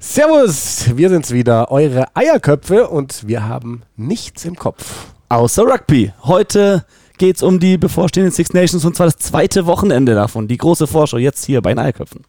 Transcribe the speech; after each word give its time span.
Servus, 0.00 0.96
wir 0.96 1.08
sind's 1.08 1.32
wieder, 1.32 1.72
eure 1.72 2.06
Eierköpfe 2.14 2.86
und 2.88 3.26
wir 3.26 3.48
haben 3.48 3.82
nichts 3.96 4.44
im 4.44 4.54
Kopf. 4.54 5.08
Außer 5.28 5.64
Rugby. 5.64 6.12
Heute 6.22 6.84
geht's 7.18 7.42
um 7.42 7.58
die 7.58 7.78
bevorstehenden 7.78 8.32
Six 8.32 8.52
Nations 8.52 8.84
und 8.84 8.94
zwar 8.94 9.06
das 9.06 9.16
zweite 9.16 9.66
Wochenende 9.66 10.14
davon. 10.14 10.46
Die 10.46 10.56
große 10.56 10.86
Vorschau 10.86 11.18
jetzt 11.18 11.44
hier 11.44 11.60
bei 11.62 11.70
den 11.70 11.80
Eierköpfen. 11.80 12.22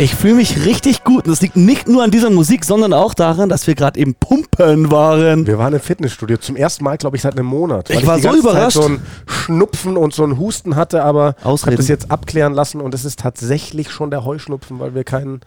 Ich 0.00 0.14
fühle 0.14 0.34
mich 0.34 0.64
richtig 0.64 1.02
gut. 1.02 1.24
Und 1.24 1.32
das 1.32 1.40
liegt 1.40 1.56
nicht 1.56 1.88
nur 1.88 2.04
an 2.04 2.12
dieser 2.12 2.30
Musik, 2.30 2.64
sondern 2.64 2.92
auch 2.92 3.14
daran, 3.14 3.48
dass 3.48 3.66
wir 3.66 3.74
gerade 3.74 3.98
eben 3.98 4.14
pumpen 4.14 4.92
waren. 4.92 5.44
Wir 5.44 5.58
waren 5.58 5.74
im 5.74 5.80
Fitnessstudio 5.80 6.36
zum 6.36 6.54
ersten 6.54 6.84
Mal, 6.84 6.96
glaube 6.98 7.16
ich, 7.16 7.22
seit 7.22 7.32
einem 7.32 7.46
Monat. 7.46 7.90
Ich 7.90 8.06
war 8.06 8.14
die 8.14 8.22
so 8.22 8.28
ganze 8.28 8.42
Zeit 8.42 8.52
überrascht. 8.52 8.76
so 8.76 8.84
ein 8.84 9.00
Schnupfen 9.26 9.96
und 9.96 10.14
so 10.14 10.22
ein 10.22 10.38
Husten 10.38 10.76
hatte, 10.76 11.02
aber 11.02 11.34
ich 11.40 11.44
habe 11.44 11.74
das 11.74 11.88
jetzt 11.88 12.12
abklären 12.12 12.54
lassen 12.54 12.80
und 12.80 12.94
es 12.94 13.04
ist 13.04 13.18
tatsächlich 13.18 13.90
schon 13.90 14.12
der 14.12 14.24
Heuschnupfen, 14.24 14.78
weil 14.78 14.94
wir 14.94 15.02
keinen 15.02 15.40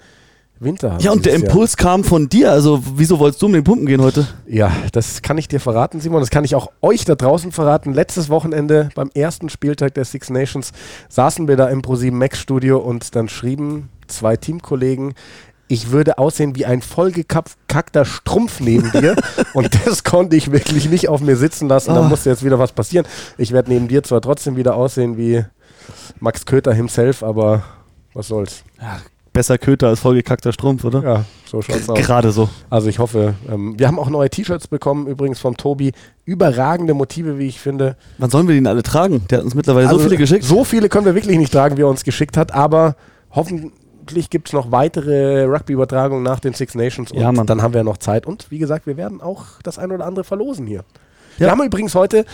Winter 0.60 0.92
haben. 0.92 1.00
Ja, 1.02 1.12
und 1.12 1.26
der 1.26 1.32
dieses 1.32 1.44
Jahr. 1.48 1.54
Impuls 1.54 1.78
kam 1.78 2.04
von 2.04 2.28
dir. 2.28 2.52
Also, 2.52 2.84
wieso 2.96 3.20
wolltest 3.20 3.42
du 3.42 3.46
um 3.46 3.54
den 3.54 3.64
Pumpen 3.64 3.86
gehen 3.86 4.02
heute? 4.02 4.28
Ja, 4.48 4.70
das 4.92 5.22
kann 5.22 5.38
ich 5.38 5.48
dir 5.48 5.62
verraten, 5.62 6.02
Simon. 6.02 6.20
Das 6.20 6.30
kann 6.30 6.44
ich 6.44 6.56
auch 6.56 6.72
euch 6.82 7.06
da 7.06 7.16
draußen 7.16 7.54
verraten. 7.54 7.94
Letztes 7.94 8.28
Wochenende 8.28 8.90
beim 8.96 9.12
ersten 9.14 9.48
Spieltag 9.48 9.94
der 9.94 10.04
Six 10.04 10.30
Nations 10.30 10.74
saßen 11.08 11.48
wir 11.48 11.56
da 11.56 11.70
im 11.70 11.82
Pro7 11.82 12.12
Max 12.12 12.40
Studio 12.40 12.80
und 12.80 13.16
dann 13.16 13.30
schrieben 13.30 13.88
zwei 14.12 14.36
Teamkollegen, 14.38 15.14
ich 15.68 15.92
würde 15.92 16.18
aussehen 16.18 16.56
wie 16.56 16.66
ein 16.66 16.82
vollgekackter 16.82 18.04
Strumpf 18.06 18.60
neben 18.60 18.92
dir. 18.92 19.16
und 19.54 19.70
das 19.86 20.04
konnte 20.04 20.36
ich 20.36 20.52
wirklich 20.52 20.90
nicht 20.90 21.08
auf 21.08 21.22
mir 21.22 21.38
sitzen 21.38 21.70
lassen. 21.70 21.94
Da 21.96 22.02
Ah. 22.02 22.08
musste 22.10 22.30
jetzt 22.30 22.44
wieder 22.44 22.60
was 22.60 22.74
passieren. 22.74 23.06
Ich 23.38 23.52
werde 23.54 23.72
neben 23.72 23.88
dir 23.88 24.04
zwar 24.04 24.20
trotzdem 24.22 24.58
wieder 24.58 24.76
aussehen 24.76 25.18
wie 25.18 25.44
Max 26.20 26.46
Köter 26.46 26.74
himself, 26.74 27.24
aber 27.24 27.64
was 28.14 28.28
soll's. 28.28 28.64
Ja, 28.82 29.00
besser 29.32 29.58
Köter 29.58 29.88
als 29.88 30.02
vollgekackter 30.02 30.52
Strumpf, 30.52 30.84
oder? 30.84 31.02
Ja, 31.04 31.26
so 31.50 31.62
schaut's 31.62 31.88
aus. 31.90 31.98
Gerade 32.00 32.34
so. 32.34 32.50
Also 32.70 32.90
ich 32.90 33.00
hoffe, 33.00 33.36
ähm, 33.50 33.80
wir 33.80 33.88
haben 33.88 33.98
auch 33.98 34.10
neue 34.10 34.30
T-Shirts 34.30 34.68
bekommen, 34.68 35.08
übrigens 35.08 35.40
vom 35.40 35.56
Tobi. 35.56 35.94
Überragende 36.26 36.94
Motive, 36.94 37.40
wie 37.40 37.48
ich 37.48 37.62
finde. 37.62 37.96
Wann 38.18 38.30
sollen 38.30 38.46
wir 38.48 38.54
die 38.56 38.60
denn 38.60 38.68
alle 38.68 38.84
tragen? 38.84 39.26
Der 39.30 39.38
hat 39.38 39.46
uns 39.46 39.56
mittlerweile 39.56 39.88
so 39.88 39.94
Also, 39.94 40.04
viele 40.04 40.18
geschickt. 40.18 40.44
So 40.44 40.66
viele 40.66 40.90
können 40.90 41.06
wir 41.06 41.16
wirklich 41.16 41.38
nicht 41.38 41.54
tragen, 41.54 41.78
wie 41.78 41.82
er 41.84 41.88
uns 41.88 42.04
geschickt 42.04 42.36
hat, 42.36 42.54
aber 42.54 42.98
hoffentlich 44.12 44.30
gibt 44.30 44.50
es 44.50 44.54
noch 44.54 44.72
weitere 44.72 45.46
Rugby-Übertragungen 45.46 46.22
nach 46.24 46.42
den 46.42 46.54
Six 46.54 46.76
Nations 46.76 47.12
und 47.12 47.20
Ja, 47.20 47.32
dann 47.32 47.62
haben 47.62 47.74
wir 47.74 47.84
noch 47.86 47.98
Zeit. 47.98 48.26
Und 48.26 48.52
wie 48.52 48.58
gesagt, 48.60 48.86
wir 48.86 48.98
werden 48.98 49.22
auch 49.22 49.46
das 49.64 49.80
ein 49.80 49.90
oder 49.92 50.06
andere 50.06 50.26
verlosen 50.26 50.68
hier. 50.68 50.84
Wir 51.38 51.48
Ja. 51.48 51.52
haben 51.52 51.64
übrigens 51.64 51.96
heute 51.96 52.26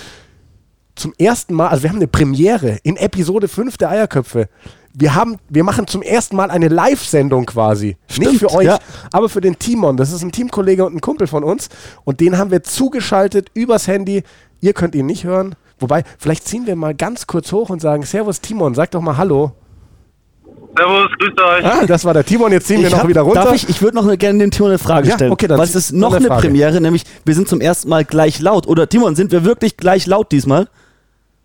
zum 0.95 1.13
ersten 1.19 1.53
Mal, 1.53 1.67
also 1.67 1.83
wir 1.83 1.91
haben 1.91 1.97
eine 1.97 2.07
Premiere 2.07 2.79
in 2.81 2.97
Episode 2.97 3.47
5 3.47 3.77
der 3.77 3.91
Eierköpfe. 3.91 4.49
Wir, 4.91 5.13
haben, 5.13 5.37
wir 5.49 5.63
machen 5.63 5.85
zum 5.85 6.01
ersten 6.01 6.35
Mal 6.35 6.49
eine 6.49 6.67
Live-Sendung 6.69 7.45
quasi. 7.45 7.97
Nicht 8.07 8.15
Stimmt, 8.15 8.39
für 8.39 8.51
euch, 8.51 8.65
ja. 8.65 8.79
aber 9.11 9.29
für 9.29 9.41
den 9.41 9.59
Timon. 9.59 9.97
Das 9.97 10.11
ist 10.11 10.23
ein 10.23 10.31
Teamkollege 10.31 10.83
und 10.83 10.95
ein 10.95 11.01
Kumpel 11.01 11.27
von 11.27 11.43
uns. 11.43 11.69
Und 12.05 12.19
den 12.19 12.39
haben 12.39 12.49
wir 12.49 12.63
zugeschaltet 12.63 13.49
übers 13.53 13.87
Handy. 13.87 14.23
Ihr 14.61 14.73
könnt 14.73 14.95
ihn 14.95 15.05
nicht 15.05 15.23
hören. 15.25 15.53
Wobei, 15.79 16.03
vielleicht 16.17 16.47
ziehen 16.47 16.65
wir 16.65 16.75
mal 16.75 16.95
ganz 16.95 17.27
kurz 17.27 17.51
hoch 17.51 17.69
und 17.69 17.79
sagen: 17.79 18.01
Servus 18.01 18.41
Timon, 18.41 18.73
sag 18.73 18.89
doch 18.89 19.01
mal 19.01 19.17
Hallo. 19.17 19.51
Servus, 20.75 21.09
grüßt 21.19 21.39
euch. 21.41 21.65
Ah, 21.65 21.85
das 21.85 22.05
war 22.05 22.13
der 22.13 22.23
Timon. 22.25 22.51
Jetzt 22.51 22.67
ziehen 22.67 22.81
wir 22.81 22.89
noch 22.89 22.99
hab- 22.99 23.07
wieder 23.07 23.21
runter. 23.21 23.43
Darf 23.45 23.55
ich, 23.55 23.67
ich 23.69 23.81
würde 23.81 23.95
noch 23.97 24.17
gerne 24.17 24.39
dem 24.39 24.51
Timon 24.51 24.69
eine 24.71 24.77
Frage 24.79 25.07
Ja, 25.09 25.15
stellen. 25.15 25.31
okay, 25.31 25.47
dann 25.47 25.57
Weil 25.57 25.65
es 25.65 25.75
ist 25.75 25.91
noch 25.93 26.09
eine 26.09 26.17
eine 26.17 26.27
Frage. 26.27 26.41
Premiere, 26.41 26.79
nämlich 26.81 27.03
wir 27.25 27.33
sind 27.35 27.47
zum 27.47 27.61
ersten 27.61 27.89
Mal 27.89 28.05
gleich 28.05 28.39
laut. 28.39 28.67
Oder 28.67 28.87
Timon, 28.89 29.15
sind 29.15 29.31
wir 29.31 29.43
wirklich 29.43 29.77
gleich 29.77 30.05
laut 30.05 30.31
diesmal? 30.31 30.67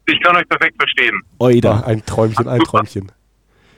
Ich 0.07 0.21
kann 0.23 0.37
euch 0.37 0.49
perfekt 0.49 0.75
verstehen. 0.79 1.21
Oida. 1.39 1.83
Ah, 1.85 1.89
ein 1.89 2.05
Träumchen, 2.05 2.49
ein 2.49 2.61
Träumchen. 2.61 3.13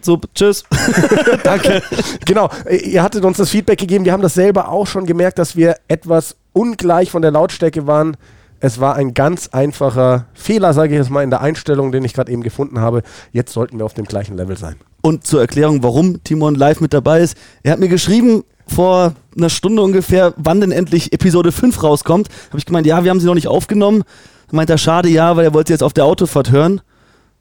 So, 0.01 0.21
tschüss. 0.35 0.65
Danke. 1.45 1.83
Genau, 2.27 2.51
ihr 2.69 3.03
hattet 3.03 3.25
uns 3.25 3.37
das 3.39 3.51
Feedback 3.51 3.79
gegeben. 3.79 4.05
Wir 4.05 4.13
haben 4.13 4.23
das 4.23 4.35
selber 4.35 4.69
auch 4.69 4.87
schon 4.87 5.07
gemerkt, 5.07 5.39
dass 5.39 5.57
wir 5.57 5.77
etwas 5.89 6.37
ungleich 6.53 7.11
von 7.11 7.23
der 7.23 7.31
Lautstärke 7.31 7.87
waren. 7.87 8.17
Es 8.65 8.81
war 8.81 8.97
ein 8.97 9.13
ganz 9.13 9.49
einfacher 9.49 10.25
Fehler, 10.33 10.73
sage 10.73 10.95
ich 10.95 10.99
jetzt 10.99 11.11
mal, 11.11 11.23
in 11.23 11.29
der 11.29 11.43
Einstellung, 11.43 11.93
den 11.93 12.03
ich 12.03 12.15
gerade 12.15 12.33
eben 12.33 12.43
gefunden 12.43 12.81
habe. 12.81 13.03
Jetzt 13.31 13.53
sollten 13.53 13.77
wir 13.77 13.85
auf 13.85 13.93
dem 13.93 14.07
gleichen 14.07 14.39
Level 14.39 14.57
sein. 14.57 14.77
Und 15.03 15.27
zur 15.27 15.43
Erklärung, 15.43 15.83
warum 15.83 16.25
Timon 16.25 16.55
live 16.55 16.81
mit 16.81 16.95
dabei 16.95 17.21
ist. 17.21 17.37
Er 17.63 17.73
hat 17.73 17.79
mir 17.79 17.91
geschrieben, 17.91 18.43
vor 18.67 19.13
einer 19.37 19.51
Stunde 19.51 19.83
ungefähr, 19.83 20.33
wann 20.39 20.63
denn 20.63 20.73
endlich 20.73 21.13
Episode 21.13 21.53
5 21.53 21.83
rauskommt. 21.83 22.31
Habe 22.49 22.57
ich 22.57 22.65
gemeint, 22.65 22.87
ja, 22.87 23.05
wir 23.05 23.11
haben 23.11 23.21
sie 23.21 23.27
noch 23.27 23.35
nicht 23.35 23.49
aufgenommen. 23.49 24.03
Dann 24.47 24.57
meint 24.57 24.71
er, 24.71 24.79
schade, 24.79 25.11
ja, 25.11 25.37
weil 25.37 25.45
er 25.45 25.53
wollte 25.53 25.69
sie 25.69 25.75
jetzt 25.75 25.83
auf 25.83 25.93
der 25.93 26.07
Autofahrt 26.07 26.51
hören. 26.51 26.81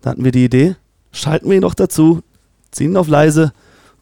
Da 0.01 0.09
hatten 0.09 0.25
wir 0.25 0.33
die 0.33 0.43
Idee, 0.43 0.75
schalten 1.13 1.47
wir 1.47 1.55
ihn 1.55 1.61
noch 1.61 1.73
dazu, 1.73 2.19
ziehen 2.71 2.91
ihn 2.91 2.97
auf 2.97 3.07
leise, 3.07 3.53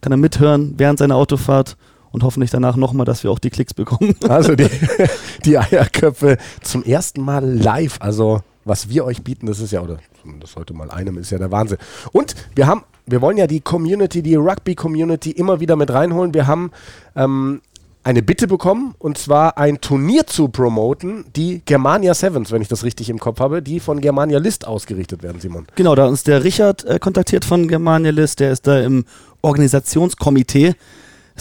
kann 0.01 0.11
er 0.11 0.17
mithören 0.17 0.73
während 0.77 0.97
seiner 0.97 1.17
Autofahrt 1.17 1.77
und 2.11 2.23
hoffentlich 2.23 2.51
danach 2.51 2.75
nochmal, 2.75 3.05
dass 3.05 3.23
wir 3.23 3.31
auch 3.31 3.39
die 3.39 3.49
Klicks 3.49 3.73
bekommen. 3.73 4.16
Also 4.27 4.55
die, 4.55 4.69
die 5.45 5.57
Eierköpfe 5.57 6.38
zum 6.61 6.83
ersten 6.83 7.22
Mal 7.22 7.44
live. 7.45 7.97
Also 7.99 8.41
was 8.63 8.89
wir 8.89 9.05
euch 9.05 9.23
bieten, 9.23 9.47
das 9.47 9.59
ist 9.59 9.72
ja, 9.72 9.81
oder 9.81 9.97
das 10.39 10.55
heute 10.55 10.73
mal 10.73 10.89
einem, 10.89 11.17
ist 11.17 11.31
ja 11.31 11.38
der 11.38 11.51
Wahnsinn. 11.51 11.77
Und 12.11 12.35
wir 12.55 12.67
haben, 12.67 12.83
wir 13.05 13.21
wollen 13.21 13.38
ja 13.38 13.47
die 13.47 13.59
Community, 13.59 14.21
die 14.21 14.35
Rugby-Community 14.35 15.31
immer 15.31 15.59
wieder 15.59 15.75
mit 15.75 15.91
reinholen. 15.91 16.33
Wir 16.33 16.47
haben 16.47 16.71
ähm, 17.16 17.61
eine 18.03 18.23
Bitte 18.23 18.47
bekommen, 18.47 18.95
und 18.97 19.17
zwar 19.17 19.57
ein 19.57 19.79
Turnier 19.79 20.25
zu 20.25 20.47
promoten, 20.47 21.25
die 21.35 21.61
Germania 21.66 22.13
Sevens, 22.13 22.51
wenn 22.51 22.61
ich 22.61 22.67
das 22.67 22.83
richtig 22.83 23.09
im 23.09 23.19
Kopf 23.19 23.39
habe, 23.39 23.61
die 23.61 23.79
von 23.79 24.01
Germania 24.01 24.39
List 24.39 24.66
ausgerichtet 24.66 25.21
werden, 25.23 25.39
Simon. 25.39 25.67
Genau, 25.75 25.94
da 25.95 26.07
uns 26.07 26.23
der 26.23 26.44
Richard 26.44 26.83
äh, 26.85 27.00
kontaktiert 27.00 27.45
von 27.45 27.67
Germania 27.67 28.11
List, 28.11 28.39
der 28.39 28.51
ist 28.51 28.66
da 28.66 28.79
im 28.79 29.05
Organisationskomitee. 29.41 30.75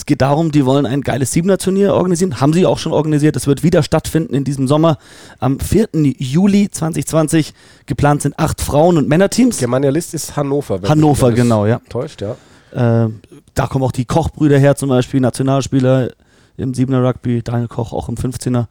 Es 0.01 0.07
geht 0.07 0.23
darum, 0.23 0.51
die 0.51 0.65
wollen 0.65 0.87
ein 0.87 1.01
geiles 1.01 1.31
Siebener-Turnier 1.31 1.93
organisieren. 1.93 2.41
Haben 2.41 2.53
sie 2.53 2.65
auch 2.65 2.79
schon 2.79 2.91
organisiert. 2.91 3.35
Es 3.35 3.45
wird 3.45 3.61
wieder 3.61 3.83
stattfinden 3.83 4.33
in 4.33 4.43
diesem 4.43 4.67
Sommer. 4.67 4.97
Am 5.37 5.59
4. 5.59 5.89
Juli 6.17 6.71
2020. 6.71 7.53
Geplant 7.85 8.23
sind 8.23 8.39
acht 8.39 8.61
Frauen- 8.61 8.97
und 8.97 9.07
Männerteams. 9.07 9.59
Germania 9.59 9.91
List 9.91 10.15
ist 10.15 10.35
Hannover. 10.35 10.81
wenn 10.81 10.89
Hannover, 10.89 11.31
genau, 11.33 11.67
ja. 11.67 11.81
Täuscht, 11.87 12.23
ja. 12.23 12.31
Äh, 12.71 13.11
da 13.53 13.67
kommen 13.67 13.85
auch 13.85 13.91
die 13.91 14.05
Kochbrüder 14.05 14.57
her, 14.57 14.75
zum 14.75 14.89
Beispiel 14.89 15.19
Nationalspieler 15.19 16.09
im 16.57 16.73
Siebener 16.73 17.07
Rugby, 17.07 17.43
Daniel 17.43 17.67
Koch 17.67 17.93
auch 17.93 18.09
im 18.09 18.15
15er 18.15 18.65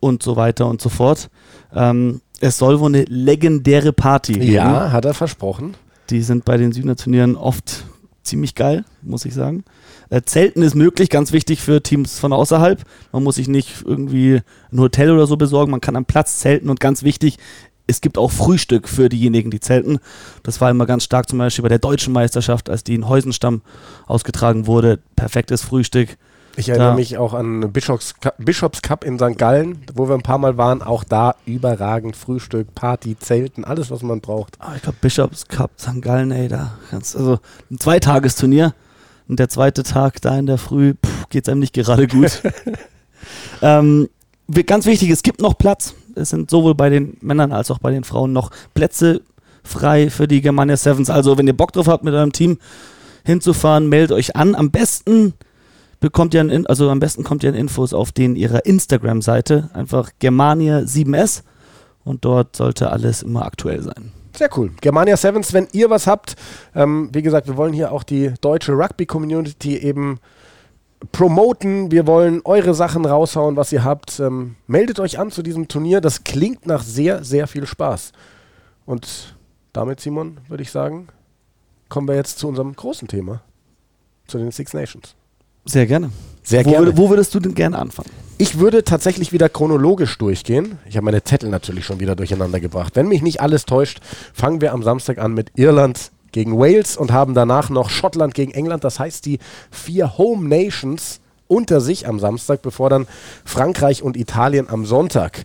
und 0.00 0.22
so 0.22 0.36
weiter 0.36 0.68
und 0.68 0.80
so 0.80 0.88
fort. 0.88 1.28
Ähm, 1.74 2.22
es 2.40 2.56
soll 2.56 2.80
wohl 2.80 2.94
eine 2.94 3.04
legendäre 3.04 3.92
Party 3.92 4.32
geben. 4.32 4.52
Ja, 4.52 4.90
hat 4.90 5.04
er 5.04 5.12
versprochen. 5.12 5.74
Die 6.08 6.22
sind 6.22 6.46
bei 6.46 6.56
den 6.56 6.72
Südner 6.72 6.96
Turnieren 6.96 7.36
oft 7.36 7.84
ziemlich 8.22 8.54
geil, 8.54 8.86
muss 9.02 9.26
ich 9.26 9.34
sagen. 9.34 9.62
Äh, 10.10 10.22
Zelten 10.22 10.62
ist 10.62 10.74
möglich, 10.74 11.10
ganz 11.10 11.32
wichtig 11.32 11.60
für 11.60 11.82
Teams 11.82 12.18
von 12.18 12.32
außerhalb. 12.32 12.82
Man 13.12 13.22
muss 13.24 13.36
sich 13.36 13.48
nicht 13.48 13.84
irgendwie 13.84 14.40
ein 14.72 14.80
Hotel 14.80 15.10
oder 15.10 15.26
so 15.26 15.36
besorgen, 15.36 15.70
man 15.70 15.80
kann 15.80 15.96
am 15.96 16.04
Platz 16.04 16.38
zelten 16.38 16.70
und 16.70 16.80
ganz 16.80 17.02
wichtig, 17.02 17.38
es 17.88 18.00
gibt 18.00 18.18
auch 18.18 18.30
Frühstück 18.32 18.88
für 18.88 19.08
diejenigen, 19.08 19.50
die 19.50 19.60
zelten. 19.60 19.98
Das 20.42 20.60
war 20.60 20.70
immer 20.70 20.86
ganz 20.86 21.04
stark 21.04 21.28
zum 21.28 21.38
Beispiel 21.38 21.62
bei 21.62 21.68
der 21.68 21.78
deutschen 21.78 22.12
Meisterschaft, 22.12 22.68
als 22.68 22.82
die 22.82 22.94
in 22.94 23.08
Heusenstamm 23.08 23.62
ausgetragen 24.06 24.66
wurde. 24.66 24.98
Perfektes 25.14 25.62
Frühstück. 25.62 26.16
Ich 26.56 26.68
erinnere 26.70 26.88
Da- 26.90 26.94
mich 26.94 27.18
auch 27.18 27.34
an 27.34 27.70
Bischofs 27.72 28.14
Cup, 28.18 28.34
Bischofs 28.38 28.80
Cup 28.82 29.04
in 29.04 29.18
St. 29.18 29.36
Gallen, 29.36 29.82
wo 29.94 30.08
wir 30.08 30.14
ein 30.14 30.22
paar 30.22 30.38
Mal 30.38 30.56
waren. 30.56 30.82
Auch 30.82 31.04
da 31.04 31.34
überragend 31.44 32.16
Frühstück, 32.16 32.74
Party, 32.74 33.16
Zelten, 33.18 33.64
alles, 33.64 33.90
was 33.90 34.02
man 34.02 34.20
braucht. 34.20 34.54
Ah, 34.58 34.72
ich 34.74 34.82
glaube, 34.82 34.98
Bishops 35.00 35.46
Cup, 35.46 35.70
St. 35.78 36.00
Gallen, 36.00 36.30
ey, 36.32 36.48
da 36.48 36.72
kannst 36.90 37.14
also 37.14 37.38
ein 37.70 37.78
Zweitagesturnier. 37.78 38.74
Und 39.28 39.38
der 39.40 39.48
zweite 39.48 39.82
Tag 39.82 40.20
da 40.22 40.38
in 40.38 40.46
der 40.46 40.58
Früh, 40.58 40.94
geht 41.30 41.46
es 41.46 41.50
einem 41.50 41.60
nicht 41.60 41.74
gerade 41.74 42.06
gut. 42.06 42.42
ähm, 43.62 44.08
ganz 44.66 44.86
wichtig, 44.86 45.10
es 45.10 45.22
gibt 45.22 45.40
noch 45.40 45.58
Platz. 45.58 45.94
Es 46.14 46.30
sind 46.30 46.50
sowohl 46.50 46.74
bei 46.74 46.88
den 46.88 47.16
Männern 47.20 47.52
als 47.52 47.70
auch 47.70 47.78
bei 47.78 47.90
den 47.90 48.04
Frauen 48.04 48.32
noch 48.32 48.50
Plätze 48.74 49.20
frei 49.64 50.10
für 50.10 50.28
die 50.28 50.40
Germania 50.40 50.76
Sevens. 50.76 51.10
Also, 51.10 51.36
wenn 51.36 51.46
ihr 51.46 51.56
Bock 51.56 51.72
drauf 51.72 51.88
habt, 51.88 52.04
mit 52.04 52.14
eurem 52.14 52.32
Team 52.32 52.58
hinzufahren, 53.24 53.88
meldet 53.88 54.12
euch 54.16 54.36
an. 54.36 54.54
Am 54.54 54.70
besten 54.70 55.34
bekommt 56.00 56.32
ihr 56.34 56.40
ein, 56.40 56.50
In- 56.50 56.66
also 56.66 56.88
am 56.88 57.00
besten 57.00 57.24
kommt 57.24 57.42
ihr 57.42 57.50
an 57.50 57.56
Infos 57.56 57.92
auf 57.92 58.12
den 58.12 58.36
ihrer 58.36 58.64
Instagram-Seite. 58.64 59.70
Einfach 59.74 60.10
Germania7s 60.20 61.42
und 62.04 62.24
dort 62.24 62.54
sollte 62.54 62.90
alles 62.92 63.22
immer 63.22 63.44
aktuell 63.44 63.82
sein. 63.82 64.12
Sehr 64.36 64.50
cool. 64.56 64.70
Germania 64.80 65.16
Sevens, 65.16 65.52
wenn 65.52 65.66
ihr 65.72 65.88
was 65.90 66.06
habt, 66.06 66.36
ähm, 66.74 67.08
wie 67.12 67.22
gesagt, 67.22 67.46
wir 67.46 67.56
wollen 67.56 67.72
hier 67.72 67.90
auch 67.92 68.02
die 68.02 68.34
deutsche 68.40 68.72
Rugby-Community 68.72 69.78
eben 69.78 70.18
promoten. 71.12 71.90
Wir 71.90 72.06
wollen 72.06 72.40
eure 72.44 72.74
Sachen 72.74 73.04
raushauen, 73.04 73.56
was 73.56 73.72
ihr 73.72 73.84
habt. 73.84 74.20
Ähm, 74.20 74.56
meldet 74.66 75.00
euch 75.00 75.18
an 75.18 75.30
zu 75.30 75.42
diesem 75.42 75.68
Turnier. 75.68 76.00
Das 76.00 76.24
klingt 76.24 76.66
nach 76.66 76.82
sehr, 76.82 77.24
sehr 77.24 77.46
viel 77.46 77.66
Spaß. 77.66 78.12
Und 78.84 79.36
damit, 79.72 80.00
Simon, 80.00 80.38
würde 80.48 80.62
ich 80.62 80.70
sagen, 80.70 81.08
kommen 81.88 82.08
wir 82.08 82.14
jetzt 82.14 82.38
zu 82.38 82.48
unserem 82.48 82.74
großen 82.74 83.08
Thema, 83.08 83.42
zu 84.26 84.38
den 84.38 84.50
Six 84.50 84.74
Nations. 84.74 85.14
Sehr 85.64 85.86
gerne. 85.86 86.10
Sehr 86.42 86.64
wo, 86.64 86.70
gerne. 86.70 86.90
würd- 86.90 86.96
Wo 86.96 87.10
würdest 87.10 87.34
du 87.34 87.40
denn 87.40 87.54
gerne 87.54 87.78
anfangen? 87.78 88.10
Ich 88.38 88.58
würde 88.58 88.84
tatsächlich 88.84 89.32
wieder 89.32 89.48
chronologisch 89.48 90.18
durchgehen. 90.18 90.78
Ich 90.86 90.98
habe 90.98 91.06
meine 91.06 91.24
Zettel 91.24 91.48
natürlich 91.48 91.86
schon 91.86 92.00
wieder 92.00 92.14
durcheinander 92.14 92.60
gebracht. 92.60 92.94
Wenn 92.94 93.08
mich 93.08 93.22
nicht 93.22 93.40
alles 93.40 93.64
täuscht, 93.64 94.00
fangen 94.34 94.60
wir 94.60 94.74
am 94.74 94.82
Samstag 94.82 95.16
an 95.16 95.32
mit 95.32 95.52
Irland 95.54 96.10
gegen 96.32 96.58
Wales 96.58 96.98
und 96.98 97.12
haben 97.12 97.32
danach 97.32 97.70
noch 97.70 97.88
Schottland 97.88 98.34
gegen 98.34 98.52
England. 98.52 98.84
Das 98.84 99.00
heißt, 99.00 99.24
die 99.24 99.38
vier 99.70 100.18
Home 100.18 100.46
Nations 100.46 101.20
unter 101.48 101.80
sich 101.80 102.06
am 102.06 102.18
Samstag, 102.18 102.60
bevor 102.60 102.90
dann 102.90 103.06
Frankreich 103.46 104.02
und 104.02 104.18
Italien 104.18 104.68
am 104.68 104.84
Sonntag 104.84 105.44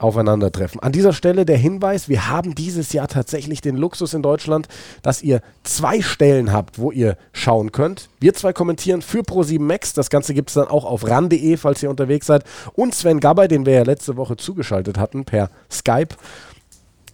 aufeinandertreffen. 0.00 0.80
An 0.80 0.92
dieser 0.92 1.12
Stelle 1.12 1.44
der 1.44 1.58
Hinweis, 1.58 2.08
wir 2.08 2.28
haben 2.28 2.54
dieses 2.54 2.92
Jahr 2.92 3.08
tatsächlich 3.08 3.60
den 3.60 3.76
Luxus 3.76 4.14
in 4.14 4.22
Deutschland, 4.22 4.68
dass 5.02 5.22
ihr 5.22 5.42
zwei 5.62 6.00
Stellen 6.00 6.52
habt, 6.52 6.78
wo 6.78 6.90
ihr 6.90 7.16
schauen 7.32 7.70
könnt. 7.72 8.08
Wir 8.18 8.34
zwei 8.34 8.52
kommentieren 8.52 9.02
für 9.02 9.20
Pro7 9.20 9.60
Max. 9.60 9.92
Das 9.92 10.10
Ganze 10.10 10.34
gibt 10.34 10.50
es 10.50 10.54
dann 10.54 10.68
auch 10.68 10.84
auf 10.84 11.06
ran.de, 11.06 11.56
falls 11.56 11.82
ihr 11.82 11.90
unterwegs 11.90 12.26
seid. 12.26 12.44
Und 12.72 12.94
Sven 12.94 13.20
Gabay, 13.20 13.48
den 13.48 13.66
wir 13.66 13.74
ja 13.74 13.82
letzte 13.82 14.16
Woche 14.16 14.36
zugeschaltet 14.36 14.98
hatten 14.98 15.24
per 15.24 15.50
Skype, 15.70 16.16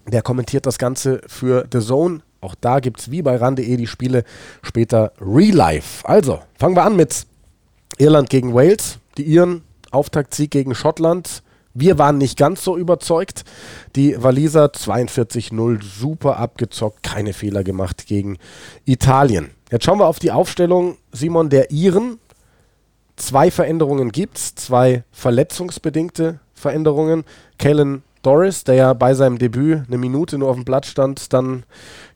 der 0.06 0.22
kommentiert 0.22 0.66
das 0.66 0.78
Ganze 0.78 1.20
für 1.26 1.66
The 1.72 1.80
Zone. 1.80 2.20
Auch 2.40 2.54
da 2.54 2.78
gibt 2.78 3.00
es 3.00 3.10
wie 3.10 3.22
bei 3.22 3.36
ran.de 3.36 3.76
die 3.76 3.86
Spiele 3.88 4.22
später 4.62 5.12
real 5.20 5.56
life. 5.56 6.06
Also, 6.06 6.40
fangen 6.56 6.76
wir 6.76 6.84
an 6.84 6.94
mit 6.94 7.26
Irland 7.98 8.30
gegen 8.30 8.54
Wales. 8.54 8.98
Die 9.16 9.24
Iren, 9.24 9.62
Auftaktsieg 9.90 10.50
gegen 10.50 10.74
Schottland. 10.74 11.42
Wir 11.78 11.98
waren 11.98 12.16
nicht 12.16 12.38
ganz 12.38 12.64
so 12.64 12.78
überzeugt. 12.78 13.44
Die 13.96 14.22
Waliser 14.22 14.66
42-0 14.66 15.82
super 15.82 16.38
abgezockt, 16.38 17.02
keine 17.02 17.34
Fehler 17.34 17.64
gemacht 17.64 18.06
gegen 18.06 18.38
Italien. 18.86 19.50
Jetzt 19.70 19.84
schauen 19.84 19.98
wir 19.98 20.06
auf 20.06 20.18
die 20.18 20.30
Aufstellung, 20.30 20.96
Simon, 21.12 21.50
der 21.50 21.70
Iren. 21.70 22.18
Zwei 23.16 23.50
Veränderungen 23.50 24.10
gibt 24.10 24.38
es, 24.38 24.54
zwei 24.54 25.04
verletzungsbedingte 25.12 26.40
Veränderungen. 26.54 27.24
Kalen 27.58 28.02
Doris, 28.26 28.64
der 28.64 28.74
ja 28.74 28.92
bei 28.92 29.14
seinem 29.14 29.38
Debüt 29.38 29.84
eine 29.86 29.98
Minute 29.98 30.36
nur 30.36 30.50
auf 30.50 30.56
dem 30.56 30.64
Platz 30.64 30.88
stand, 30.88 31.32
dann 31.32 31.62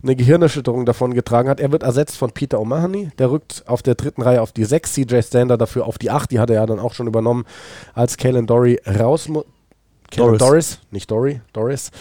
eine 0.03 0.17
Gehirnerschütterung 0.17 0.85
davon 0.85 1.15
getragen 1.15 1.49
hat. 1.49 1.61
Er 1.61 1.71
wird 1.71 1.85
ersetzt 1.85 2.17
von 2.17 2.33
Peter 2.33 2.59
O'Mahony. 2.59 3.11
Der 3.19 3.31
rückt 3.31 3.63
auf 3.67 3.83
der 3.83 3.95
dritten 3.95 4.23
Reihe 4.23 4.43
auf 4.43 4.51
die 4.51 4.65
6, 4.65 4.93
CJ 4.93 5.23
Stander 5.23 5.57
dafür 5.57 5.87
auf 5.87 5.99
die 5.99 6.11
8. 6.11 6.31
Die 6.33 6.41
hat 6.41 6.51
er 6.51 6.57
ja 6.57 6.67
dann 6.67 6.81
auch 6.81 6.95
schon 6.95 7.07
übernommen, 7.07 7.45
als 7.95 8.17
Kalen 8.17 8.49
Dory 8.49 8.81
raus 8.87 9.29
muss. 9.29 9.45
Doris. 10.17 10.39
Doris, 10.39 10.79
nicht 10.91 11.09
Dory, 11.09 11.41
Doris. 11.53 11.93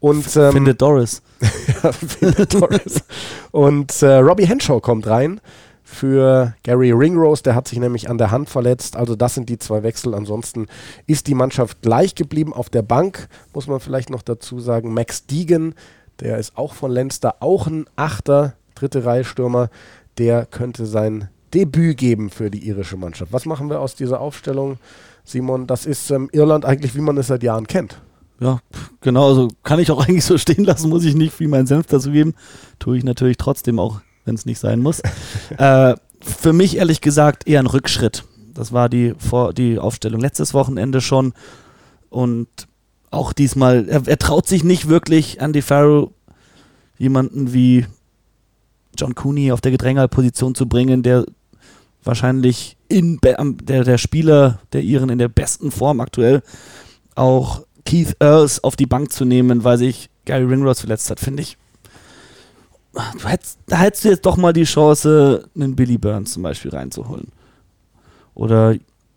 Und 0.00 0.34
ähm, 0.36 0.52
Findet 0.52 0.80
Doris. 0.80 1.20
ja, 1.82 1.92
findet 1.92 2.54
Doris. 2.54 3.04
Und 3.50 4.02
äh, 4.02 4.14
Robbie 4.14 4.46
Henshaw 4.46 4.80
kommt 4.80 5.06
rein 5.06 5.42
für 5.90 6.54
Gary 6.64 6.92
Ringrose, 6.92 7.42
der 7.42 7.54
hat 7.54 7.66
sich 7.66 7.78
nämlich 7.78 8.10
an 8.10 8.18
der 8.18 8.30
Hand 8.30 8.50
verletzt. 8.50 8.94
Also 8.94 9.16
das 9.16 9.34
sind 9.34 9.48
die 9.48 9.58
zwei 9.58 9.82
Wechsel. 9.82 10.14
Ansonsten 10.14 10.66
ist 11.06 11.26
die 11.26 11.34
Mannschaft 11.34 11.80
gleich 11.80 12.14
geblieben. 12.14 12.52
Auf 12.52 12.68
der 12.68 12.82
Bank 12.82 13.28
muss 13.54 13.66
man 13.66 13.80
vielleicht 13.80 14.10
noch 14.10 14.22
dazu 14.22 14.60
sagen, 14.60 14.92
Max 14.92 15.26
Deegan, 15.26 15.74
der 16.20 16.36
ist 16.36 16.58
auch 16.58 16.74
von 16.74 16.92
Leinster, 16.92 17.36
auch 17.40 17.66
ein 17.66 17.86
Achter, 17.96 18.54
dritte 18.74 19.06
Reihe 19.06 19.24
Stürmer, 19.24 19.70
der 20.18 20.44
könnte 20.44 20.84
sein 20.84 21.30
Debüt 21.54 21.96
geben 21.96 22.28
für 22.28 22.50
die 22.50 22.68
irische 22.68 22.98
Mannschaft. 22.98 23.32
Was 23.32 23.46
machen 23.46 23.70
wir 23.70 23.80
aus 23.80 23.96
dieser 23.96 24.20
Aufstellung, 24.20 24.76
Simon? 25.24 25.66
Das 25.66 25.86
ist 25.86 26.10
ähm, 26.10 26.28
Irland 26.32 26.66
eigentlich, 26.66 26.94
wie 26.94 27.00
man 27.00 27.16
es 27.16 27.28
seit 27.28 27.42
Jahren 27.42 27.66
kennt. 27.66 28.00
Ja, 28.40 28.60
genau, 29.00 29.28
also 29.28 29.48
kann 29.64 29.80
ich 29.80 29.90
auch 29.90 30.04
eigentlich 30.06 30.26
so 30.26 30.36
stehen 30.36 30.64
lassen, 30.64 30.90
muss 30.90 31.04
ich 31.04 31.14
nicht 31.14 31.32
viel 31.32 31.48
meinen 31.48 31.66
Senf 31.66 31.86
dazu 31.86 32.10
geben. 32.10 32.34
Tue 32.78 32.98
ich 32.98 33.04
natürlich 33.04 33.38
trotzdem 33.38 33.78
auch, 33.78 34.02
wenn 34.28 34.36
es 34.36 34.46
nicht 34.46 34.60
sein 34.60 34.80
muss. 34.80 35.00
äh, 35.58 35.94
für 36.20 36.52
mich 36.52 36.76
ehrlich 36.76 37.00
gesagt 37.00 37.48
eher 37.48 37.60
ein 37.60 37.66
Rückschritt. 37.66 38.24
Das 38.54 38.72
war 38.72 38.88
die, 38.88 39.14
Vor 39.18 39.52
die 39.52 39.78
Aufstellung 39.78 40.20
letztes 40.20 40.54
Wochenende 40.54 41.00
schon. 41.00 41.32
Und 42.10 42.48
auch 43.10 43.32
diesmal, 43.32 43.88
er, 43.88 44.06
er 44.06 44.18
traut 44.18 44.46
sich 44.46 44.62
nicht 44.62 44.88
wirklich, 44.88 45.40
Andy 45.40 45.62
Farrow 45.62 46.10
jemanden 46.98 47.52
wie 47.52 47.86
John 48.96 49.14
Cooney 49.14 49.52
auf 49.52 49.60
der 49.60 49.72
Gedrängerposition 49.72 50.54
zu 50.54 50.68
bringen, 50.68 51.02
der 51.02 51.24
wahrscheinlich 52.02 52.76
in, 52.88 53.18
der, 53.22 53.84
der 53.84 53.98
Spieler 53.98 54.60
der 54.72 54.82
Iren 54.82 55.10
in 55.10 55.18
der 55.18 55.28
besten 55.28 55.70
Form 55.70 56.00
aktuell 56.00 56.42
auch 57.14 57.62
Keith 57.84 58.16
Earls 58.20 58.62
auf 58.64 58.76
die 58.76 58.86
Bank 58.86 59.12
zu 59.12 59.24
nehmen, 59.24 59.64
weil 59.64 59.78
sich 59.78 60.10
Gary 60.24 60.44
Ringrose 60.44 60.80
verletzt 60.80 61.10
hat, 61.10 61.20
finde 61.20 61.42
ich. 61.42 61.56
Du 63.20 63.28
hättest, 63.28 63.58
da 63.66 63.78
hättest 63.78 64.04
du 64.04 64.08
jetzt 64.08 64.26
doch 64.26 64.36
mal 64.36 64.52
die 64.52 64.64
Chance, 64.64 65.48
einen 65.54 65.76
Billy 65.76 65.98
Burns 65.98 66.32
zum 66.32 66.42
Beispiel 66.42 66.70
reinzuholen. 66.70 67.28
Oder 68.34 68.74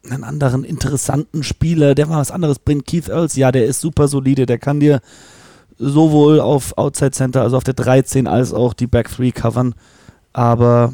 einen 0.09 0.23
anderen 0.23 0.63
interessanten 0.63 1.43
Spieler, 1.43 1.95
der 1.95 2.07
mal 2.07 2.19
was 2.19 2.31
anderes 2.31 2.59
bringt. 2.59 2.87
Keith 2.87 3.09
Earls, 3.09 3.35
ja, 3.35 3.51
der 3.51 3.65
ist 3.65 3.81
super 3.81 4.07
solide, 4.07 4.45
der 4.45 4.57
kann 4.57 4.79
dir 4.79 4.99
sowohl 5.77 6.39
auf 6.39 6.77
Outside 6.77 7.11
Center, 7.11 7.41
also 7.41 7.57
auf 7.57 7.63
der 7.63 7.73
13, 7.73 8.27
als 8.27 8.53
auch 8.53 8.73
die 8.73 8.87
Back 8.87 9.09
3 9.09 9.31
covern. 9.31 9.75
Aber 10.33 10.93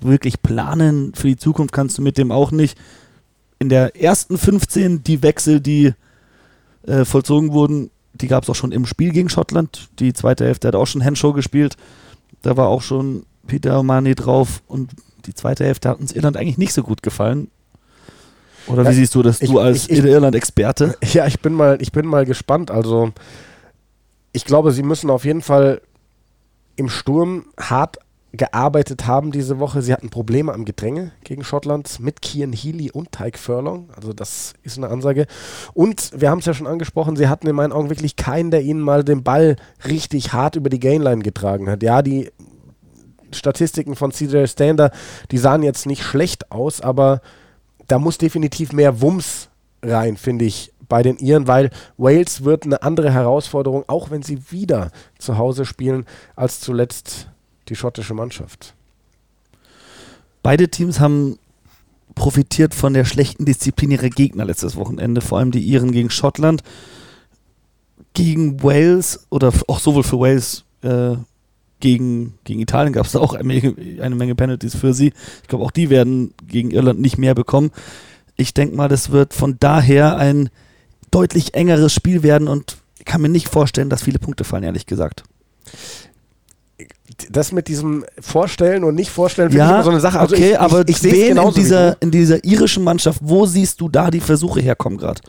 wirklich 0.00 0.42
planen 0.42 1.12
für 1.14 1.28
die 1.28 1.36
Zukunft 1.36 1.72
kannst 1.72 1.98
du 1.98 2.02
mit 2.02 2.18
dem 2.18 2.32
auch 2.32 2.50
nicht. 2.50 2.78
In 3.58 3.68
der 3.68 4.00
ersten 4.00 4.38
15, 4.38 5.02
die 5.04 5.22
Wechsel, 5.22 5.60
die 5.60 5.92
äh, 6.86 7.04
vollzogen 7.04 7.52
wurden, 7.52 7.90
die 8.14 8.26
gab 8.28 8.42
es 8.42 8.50
auch 8.50 8.54
schon 8.54 8.72
im 8.72 8.86
Spiel 8.86 9.12
gegen 9.12 9.28
Schottland. 9.28 9.88
Die 9.98 10.12
zweite 10.12 10.44
Hälfte 10.44 10.68
hat 10.68 10.74
auch 10.74 10.86
schon 10.86 11.00
Henshaw 11.00 11.32
gespielt. 11.32 11.76
Da 12.42 12.56
war 12.56 12.68
auch 12.68 12.82
schon 12.82 13.24
Peter 13.46 13.78
O'Mahony 13.78 14.14
drauf. 14.14 14.62
Und 14.66 14.90
die 15.26 15.34
zweite 15.34 15.64
Hälfte 15.64 15.88
hat 15.88 16.00
uns 16.00 16.12
Irland 16.12 16.36
eigentlich 16.36 16.58
nicht 16.58 16.72
so 16.72 16.82
gut 16.82 17.02
gefallen. 17.02 17.50
Oder 18.66 18.82
Ja, 18.84 18.90
wie 18.90 18.94
siehst 18.94 19.14
du 19.14 19.22
das, 19.22 19.40
ich- 19.40 19.50
du 19.50 19.58
als 19.60 19.88
Irland-Experte? 19.88 20.96
Ja, 21.12 21.26
ich 21.26 21.40
bin 21.40 21.52
mal, 21.54 21.78
ich 21.80 21.92
bin 21.92 22.06
mal 22.06 22.26
gespannt. 22.26 22.70
Also, 22.70 23.12
ich 24.32 24.44
glaube, 24.44 24.72
sie 24.72 24.82
müssen 24.82 25.10
auf 25.10 25.24
jeden 25.24 25.42
Fall 25.42 25.80
im 26.76 26.88
Sturm 26.88 27.46
hart 27.58 27.96
gearbeitet 28.32 29.06
haben 29.06 29.32
diese 29.32 29.58
Woche. 29.58 29.80
Sie 29.80 29.92
hatten 29.92 30.10
Probleme 30.10 30.52
am 30.52 30.64
Gedränge 30.64 31.12
gegen 31.24 31.44
Schottland 31.44 31.98
mit 32.00 32.20
Kian 32.20 32.52
Healy 32.52 32.90
und 32.90 33.12
Tyke 33.12 33.38
Furlong. 33.38 33.88
Also 33.96 34.12
das 34.12 34.54
ist 34.62 34.76
eine 34.76 34.88
Ansage. 34.88 35.26
Und 35.72 36.10
wir 36.14 36.30
haben 36.30 36.40
es 36.40 36.46
ja 36.46 36.54
schon 36.54 36.66
angesprochen, 36.66 37.16
sie 37.16 37.28
hatten 37.28 37.46
in 37.46 37.56
meinen 37.56 37.72
Augen 37.72 37.88
wirklich 37.88 38.16
keinen, 38.16 38.50
der 38.50 38.62
ihnen 38.62 38.80
mal 38.80 39.02
den 39.02 39.22
Ball 39.22 39.56
richtig 39.86 40.32
hart 40.32 40.56
über 40.56 40.68
die 40.68 40.80
Gainline 40.80 41.22
getragen 41.22 41.70
hat. 41.70 41.82
Ja, 41.82 42.02
die 42.02 42.30
Statistiken 43.32 43.96
von 43.96 44.12
CJ 44.12 44.46
Stander, 44.46 44.90
die 45.30 45.38
sahen 45.38 45.62
jetzt 45.62 45.86
nicht 45.86 46.02
schlecht 46.02 46.50
aus, 46.52 46.80
aber 46.80 47.20
da 47.86 47.98
muss 47.98 48.18
definitiv 48.18 48.72
mehr 48.72 49.00
Wumms 49.00 49.48
rein, 49.82 50.16
finde 50.16 50.44
ich, 50.44 50.72
bei 50.88 51.02
den 51.02 51.18
Iren, 51.18 51.46
weil 51.46 51.70
Wales 51.96 52.44
wird 52.44 52.64
eine 52.64 52.82
andere 52.82 53.12
Herausforderung, 53.12 53.84
auch 53.88 54.10
wenn 54.10 54.22
sie 54.22 54.50
wieder 54.50 54.90
zu 55.18 55.36
Hause 55.36 55.64
spielen, 55.64 56.06
als 56.34 56.60
zuletzt 56.60 57.28
die 57.68 57.76
schottische 57.76 58.14
Mannschaft. 58.14 58.74
Beide 60.42 60.68
Teams 60.68 61.00
haben 61.00 61.38
profitiert 62.14 62.74
von 62.74 62.94
der 62.94 63.04
schlechten 63.04 63.44
Disziplin 63.44 63.90
ihrer 63.90 64.08
Gegner 64.08 64.44
letztes 64.44 64.76
Wochenende, 64.76 65.20
vor 65.20 65.38
allem 65.38 65.50
die 65.50 65.62
Iren 65.62 65.92
gegen 65.92 66.10
Schottland. 66.10 66.62
Gegen 68.14 68.62
Wales 68.62 69.26
oder 69.30 69.52
auch 69.68 69.78
sowohl 69.78 70.02
für 70.02 70.18
Wales 70.18 70.64
äh, 70.82 71.16
gegen, 71.80 72.34
gegen 72.44 72.60
Italien 72.60 72.92
gab 72.92 73.06
es 73.06 73.14
auch 73.14 73.34
eine 73.34 73.44
Menge, 73.44 73.74
eine 74.00 74.16
Menge 74.16 74.34
Penalties 74.34 74.74
für 74.74 74.94
sie. 74.94 75.12
Ich 75.42 75.48
glaube, 75.48 75.64
auch 75.64 75.70
die 75.70 75.90
werden 75.90 76.34
gegen 76.46 76.70
Irland 76.70 77.00
nicht 77.00 77.18
mehr 77.18 77.34
bekommen. 77.34 77.70
Ich 78.36 78.54
denke 78.54 78.76
mal, 78.76 78.88
das 78.88 79.10
wird 79.10 79.34
von 79.34 79.56
daher 79.60 80.16
ein 80.16 80.50
deutlich 81.10 81.54
engeres 81.54 81.92
Spiel 81.92 82.22
werden 82.22 82.48
und 82.48 82.78
kann 83.04 83.20
mir 83.20 83.28
nicht 83.28 83.48
vorstellen, 83.48 83.90
dass 83.90 84.02
viele 84.02 84.18
Punkte 84.18 84.44
fallen, 84.44 84.64
ehrlich 84.64 84.86
gesagt. 84.86 85.22
Das 87.30 87.50
mit 87.50 87.66
diesem 87.66 88.04
Vorstellen 88.20 88.84
und 88.84 88.94
nicht 88.94 89.10
Vorstellen 89.10 89.50
ich 89.50 89.56
Ja, 89.56 89.82
so 89.82 89.90
eine 89.90 90.00
Sache. 90.00 90.20
Also 90.20 90.36
okay, 90.36 90.52
ich, 90.52 90.60
aber 90.60 90.82
ich, 90.82 90.90
ich 90.90 90.98
sehe 90.98 91.34
wen 91.34 91.38
in 91.38 91.54
dieser, 91.54 92.00
in 92.00 92.10
dieser 92.10 92.44
irischen 92.44 92.84
Mannschaft, 92.84 93.20
wo 93.22 93.46
siehst 93.46 93.80
du 93.80 93.88
da 93.88 94.10
die 94.10 94.20
Versuche 94.20 94.60
herkommen 94.60 94.98
gerade? 94.98 95.20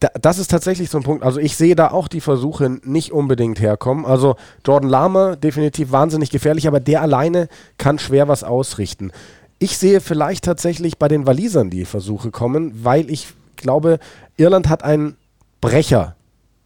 Da, 0.00 0.08
das 0.20 0.38
ist 0.38 0.50
tatsächlich 0.50 0.90
so 0.90 0.98
ein 0.98 1.04
Punkt. 1.04 1.24
Also 1.24 1.40
ich 1.40 1.56
sehe 1.56 1.74
da 1.74 1.90
auch 1.90 2.06
die 2.06 2.20
Versuche 2.20 2.78
nicht 2.84 3.12
unbedingt 3.12 3.60
herkommen. 3.60 4.04
Also 4.04 4.36
Jordan 4.66 4.90
Lama 4.90 5.36
definitiv 5.36 5.90
wahnsinnig 5.90 6.30
gefährlich, 6.30 6.68
aber 6.68 6.80
der 6.80 7.02
alleine 7.02 7.48
kann 7.78 7.98
schwer 7.98 8.28
was 8.28 8.44
ausrichten. 8.44 9.10
Ich 9.58 9.78
sehe 9.78 10.00
vielleicht 10.00 10.44
tatsächlich 10.44 10.98
bei 10.98 11.08
den 11.08 11.26
Walisern 11.26 11.70
die 11.70 11.84
Versuche 11.84 12.30
kommen, 12.30 12.84
weil 12.84 13.10
ich 13.10 13.28
glaube, 13.56 13.98
Irland 14.36 14.68
hat 14.68 14.84
ein 14.84 15.16
Brecher 15.60 16.14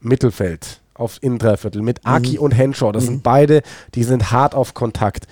Mittelfeld 0.01 0.82
auf 0.95 1.19
Innendreiviertel 1.21 1.83
mit 1.83 2.01
Aki 2.05 2.39
und 2.39 2.53
Henshaw. 2.53 2.93
Das 2.93 3.05
sind 3.05 3.23
beide, 3.23 3.63
die 3.95 4.05
sind 4.05 4.31
hart 4.31 4.55
auf 4.55 4.75
Kontakt. 4.75 5.27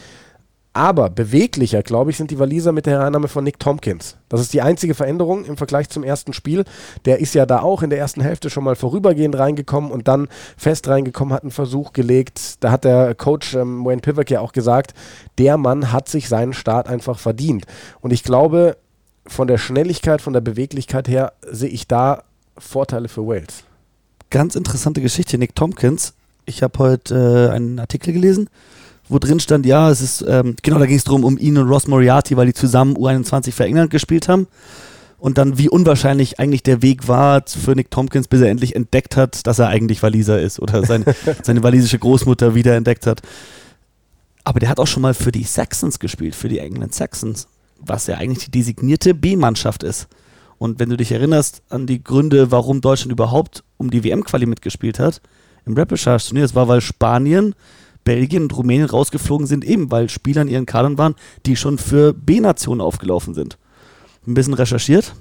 Aber 0.73 1.11
beweglicher, 1.11 1.83
glaube 1.83 2.13
ich, 2.13 2.17
sind 2.17 2.31
die 2.31 2.39
Waliser 2.39 2.71
mit 2.71 2.87
der 2.87 3.01
Hereinnahme 3.01 3.27
von 3.27 3.43
Nick 3.43 3.59
Tompkins. 3.59 4.17
Das 4.29 4.41
ist 4.41 4.53
die 4.53 4.63
einzige 4.63 4.95
Veränderung 4.95 5.45
im 5.45 5.57
Vergleich 5.57 5.89
zum 5.89 6.05
ersten 6.05 6.33
Spiel. 6.33 6.65
Der 7.07 7.19
ist 7.19 7.35
ja 7.35 7.45
da 7.45 7.61
auch 7.61 7.83
in 7.83 7.91
der 7.91 7.99
ersten 7.99 8.21
Hälfte 8.21 8.51
schon 8.51 8.63
mal 8.63 8.77
vorübergehend 8.77 9.37
reingekommen 9.37 9.91
und 9.91 10.07
dann 10.07 10.29
fest 10.57 10.87
reingekommen, 10.87 11.35
hat 11.35 11.43
einen 11.43 11.51
Versuch 11.51 11.93
gelegt. 11.93 12.63
Da 12.63 12.71
hat 12.71 12.85
der 12.85 13.17
Coach 13.17 13.55
ähm, 13.55 13.85
Wayne 13.85 14.01
Pivak 14.01 14.31
ja 14.31 14.41
auch 14.41 14.53
gesagt, 14.53 14.95
der 15.39 15.57
Mann 15.57 15.91
hat 15.91 16.09
sich 16.09 16.29
seinen 16.29 16.53
Start 16.53 16.87
einfach 16.87 17.19
verdient. 17.19 17.67
Und 18.01 18.13
ich 18.13 18.23
glaube, 18.23 18.77
von 19.27 19.49
der 19.49 19.59
Schnelligkeit, 19.59 20.23
von 20.23 20.33
der 20.33 20.41
Beweglichkeit 20.41 21.09
her 21.09 21.33
sehe 21.51 21.69
ich 21.69 21.89
da 21.89 22.23
Vorteile 22.57 23.09
für 23.09 23.27
Wales. 23.27 23.65
Ganz 24.31 24.55
interessante 24.55 25.01
Geschichte. 25.01 25.39
Nick 25.39 25.55
Tompkins. 25.55 26.15
Ich 26.47 26.63
habe 26.63 26.79
heute 26.79 27.49
äh, 27.51 27.55
einen 27.55 27.79
Artikel 27.79 28.13
gelesen 28.13 28.49
wo 29.11 29.19
drin 29.19 29.41
stand, 29.41 29.67
ja, 29.67 29.91
es 29.91 30.01
ist, 30.01 30.25
ähm, 30.27 30.55
genau, 30.63 30.79
da 30.79 30.87
ging 30.87 30.97
es 30.97 31.05
darum, 31.05 31.25
um 31.25 31.37
ihn 31.37 31.59
und 31.59 31.69
Ross 31.69 31.89
Moriarty, 31.89 32.37
weil 32.37 32.47
die 32.47 32.55
zusammen 32.55 32.97
U21 32.97 33.53
für 33.53 33.65
England 33.65 33.91
gespielt 33.91 34.29
haben. 34.29 34.47
Und 35.19 35.37
dann, 35.37 35.59
wie 35.59 35.69
unwahrscheinlich 35.69 36.39
eigentlich 36.39 36.63
der 36.63 36.81
Weg 36.81 37.07
war 37.07 37.43
für 37.47 37.73
Nick 37.73 37.91
Tompkins, 37.91 38.29
bis 38.29 38.41
er 38.41 38.49
endlich 38.49 38.75
entdeckt 38.75 39.17
hat, 39.17 39.47
dass 39.47 39.59
er 39.59 39.69
eigentlich 39.69 40.03
Waliser 40.03 40.41
ist 40.41 40.61
oder 40.61 40.87
sein, 40.87 41.05
seine 41.43 41.63
walisische 41.63 41.99
Großmutter 41.99 42.55
wieder 42.55 42.75
entdeckt 42.75 43.07
hat. 43.07 43.21
Aber 44.45 44.61
der 44.61 44.71
hat 44.71 44.79
auch 44.79 44.87
schon 44.87 45.03
mal 45.03 45.13
für 45.13 45.33
die 45.33 45.45
Saxons 45.45 45.99
gespielt, 45.99 46.35
für 46.35 46.49
die 46.49 46.61
England 46.61 46.95
Saxons, 46.95 47.49
was 47.81 48.07
ja 48.07 48.17
eigentlich 48.17 48.47
die 48.47 48.51
designierte 48.53 49.13
B-Mannschaft 49.13 49.83
ist. 49.83 50.09
Und 50.57 50.79
wenn 50.79 50.89
du 50.89 50.97
dich 50.97 51.13
erinnerst 51.13 51.63
an 51.69 51.87
die 51.87 52.03
Gründe, 52.03 52.51
warum 52.51 52.81
Deutschland 52.81 53.13
überhaupt 53.13 53.65
um 53.81 53.91
die 53.91 54.05
WM-Quali 54.05 54.47
mitgespielt 54.47 54.99
hat, 54.99 55.21
im 55.65 55.75
Repechage-Turnier, 55.75 56.43
das 56.43 56.55
war, 56.55 56.69
weil 56.69 56.81
Spanien 56.81 57.55
Belgien 58.05 58.45
und 58.45 58.57
Rumänien 58.57 58.89
rausgeflogen 58.89 59.47
sind, 59.47 59.65
eben 59.65 59.91
weil 59.91 60.09
Spieler 60.09 60.43
in 60.43 60.49
ihren 60.49 60.67
Kadern 60.67 60.99
waren, 60.99 61.15
die 61.47 61.57
schon 61.57 61.79
für 61.79 62.15
B-Nationen 62.15 62.81
aufgelaufen 62.81 63.35
sind. 63.35 63.59
Ein 64.27 64.35
bisschen 64.35 64.55
recherchiert. 64.55 65.15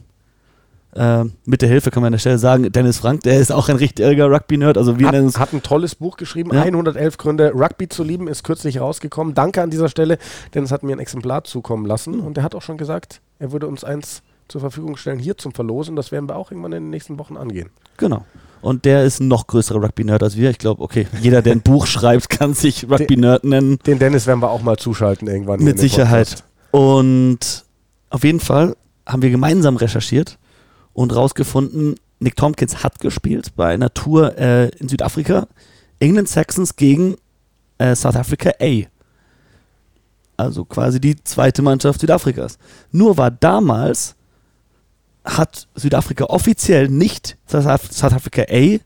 Äh, 0.96 1.26
mit 1.46 1.62
der 1.62 1.70
Hilfe 1.70 1.92
kann 1.92 2.02
man 2.02 2.08
an 2.08 2.14
der 2.14 2.20
Stelle 2.20 2.40
sagen, 2.40 2.72
Dennis 2.72 2.98
Frank, 2.98 3.22
der 3.22 3.40
ist 3.40 3.52
auch 3.52 3.70
ein 3.70 3.76
richtiger 3.76 4.32
Rugby-Nerd. 4.32 4.78
Also 4.78 4.98
wir 4.98 5.08
hat, 5.08 5.14
nennen 5.14 5.32
hat 5.36 5.54
ein 5.54 5.62
tolles 5.62 5.96
Buch 5.96 6.18
geschrieben, 6.18 6.52
ja. 6.54 6.64
111 6.64 7.18
Gründe 7.18 7.52
Rugby 7.54 7.90
zu 7.90 8.04
lieben, 8.04 8.28
ist 8.28 8.44
kürzlich 8.44 8.80
rausgekommen. 8.80 9.36
Danke 9.36 9.62
an 9.62 9.70
dieser 9.70 9.90
Stelle, 9.90 10.18
Dennis 10.56 10.72
hat 10.72 10.84
mir 10.84 10.96
ein 10.96 11.00
Exemplar 11.00 11.44
zukommen 11.44 11.86
lassen 11.86 12.20
und 12.20 12.38
er 12.38 12.44
hat 12.44 12.56
auch 12.56 12.64
schon 12.64 12.78
gesagt, 12.78 13.22
er 13.38 13.52
würde 13.52 13.68
uns 13.68 13.84
eins 13.84 14.24
zur 14.48 14.62
Verfügung 14.62 14.98
stellen 14.98 15.20
hier 15.20 15.38
zum 15.38 15.54
Verlosen. 15.54 15.96
Das 15.96 16.12
werden 16.12 16.28
wir 16.28 16.36
auch 16.36 16.50
irgendwann 16.50 16.72
in 16.72 16.86
den 16.86 16.90
nächsten 16.90 17.20
Wochen 17.20 17.38
angehen. 17.38 17.70
Genau. 17.98 18.26
Und 18.62 18.86
der 18.86 19.04
ist 19.04 19.20
ein 19.20 19.28
noch 19.28 19.48
größerer 19.48 19.82
Rugby-Nerd 19.82 20.22
als 20.22 20.36
wir. 20.36 20.50
Ich 20.50 20.58
glaube, 20.58 20.82
okay, 20.82 21.08
jeder, 21.22 21.42
der 21.42 21.54
ein 21.54 21.62
Buch 21.62 21.86
schreibt, 21.86 22.30
kann 22.30 22.54
sich 22.54 22.90
Rugby-Nerd 22.90 23.44
nennen. 23.44 23.80
Den 23.86 24.00
Dennis 24.00 24.28
werden 24.28 24.42
wir 24.42 24.52
auch 24.52 24.62
mal 24.62 24.78
zuschalten 24.78 25.28
irgendwann. 25.28 25.64
Mit 25.64 25.80
Sicherheit. 25.80 26.44
Und 26.72 27.66
auf 28.10 28.24
jeden 28.24 28.40
Fall 28.40 28.76
haben 29.06 29.22
wir 29.22 29.30
gemeinsam 29.30 29.78
recherchiert 29.78 30.38
und 30.94 31.16
rausgefunden, 31.16 31.96
Nick 32.20 32.36
Tompkins 32.36 32.84
hat 32.84 33.00
gespielt 33.00 33.56
bei 33.56 33.74
einer 33.74 33.94
Tour 33.94 34.38
äh, 34.38 34.70
in 34.78 34.90
Südafrika. 34.90 35.48
England 36.00 36.28
Saxons 36.28 36.76
gegen 36.76 37.16
äh, 37.78 37.96
South 37.96 38.16
Africa 38.16 38.52
A. 38.62 38.84
Also 40.38 40.66
quasi 40.66 41.00
die 41.00 41.22
zweite 41.24 41.62
Mannschaft 41.62 42.02
Südafrikas. 42.02 42.58
Nur 42.92 43.18
war 43.18 43.32
damals 43.32 44.16
hat 45.38 45.68
Südafrika 45.76 46.26
offiziell 46.26 46.90
nicht 46.90 47.38
South 47.48 47.66
Africa 47.66 48.44
A, 48.50 48.80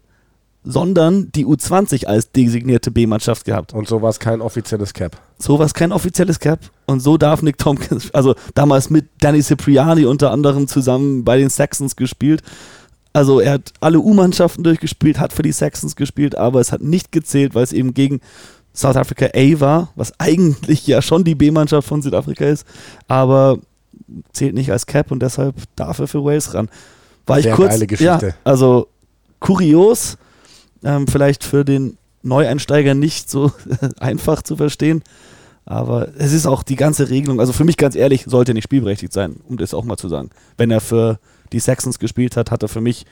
sondern 0.63 1.31
die 1.31 1.45
U20 1.45 2.05
als 2.05 2.31
designierte 2.31 2.89
B-Mannschaft 2.89 3.45
gehabt. 3.45 3.73
Und 3.73 3.87
so 3.87 4.01
war 4.01 4.09
es 4.09 4.19
kein 4.19 4.41
offizielles 4.41 4.93
Cap. 4.93 5.19
So 5.37 5.59
war 5.59 5.65
es 5.65 5.73
kein 5.73 5.91
offizielles 5.91 6.39
Cap. 6.39 6.59
Und 6.85 7.01
so 7.01 7.17
darf 7.17 7.41
Nick 7.41 7.57
Tompkins, 7.57 8.13
also 8.13 8.35
damals 8.53 8.89
mit 8.89 9.09
Danny 9.19 9.41
Cipriani 9.41 10.05
unter 10.05 10.31
anderem 10.31 10.67
zusammen 10.67 11.25
bei 11.25 11.37
den 11.37 11.49
Saxons 11.49 11.95
gespielt. 11.95 12.41
Also 13.11 13.39
er 13.39 13.53
hat 13.53 13.73
alle 13.79 13.99
U-Mannschaften 13.99 14.63
durchgespielt, 14.63 15.19
hat 15.19 15.33
für 15.33 15.43
die 15.43 15.51
Saxons 15.51 15.95
gespielt, 15.95 16.37
aber 16.37 16.61
es 16.61 16.71
hat 16.71 16.81
nicht 16.81 17.11
gezählt, 17.11 17.53
weil 17.55 17.63
es 17.63 17.73
eben 17.73 17.93
gegen 17.93 18.21
South 18.73 18.95
Africa 18.95 19.27
A 19.35 19.59
war, 19.59 19.91
was 19.95 20.19
eigentlich 20.19 20.87
ja 20.87 21.01
schon 21.01 21.23
die 21.23 21.35
B-Mannschaft 21.35 21.87
von 21.87 22.01
Südafrika 22.01 22.45
ist. 22.45 22.65
Aber 23.07 23.59
zählt 24.31 24.53
nicht 24.53 24.71
als 24.71 24.85
Cap 24.85 25.11
und 25.11 25.21
deshalb 25.21 25.55
darf 25.75 25.99
er 25.99 26.07
für 26.07 26.23
Wales 26.23 26.53
ran. 26.53 26.69
War 27.25 27.41
Sehr 27.41 27.51
ich 27.51 27.55
kurz, 27.55 27.71
geile 27.71 27.87
Geschichte. 27.87 28.27
Ja, 28.27 28.33
also 28.43 28.87
kurios, 29.39 30.17
ähm, 30.83 31.07
vielleicht 31.07 31.43
für 31.43 31.63
den 31.63 31.97
Neueinsteiger 32.21 32.93
nicht 32.93 33.29
so 33.29 33.51
einfach 33.99 34.41
zu 34.41 34.55
verstehen. 34.55 35.03
Aber 35.65 36.09
es 36.17 36.33
ist 36.33 36.45
auch 36.45 36.63
die 36.63 36.75
ganze 36.75 37.09
Regelung, 37.09 37.39
also 37.39 37.53
für 37.53 37.63
mich 37.63 37.77
ganz 37.77 37.95
ehrlich, 37.95 38.25
sollte 38.27 38.53
nicht 38.53 38.65
spielberechtigt 38.65 39.13
sein, 39.13 39.37
um 39.47 39.57
das 39.57 39.73
auch 39.73 39.85
mal 39.85 39.95
zu 39.95 40.09
sagen. 40.09 40.29
Wenn 40.57 40.71
er 40.71 40.81
für 40.81 41.19
die 41.53 41.59
Saxons 41.59 41.99
gespielt 41.99 42.35
hat, 42.35 42.51
hat 42.51 42.63
er 42.63 42.69
für 42.69 42.81
mich 42.81 43.05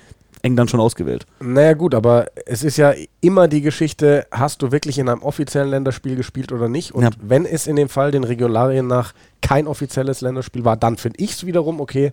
England 0.43 0.69
schon 0.69 0.79
ausgewählt. 0.79 1.25
Naja 1.39 1.73
gut, 1.73 1.93
aber 1.93 2.27
es 2.45 2.63
ist 2.63 2.77
ja 2.77 2.93
immer 3.21 3.47
die 3.47 3.61
Geschichte, 3.61 4.25
hast 4.31 4.61
du 4.61 4.71
wirklich 4.71 4.97
in 4.97 5.09
einem 5.09 5.21
offiziellen 5.21 5.69
Länderspiel 5.69 6.15
gespielt 6.15 6.51
oder 6.51 6.67
nicht? 6.67 6.91
Und 6.93 7.03
ja. 7.03 7.09
wenn 7.21 7.45
es 7.45 7.67
in 7.67 7.75
dem 7.75 7.89
Fall 7.89 8.11
den 8.11 8.23
Regularien 8.23 8.87
nach 8.87 9.13
kein 9.41 9.67
offizielles 9.67 10.21
Länderspiel 10.21 10.65
war, 10.65 10.77
dann 10.77 10.97
finde 10.97 11.19
ich 11.23 11.31
es 11.31 11.45
wiederum 11.45 11.79
okay, 11.79 12.11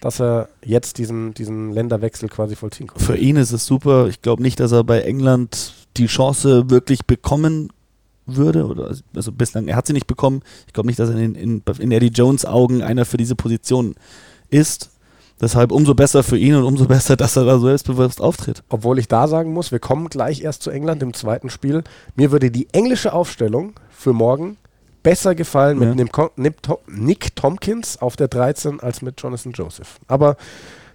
dass 0.00 0.20
er 0.20 0.48
jetzt 0.64 0.98
diesen, 0.98 1.32
diesen 1.34 1.72
Länderwechsel 1.72 2.28
quasi 2.28 2.56
vollziehen 2.56 2.88
konnte. 2.88 3.04
Für 3.04 3.16
ihn 3.16 3.36
ist 3.36 3.52
es 3.52 3.66
super. 3.66 4.08
Ich 4.08 4.20
glaube 4.20 4.42
nicht, 4.42 4.58
dass 4.58 4.72
er 4.72 4.82
bei 4.82 5.02
England 5.02 5.74
die 5.96 6.06
Chance 6.06 6.70
wirklich 6.70 7.06
bekommen 7.06 7.68
würde. 8.26 8.66
Oder, 8.66 8.92
also 9.14 9.32
bislang, 9.32 9.68
er 9.68 9.76
hat 9.76 9.86
sie 9.86 9.92
nicht 9.92 10.08
bekommen. 10.08 10.42
Ich 10.66 10.72
glaube 10.72 10.88
nicht, 10.88 10.98
dass 10.98 11.10
er 11.10 11.16
in, 11.16 11.34
in, 11.36 11.62
in 11.78 11.92
Eddie 11.92 12.08
Jones 12.08 12.44
Augen 12.44 12.82
einer 12.82 13.04
für 13.04 13.16
diese 13.16 13.36
Position 13.36 13.94
ist. 14.50 14.90
Deshalb 15.42 15.72
umso 15.72 15.94
besser 15.94 16.22
für 16.22 16.38
ihn 16.38 16.54
und 16.54 16.64
umso 16.64 16.84
besser, 16.88 17.16
dass 17.16 17.36
er 17.36 17.44
da 17.44 17.58
so 17.58 17.66
selbstbewusst 17.66 18.20
auftritt. 18.20 18.62
Obwohl 18.68 18.98
ich 18.98 19.08
da 19.08 19.26
sagen 19.26 19.52
muss, 19.52 19.72
wir 19.72 19.80
kommen 19.80 20.08
gleich 20.08 20.42
erst 20.42 20.62
zu 20.62 20.70
England 20.70 21.02
im 21.02 21.12
zweiten 21.12 21.50
Spiel. 21.50 21.82
Mir 22.14 22.30
würde 22.30 22.50
die 22.50 22.68
englische 22.72 23.12
Aufstellung 23.12 23.74
für 23.90 24.12
morgen 24.12 24.56
besser 25.02 25.34
gefallen 25.34 25.82
ja. 25.82 25.94
mit 25.94 26.56
Nick 26.86 27.36
Tompkins 27.36 28.00
auf 28.00 28.14
der 28.14 28.28
13 28.28 28.80
als 28.80 29.02
mit 29.02 29.20
Jonathan 29.20 29.52
Joseph. 29.52 29.98
Aber 30.06 30.36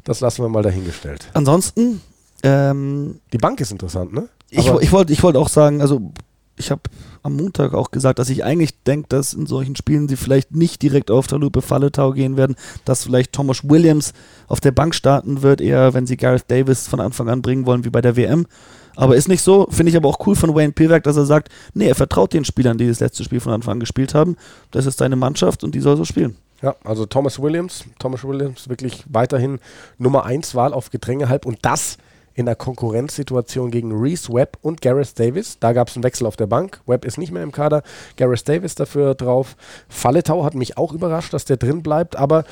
das 0.06 0.22
lassen 0.22 0.44
wir 0.44 0.50
mal 0.50 0.63
dahingestellt. 0.63 1.27
Ansonsten. 1.34 2.01
Ähm, 2.44 3.20
die 3.34 3.39
Bank 3.39 3.60
ist 3.60 3.72
interessant, 3.72 4.13
ne? 4.13 4.30
ich, 4.50 4.68
ich 4.68 4.92
wollte 4.92 5.12
ich 5.12 5.24
wollt 5.24 5.36
auch 5.36 5.50
sagen, 5.50 5.82
also 5.82 6.13
ich 6.58 6.72
habe 6.72 6.82
am 7.24 7.36
Montag 7.36 7.74
auch 7.74 7.92
gesagt, 7.92 8.20
dass 8.20 8.30
ich 8.30 8.44
eigentlich 8.44 8.84
denke, 8.84 9.08
dass 9.10 9.34
in 9.34 9.46
solchen 9.46 9.76
Spielen 9.76 10.08
sie 10.08 10.16
vielleicht 10.16 10.56
nicht 10.56 10.82
direkt 10.82 11.12
auf 11.12 11.28
Talupe 11.28 11.62
Falletau 11.62 12.12
gehen 12.12 12.38
werden, 12.38 12.56
dass 12.86 13.04
vielleicht 13.04 13.34
Thomas 13.34 13.68
Williams 13.68 14.14
auf 14.48 14.60
der 14.60 14.72
Bank 14.72 14.96
starten 14.96 15.42
wird, 15.42 15.62
eher 15.62 15.94
wenn 15.94 16.08
sie 16.08 16.18
Gareth 16.18 16.50
Davis 16.50 16.88
von 16.88 17.00
Anfang 17.00 17.30
an 17.30 17.42
bringen 17.42 17.66
wollen, 17.66 17.86
wie 17.86 17.90
bei 17.90 18.02
der 18.02 18.16
WM. 18.16 18.48
Aber 18.96 19.16
ist 19.16 19.28
nicht 19.28 19.44
so, 19.44 19.68
finde 19.70 19.92
ich 19.92 19.96
aber 19.96 20.10
auch 20.10 20.26
cool 20.26 20.36
von 20.36 20.56
Wayne 20.56 20.74
Pivac, 20.74 21.04
dass 21.04 21.18
er 21.18 21.26
sagt, 21.26 21.50
nee, 21.76 21.88
er 21.88 21.94
vertraut 21.94 22.34
den 22.34 22.46
Spielern, 22.46 22.80
die 22.80 22.88
das 22.88 23.00
letzte 23.00 23.24
Spiel 23.24 23.40
von 23.40 23.54
Anfang 23.54 23.74
an 23.74 23.80
gespielt 23.80 24.16
haben. 24.16 24.36
Das 24.72 24.88
ist 24.88 24.98
seine 24.98 25.16
Mannschaft 25.16 25.64
und 25.64 25.76
die 25.76 25.80
soll 25.80 25.98
so 25.98 26.04
spielen. 26.04 26.36
Ja, 26.64 26.76
also 26.84 27.06
Thomas 27.06 27.40
Williams, 27.40 27.86
Thomas 28.00 28.24
Williams 28.24 28.68
wirklich 28.68 29.04
weiterhin 29.08 29.60
Nummer 30.00 30.26
1 30.26 30.56
Wahl 30.56 30.74
auf 30.74 30.90
Gedränge 30.90 31.30
halb 31.30 31.46
und 31.46 31.60
das 31.62 32.00
in 32.38 32.46
der 32.46 32.56
Konkurrenzsituation 32.56 33.72
gegen 33.72 33.91
Reese 33.91 34.32
Webb 34.32 34.60
und 34.62 34.82
Gareth 34.82 35.20
Davis. 35.20 35.58
Da 35.60 35.74
gab 35.74 35.89
es 35.89 35.96
einen 35.96 36.03
Wechsel 36.03 36.27
auf 36.27 36.36
der 36.36 36.46
Bank. 36.46 36.82
Webb 36.86 37.03
ist 37.03 37.17
nicht 37.17 37.32
mehr 37.32 37.41
im 37.41 37.51
Kader. 37.51 37.82
Gareth 38.15 38.48
Davis 38.48 38.75
dafür 38.75 39.15
drauf. 39.15 39.56
Falletau 39.89 40.46
hat 40.46 40.53
mich 40.53 40.77
auch 40.77 40.94
überrascht, 40.94 41.34
dass 41.34 41.46
der 41.46 41.58
drin 41.58 41.82
bleibt. 41.82 42.15
Aber 42.15 42.44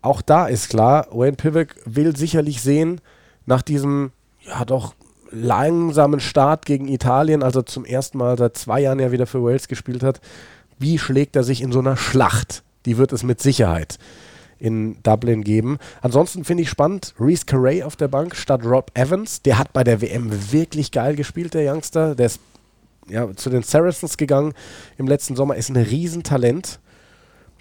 auch 0.00 0.22
da 0.22 0.46
ist 0.46 0.70
klar, 0.70 1.08
Wayne 1.10 1.36
Pivak 1.36 1.76
will 1.84 2.16
sicherlich 2.16 2.62
sehen, 2.62 3.02
nach 3.44 3.60
diesem, 3.60 4.12
ja 4.40 4.64
doch, 4.64 4.94
langsamen 5.30 6.20
Start 6.20 6.64
gegen 6.64 6.88
Italien, 6.88 7.42
als 7.42 7.54
er 7.54 7.66
zum 7.66 7.84
ersten 7.84 8.16
Mal 8.16 8.38
seit 8.38 8.56
zwei 8.56 8.80
Jahren 8.80 8.98
ja 8.98 9.12
wieder 9.12 9.26
für 9.26 9.44
Wales 9.44 9.68
gespielt 9.68 10.02
hat, 10.02 10.22
wie 10.78 10.98
schlägt 10.98 11.36
er 11.36 11.44
sich 11.44 11.60
in 11.60 11.70
so 11.70 11.80
einer 11.80 11.98
Schlacht? 11.98 12.62
Die 12.86 12.96
wird 12.96 13.12
es 13.12 13.24
mit 13.24 13.42
Sicherheit 13.42 13.98
in 14.58 15.02
Dublin 15.02 15.42
geben. 15.42 15.78
Ansonsten 16.02 16.44
finde 16.44 16.62
ich 16.62 16.70
spannend, 16.70 17.14
Reese 17.18 17.46
Carey 17.46 17.82
auf 17.82 17.96
der 17.96 18.08
Bank 18.08 18.34
statt 18.36 18.64
Rob 18.64 18.90
Evans. 18.94 19.42
Der 19.42 19.58
hat 19.58 19.72
bei 19.72 19.84
der 19.84 20.00
WM 20.00 20.30
wirklich 20.52 20.90
geil 20.90 21.16
gespielt, 21.16 21.54
der 21.54 21.72
Youngster. 21.72 22.14
Der 22.14 22.26
ist 22.26 22.40
ja, 23.08 23.34
zu 23.34 23.50
den 23.50 23.62
Saracens 23.62 24.16
gegangen 24.16 24.52
im 24.96 25.06
letzten 25.06 25.36
Sommer, 25.36 25.56
ist 25.56 25.70
ein 25.70 25.76
Riesentalent. 25.76 26.80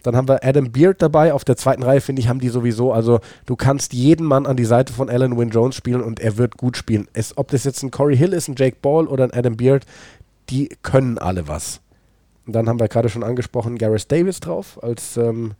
Dann 0.03 0.15
haben 0.15 0.27
wir 0.27 0.43
Adam 0.43 0.71
Beard 0.71 1.01
dabei. 1.01 1.33
Auf 1.33 1.43
der 1.43 1.57
zweiten 1.57 1.83
Reihe, 1.83 2.01
finde 2.01 2.21
ich, 2.21 2.27
haben 2.27 2.39
die 2.39 2.49
sowieso. 2.49 2.93
Also, 2.93 3.19
du 3.45 3.55
kannst 3.55 3.93
jeden 3.93 4.25
Mann 4.25 4.45
an 4.45 4.55
die 4.55 4.65
Seite 4.65 4.93
von 4.93 5.09
Alan 5.09 5.37
Wynne 5.37 5.51
Jones 5.51 5.75
spielen 5.75 6.01
und 6.01 6.19
er 6.19 6.37
wird 6.37 6.57
gut 6.57 6.77
spielen. 6.77 7.07
Es, 7.13 7.37
ob 7.37 7.49
das 7.49 7.63
jetzt 7.63 7.83
ein 7.83 7.91
Corey 7.91 8.15
Hill 8.15 8.33
ist, 8.33 8.47
ein 8.47 8.55
Jake 8.57 8.77
Ball 8.81 9.07
oder 9.07 9.25
ein 9.25 9.33
Adam 9.33 9.57
Beard, 9.57 9.85
die 10.49 10.69
können 10.81 11.17
alle 11.17 11.47
was. 11.47 11.81
Und 12.45 12.53
dann 12.53 12.69
haben 12.69 12.79
wir 12.79 12.87
gerade 12.87 13.09
schon 13.09 13.23
angesprochen, 13.23 13.77
Gareth 13.77 14.09
Davis 14.09 14.39
drauf 14.39 14.81
als 14.81 15.17
ähm, 15.17 15.55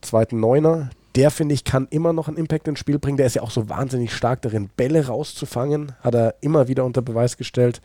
zweiten 0.00 0.40
Neuner. 0.40 0.90
Der, 1.16 1.30
finde 1.30 1.54
ich, 1.54 1.64
kann 1.64 1.88
immer 1.90 2.12
noch 2.12 2.28
einen 2.28 2.36
Impact 2.36 2.68
ins 2.68 2.78
Spiel 2.78 2.98
bringen. 2.98 3.16
Der 3.16 3.26
ist 3.26 3.34
ja 3.34 3.42
auch 3.42 3.50
so 3.50 3.68
wahnsinnig 3.68 4.12
stark 4.14 4.42
darin, 4.42 4.70
Bälle 4.76 5.06
rauszufangen. 5.06 5.92
Hat 6.02 6.14
er 6.14 6.36
immer 6.40 6.68
wieder 6.68 6.84
unter 6.84 7.02
Beweis 7.02 7.36
gestellt. 7.36 7.80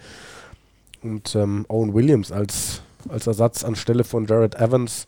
Und 1.02 1.36
ähm, 1.36 1.66
Owen 1.68 1.94
Williams 1.94 2.32
als 2.32 2.82
als 3.10 3.28
Ersatz 3.28 3.64
anstelle 3.64 4.04
von 4.04 4.26
Jared 4.26 4.56
Evans. 4.56 5.08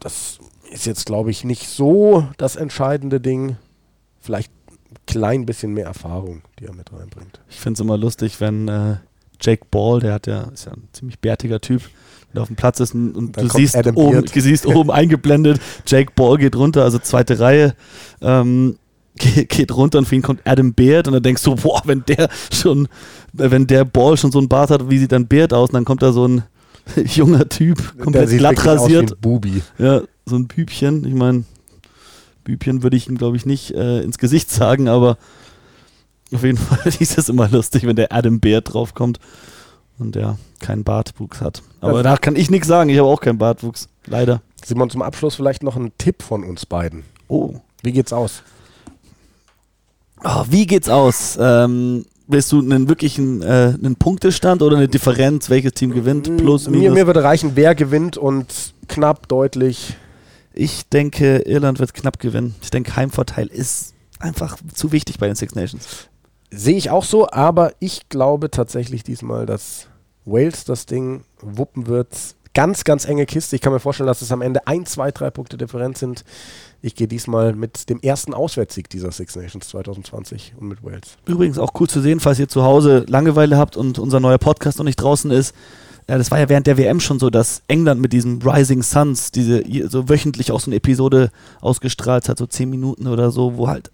Das 0.00 0.38
ist 0.70 0.86
jetzt, 0.86 1.06
glaube 1.06 1.30
ich, 1.30 1.44
nicht 1.44 1.68
so 1.68 2.28
das 2.36 2.56
entscheidende 2.56 3.20
Ding. 3.20 3.56
Vielleicht 4.20 4.52
ein 4.70 4.96
klein 5.06 5.46
bisschen 5.46 5.72
mehr 5.72 5.86
Erfahrung, 5.86 6.42
die 6.58 6.66
er 6.66 6.74
mit 6.74 6.92
reinbringt. 6.92 7.40
Ich 7.48 7.60
finde 7.60 7.74
es 7.74 7.80
immer 7.80 7.96
lustig, 7.96 8.40
wenn 8.40 8.68
äh, 8.68 8.96
Jake 9.40 9.64
Ball, 9.70 10.00
der 10.00 10.14
hat 10.14 10.26
ja, 10.26 10.42
ist 10.42 10.66
ja 10.66 10.72
ein 10.72 10.88
ziemlich 10.92 11.18
bärtiger 11.20 11.60
Typ, 11.60 11.82
der 12.36 12.42
auf 12.42 12.48
dem 12.48 12.56
Platz 12.56 12.80
ist 12.80 12.94
und, 12.94 13.16
und 13.16 13.36
du 13.36 13.48
siehst 13.48 13.76
oben, 13.94 14.24
du 14.24 14.40
siehst 14.40 14.66
oben 14.74 14.90
eingeblendet, 14.90 15.60
Jake 15.86 16.12
Ball 16.14 16.38
geht 16.38 16.54
runter, 16.54 16.84
also 16.84 16.98
zweite 16.98 17.40
Reihe. 17.40 17.74
Ähm, 18.20 18.76
geht 19.16 19.74
runter 19.74 19.98
und 19.98 20.06
für 20.06 20.14
ihn 20.14 20.22
kommt 20.22 20.42
Adam 20.44 20.74
Beard 20.74 21.08
und 21.08 21.14
dann 21.14 21.22
denkst 21.22 21.42
du, 21.42 21.54
boah, 21.54 21.80
wenn 21.86 22.04
der 22.06 22.28
schon, 22.52 22.86
wenn 23.32 23.66
der 23.66 23.86
Ball 23.86 24.16
schon 24.16 24.30
so 24.30 24.38
ein 24.38 24.48
Bart 24.48 24.70
hat, 24.70 24.90
wie 24.90 24.98
sieht 24.98 25.12
dann 25.12 25.26
Beard 25.26 25.54
aus? 25.54 25.70
Und 25.70 25.74
dann 25.74 25.84
kommt 25.86 26.02
da 26.02 26.12
so 26.12 26.28
ein 26.28 26.42
junger 27.04 27.48
Typ, 27.48 27.98
komplett 27.98 28.36
glatt 28.36 28.64
rasiert. 28.64 29.20
Bubi. 29.20 29.62
Ja, 29.78 30.02
so 30.26 30.36
ein 30.36 30.46
Bübchen. 30.46 31.06
Ich 31.06 31.14
meine, 31.14 31.44
Bübchen 32.44 32.82
würde 32.82 32.96
ich 32.98 33.08
ihm, 33.08 33.16
glaube 33.16 33.38
ich, 33.38 33.46
nicht 33.46 33.72
äh, 33.72 34.02
ins 34.02 34.18
Gesicht 34.18 34.50
sagen, 34.50 34.88
aber 34.88 35.16
auf 36.34 36.44
jeden 36.44 36.58
Fall 36.58 36.92
ist 37.00 37.16
es 37.16 37.28
immer 37.30 37.48
lustig, 37.48 37.86
wenn 37.86 37.96
der 37.96 38.12
Adam 38.12 38.40
Beard 38.40 38.74
draufkommt 38.74 39.18
und 39.98 40.14
der 40.14 40.38
keinen 40.60 40.84
Bartwuchs 40.84 41.40
hat. 41.40 41.62
Aber 41.80 42.02
da 42.02 42.16
kann 42.16 42.36
ich 42.36 42.50
nichts 42.50 42.68
sagen, 42.68 42.90
ich 42.90 42.98
habe 42.98 43.08
auch 43.08 43.20
keinen 43.20 43.38
Bartwuchs, 43.38 43.88
leider. 44.06 44.42
Simon, 44.64 44.90
zum 44.90 45.02
Abschluss 45.02 45.36
vielleicht 45.36 45.62
noch 45.62 45.76
ein 45.76 45.92
Tipp 45.98 46.22
von 46.22 46.44
uns 46.44 46.66
beiden. 46.66 47.04
Oh. 47.28 47.54
Wie 47.82 47.92
geht's 47.92 48.12
aus? 48.12 48.42
Oh, 50.24 50.44
wie 50.48 50.66
geht's 50.66 50.88
aus? 50.88 51.38
Ähm, 51.40 52.04
willst 52.26 52.50
du 52.50 52.60
einen 52.60 52.88
wirklichen 52.88 53.42
äh, 53.42 53.74
einen 53.74 53.96
Punktestand 53.96 54.62
oder 54.62 54.76
eine 54.76 54.88
Differenz, 54.88 55.50
welches 55.50 55.74
Team 55.74 55.92
gewinnt? 55.92 56.24
Plus, 56.36 56.68
minus? 56.68 56.82
Mir, 56.82 56.90
mir 56.90 57.06
würde 57.06 57.22
reichen, 57.22 57.52
wer 57.54 57.74
gewinnt 57.74 58.16
und 58.16 58.74
knapp, 58.88 59.28
deutlich. 59.28 59.94
Ich 60.52 60.88
denke, 60.88 61.38
Irland 61.40 61.78
wird 61.78 61.94
knapp 61.94 62.18
gewinnen. 62.18 62.54
Ich 62.62 62.70
denke, 62.70 62.96
Heimvorteil 62.96 63.46
ist 63.46 63.94
einfach 64.18 64.56
zu 64.72 64.92
wichtig 64.92 65.18
bei 65.18 65.26
den 65.26 65.36
Six 65.36 65.54
Nations. 65.54 66.08
Sehe 66.50 66.76
ich 66.76 66.90
auch 66.90 67.04
so, 67.04 67.28
aber 67.30 67.72
ich 67.80 68.08
glaube 68.08 68.50
tatsächlich 68.50 69.02
diesmal, 69.02 69.46
dass 69.46 69.88
Wales 70.24 70.64
das 70.64 70.86
Ding 70.86 71.24
wuppen 71.40 71.86
wird. 71.86 72.08
Ganz, 72.54 72.84
ganz 72.84 73.04
enge 73.04 73.26
Kiste. 73.26 73.56
Ich 73.56 73.62
kann 73.62 73.72
mir 73.72 73.80
vorstellen, 73.80 74.06
dass 74.06 74.22
es 74.22 74.32
am 74.32 74.40
Ende 74.42 74.66
ein, 74.66 74.86
zwei, 74.86 75.10
drei 75.10 75.30
Punkte 75.30 75.58
Differenz 75.58 76.00
sind. 76.00 76.24
Ich 76.80 76.94
gehe 76.94 77.08
diesmal 77.08 77.52
mit 77.54 77.90
dem 77.90 78.00
ersten 78.00 78.32
Auswärtssieg 78.32 78.88
dieser 78.88 79.12
Six 79.12 79.36
Nations 79.36 79.68
2020 79.68 80.54
und 80.58 80.68
mit 80.68 80.82
Wales. 80.82 81.18
Übrigens 81.26 81.58
auch 81.58 81.72
cool 81.78 81.88
zu 81.88 82.00
sehen, 82.00 82.20
falls 82.20 82.38
ihr 82.38 82.48
zu 82.48 82.62
Hause 82.62 83.04
Langeweile 83.08 83.58
habt 83.58 83.76
und 83.76 83.98
unser 83.98 84.20
neuer 84.20 84.38
Podcast 84.38 84.78
noch 84.78 84.84
nicht 84.84 84.96
draußen 84.96 85.30
ist. 85.30 85.54
Ja, 86.08 86.16
das 86.16 86.30
war 86.30 86.38
ja 86.38 86.48
während 86.48 86.66
der 86.68 86.78
WM 86.78 87.00
schon 87.00 87.18
so, 87.18 87.30
dass 87.30 87.62
England 87.66 88.00
mit 88.00 88.12
diesem 88.12 88.40
Rising 88.40 88.82
Suns 88.82 89.32
diese 89.32 89.64
so 89.88 90.08
wöchentlich 90.08 90.52
auch 90.52 90.60
so 90.60 90.70
eine 90.70 90.76
Episode 90.76 91.30
ausgestrahlt 91.60 92.28
hat, 92.28 92.38
so 92.38 92.46
zehn 92.46 92.70
Minuten 92.70 93.08
oder 93.08 93.32
so, 93.32 93.56
wo 93.56 93.68
halt 93.68 93.90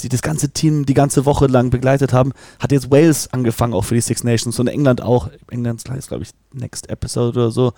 sie 0.00 0.08
das 0.08 0.22
ganze 0.22 0.50
Team 0.50 0.86
die 0.86 0.94
ganze 0.94 1.26
Woche 1.26 1.46
lang 1.46 1.70
begleitet 1.70 2.12
haben, 2.12 2.32
hat 2.58 2.72
jetzt 2.72 2.90
Wales 2.90 3.32
angefangen 3.32 3.74
auch 3.74 3.84
für 3.84 3.94
die 3.94 4.00
Six 4.00 4.24
Nations 4.24 4.58
und 4.58 4.66
England 4.66 5.02
auch. 5.02 5.30
England 5.50 5.82
heißt, 5.88 6.08
glaube 6.08 6.24
ich, 6.24 6.30
Next 6.52 6.88
Episode 6.88 7.38
oder 7.38 7.50
so 7.50 7.72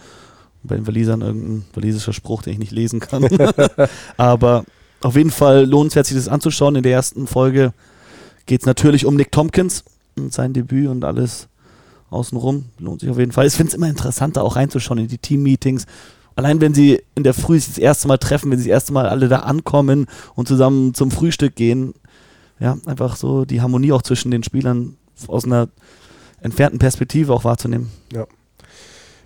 bei 0.63 0.77
den 0.77 0.87
Walisern 0.87 1.23
irgendein 1.23 1.65
walisischer 1.75 2.13
Spruch, 2.13 2.43
den 2.43 2.55
ich 2.55 2.59
nicht 2.59 2.73
lesen 2.73 3.01
kann. 3.01 3.25
Aber 4.17 4.65
auf 5.01 5.17
jeden 5.17 5.31
Fall 5.31 5.65
lohnenswert, 5.67 6.07
sich 6.07 6.17
das 6.17 6.29
anzuschauen. 6.29 6.77
In 6.77 6.83
der 6.83 6.93
ersten 6.93 7.27
Folge 7.27 7.73
geht 8.47 8.61
es 8.61 8.67
natürlich 8.67 9.07
um 9.07 9.17
Nick 9.17 9.33
Tompkins 9.33 9.85
und 10.17 10.33
sein 10.33 10.53
Debüt 10.53 10.89
und 10.89 11.05
alles 11.05 11.49
außenrum. 12.11 12.67
Lohnt 12.79 13.01
sich 13.01 13.11
auf 13.11 13.19
jeden 13.19 13.33
Fall. 13.33 13.47
Ich 13.47 13.55
finde 13.55 13.71
es 13.71 13.75
immer 13.75 13.89
interessanter, 13.89 14.45
auch 14.45 14.57
reinzuschauen 14.57 15.01
in 15.01 15.09
die 15.09 15.19
Team-Meetings. 15.19 15.87
Allein 16.35 16.61
wenn 16.61 16.75
sie 16.75 17.03
in 17.15 17.25
der 17.25 17.35
Früh 17.35 17.59
sich 17.59 17.69
das 17.69 17.79
erste 17.79 18.09
Mal 18.09 18.19
treffen, 18.19 18.51
wenn 18.51 18.59
sie 18.59 18.69
das 18.69 18.75
erste 18.75 18.93
Mal 18.93 19.09
alle 19.09 19.29
da 19.29 19.41
ankommen 19.41 20.07
und 20.35 20.49
zusammen 20.49 20.95
zum 20.95 21.11
Frühstück 21.11 21.57
gehen. 21.57 21.95
Ja, 22.63 22.79
einfach 22.87 23.17
so 23.17 23.45
die 23.45 23.61
Harmonie 23.61 23.91
auch 23.91 24.03
zwischen 24.03 24.31
den 24.31 24.45
Spielern 24.45 24.97
aus 25.27 25.45
einer 25.45 25.69
entfernten 26.43 26.79
Perspektive 26.79 27.35
auch 27.35 27.43
wahrzunehmen. 27.43 27.91
Ja. 28.13 28.29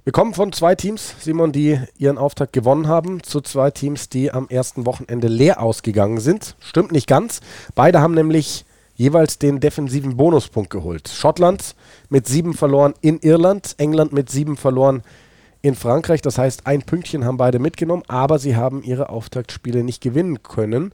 Wir 0.04 0.12
kommen 0.14 0.32
von 0.32 0.54
zwei 0.54 0.74
Teams, 0.74 1.14
Simon, 1.20 1.52
die 1.52 1.78
ihren 1.98 2.16
Auftakt 2.16 2.54
gewonnen 2.54 2.88
haben, 2.88 3.22
zu 3.22 3.42
zwei 3.42 3.70
Teams, 3.70 4.08
die 4.08 4.32
am 4.32 4.48
ersten 4.48 4.86
Wochenende 4.86 5.28
leer 5.28 5.60
ausgegangen 5.60 6.18
sind. 6.18 6.56
Stimmt 6.60 6.92
nicht 6.92 7.06
ganz. 7.06 7.40
Beide 7.74 8.00
haben 8.00 8.14
nämlich 8.14 8.64
jeweils 8.94 9.38
den 9.38 9.60
defensiven 9.60 10.16
Bonuspunkt 10.16 10.70
geholt. 10.70 11.08
Schottland 11.08 11.74
mit 12.08 12.26
sieben 12.26 12.54
verloren 12.54 12.94
in 13.02 13.18
Irland, 13.18 13.74
England 13.76 14.14
mit 14.14 14.30
sieben 14.30 14.56
verloren 14.56 15.02
in 15.60 15.74
Frankreich. 15.74 16.22
Das 16.22 16.38
heißt, 16.38 16.66
ein 16.66 16.84
Pünktchen 16.84 17.26
haben 17.26 17.36
beide 17.36 17.58
mitgenommen, 17.58 18.04
aber 18.08 18.38
sie 18.38 18.56
haben 18.56 18.82
ihre 18.82 19.10
Auftaktspiele 19.10 19.84
nicht 19.84 20.00
gewinnen 20.00 20.42
können. 20.42 20.92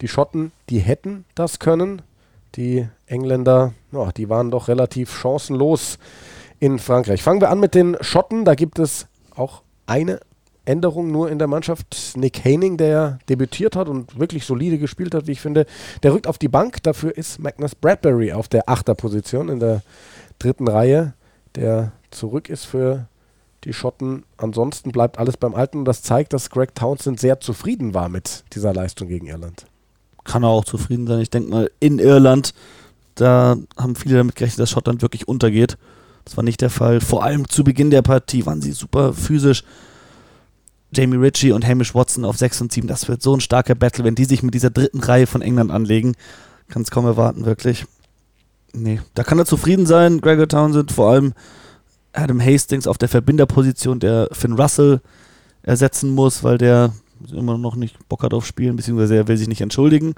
Die 0.00 0.08
Schotten, 0.08 0.52
die 0.68 0.78
hätten 0.78 1.24
das 1.34 1.58
können. 1.58 2.02
Die 2.54 2.86
Engländer, 3.06 3.74
oh, 3.92 4.08
die 4.16 4.28
waren 4.28 4.50
doch 4.50 4.68
relativ 4.68 5.12
chancenlos 5.12 5.98
in 6.58 6.78
Frankreich. 6.78 7.22
Fangen 7.22 7.40
wir 7.40 7.50
an 7.50 7.60
mit 7.60 7.74
den 7.74 7.96
Schotten. 8.00 8.44
Da 8.44 8.54
gibt 8.54 8.78
es 8.78 9.06
auch 9.34 9.62
eine 9.86 10.20
Änderung 10.64 11.10
nur 11.10 11.30
in 11.30 11.38
der 11.38 11.48
Mannschaft. 11.48 12.14
Nick 12.16 12.44
Haining, 12.44 12.76
der 12.76 13.18
debütiert 13.28 13.76
hat 13.76 13.88
und 13.88 14.18
wirklich 14.18 14.44
solide 14.44 14.78
gespielt 14.78 15.14
hat, 15.14 15.26
wie 15.26 15.32
ich 15.32 15.40
finde, 15.40 15.66
der 16.02 16.12
rückt 16.12 16.26
auf 16.26 16.38
die 16.38 16.48
Bank. 16.48 16.82
Dafür 16.82 17.16
ist 17.16 17.38
Magnus 17.38 17.74
Bradbury 17.74 18.32
auf 18.32 18.48
der 18.48 18.68
Achterposition 18.68 19.48
in 19.48 19.60
der 19.60 19.82
dritten 20.38 20.68
Reihe, 20.68 21.14
der 21.54 21.92
zurück 22.10 22.50
ist 22.50 22.64
für 22.64 23.06
die 23.64 23.72
Schotten. 23.72 24.24
Ansonsten 24.36 24.92
bleibt 24.92 25.18
alles 25.18 25.36
beim 25.36 25.54
Alten 25.54 25.78
und 25.78 25.84
das 25.84 26.02
zeigt, 26.02 26.32
dass 26.32 26.50
Greg 26.50 26.74
Townsend 26.74 27.20
sehr 27.20 27.40
zufrieden 27.40 27.94
war 27.94 28.08
mit 28.08 28.44
dieser 28.54 28.72
Leistung 28.72 29.08
gegen 29.08 29.26
Irland. 29.26 29.66
Kann 30.26 30.42
er 30.42 30.48
auch 30.48 30.64
zufrieden 30.64 31.06
sein. 31.06 31.20
Ich 31.20 31.30
denke 31.30 31.50
mal, 31.50 31.70
in 31.80 31.98
Irland, 31.98 32.52
da 33.14 33.56
haben 33.76 33.96
viele 33.96 34.16
damit 34.16 34.36
gerechnet, 34.36 34.60
dass 34.60 34.70
Schottland 34.70 35.02
wirklich 35.02 35.28
untergeht. 35.28 35.78
Das 36.24 36.36
war 36.36 36.44
nicht 36.44 36.60
der 36.60 36.70
Fall. 36.70 37.00
Vor 37.00 37.22
allem 37.22 37.48
zu 37.48 37.62
Beginn 37.64 37.90
der 37.90 38.02
Partie 38.02 38.44
waren 38.44 38.60
sie 38.60 38.72
super 38.72 39.12
physisch. 39.12 39.62
Jamie 40.92 41.16
Ritchie 41.16 41.52
und 41.52 41.66
Hamish 41.66 41.94
Watson 41.94 42.24
auf 42.24 42.36
6 42.36 42.62
und 42.62 42.72
7. 42.72 42.88
Das 42.88 43.08
wird 43.08 43.22
so 43.22 43.34
ein 43.34 43.40
starker 43.40 43.74
Battle, 43.74 44.04
wenn 44.04 44.14
die 44.14 44.24
sich 44.24 44.42
mit 44.42 44.54
dieser 44.54 44.70
dritten 44.70 45.00
Reihe 45.00 45.26
von 45.26 45.42
England 45.42 45.70
anlegen. 45.70 46.14
Kann 46.68 46.82
es 46.82 46.90
kaum 46.90 47.06
erwarten, 47.06 47.44
wirklich. 47.44 47.86
Nee, 48.72 49.00
da 49.14 49.22
kann 49.22 49.38
er 49.38 49.46
zufrieden 49.46 49.86
sein, 49.86 50.20
Gregor 50.20 50.48
Townsend, 50.48 50.92
vor 50.92 51.10
allem 51.10 51.32
Adam 52.12 52.40
Hastings 52.40 52.86
auf 52.86 52.98
der 52.98 53.08
Verbinderposition, 53.08 54.00
der 54.00 54.28
Finn 54.32 54.54
Russell 54.54 55.00
ersetzen 55.62 56.10
muss, 56.10 56.42
weil 56.42 56.58
der 56.58 56.92
immer 57.32 57.58
noch 57.58 57.76
nicht 57.76 57.96
Bock 58.08 58.22
hat 58.22 58.34
auf 58.34 58.46
Spielen, 58.46 58.76
beziehungsweise 58.76 59.16
er 59.16 59.28
will 59.28 59.36
sich 59.36 59.48
nicht 59.48 59.60
entschuldigen. 59.60 60.14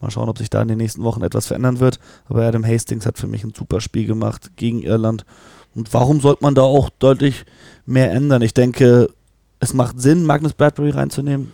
Mal 0.00 0.10
schauen, 0.10 0.28
ob 0.28 0.38
sich 0.38 0.50
da 0.50 0.60
in 0.60 0.68
den 0.68 0.78
nächsten 0.78 1.02
Wochen 1.02 1.22
etwas 1.22 1.46
verändern 1.46 1.80
wird. 1.80 1.98
Aber 2.26 2.44
Adam 2.44 2.64
Hastings 2.64 3.06
hat 3.06 3.18
für 3.18 3.26
mich 3.26 3.44
ein 3.44 3.54
super 3.56 3.80
Spiel 3.80 4.06
gemacht 4.06 4.52
gegen 4.56 4.82
Irland. 4.82 5.24
Und 5.74 5.92
warum 5.94 6.20
sollte 6.20 6.42
man 6.42 6.54
da 6.54 6.62
auch 6.62 6.90
deutlich 6.90 7.44
mehr 7.86 8.12
ändern? 8.12 8.42
Ich 8.42 8.54
denke, 8.54 9.08
es 9.60 9.74
macht 9.74 10.00
Sinn, 10.00 10.24
Magnus 10.24 10.52
Bradbury 10.52 10.90
reinzunehmen. 10.90 11.52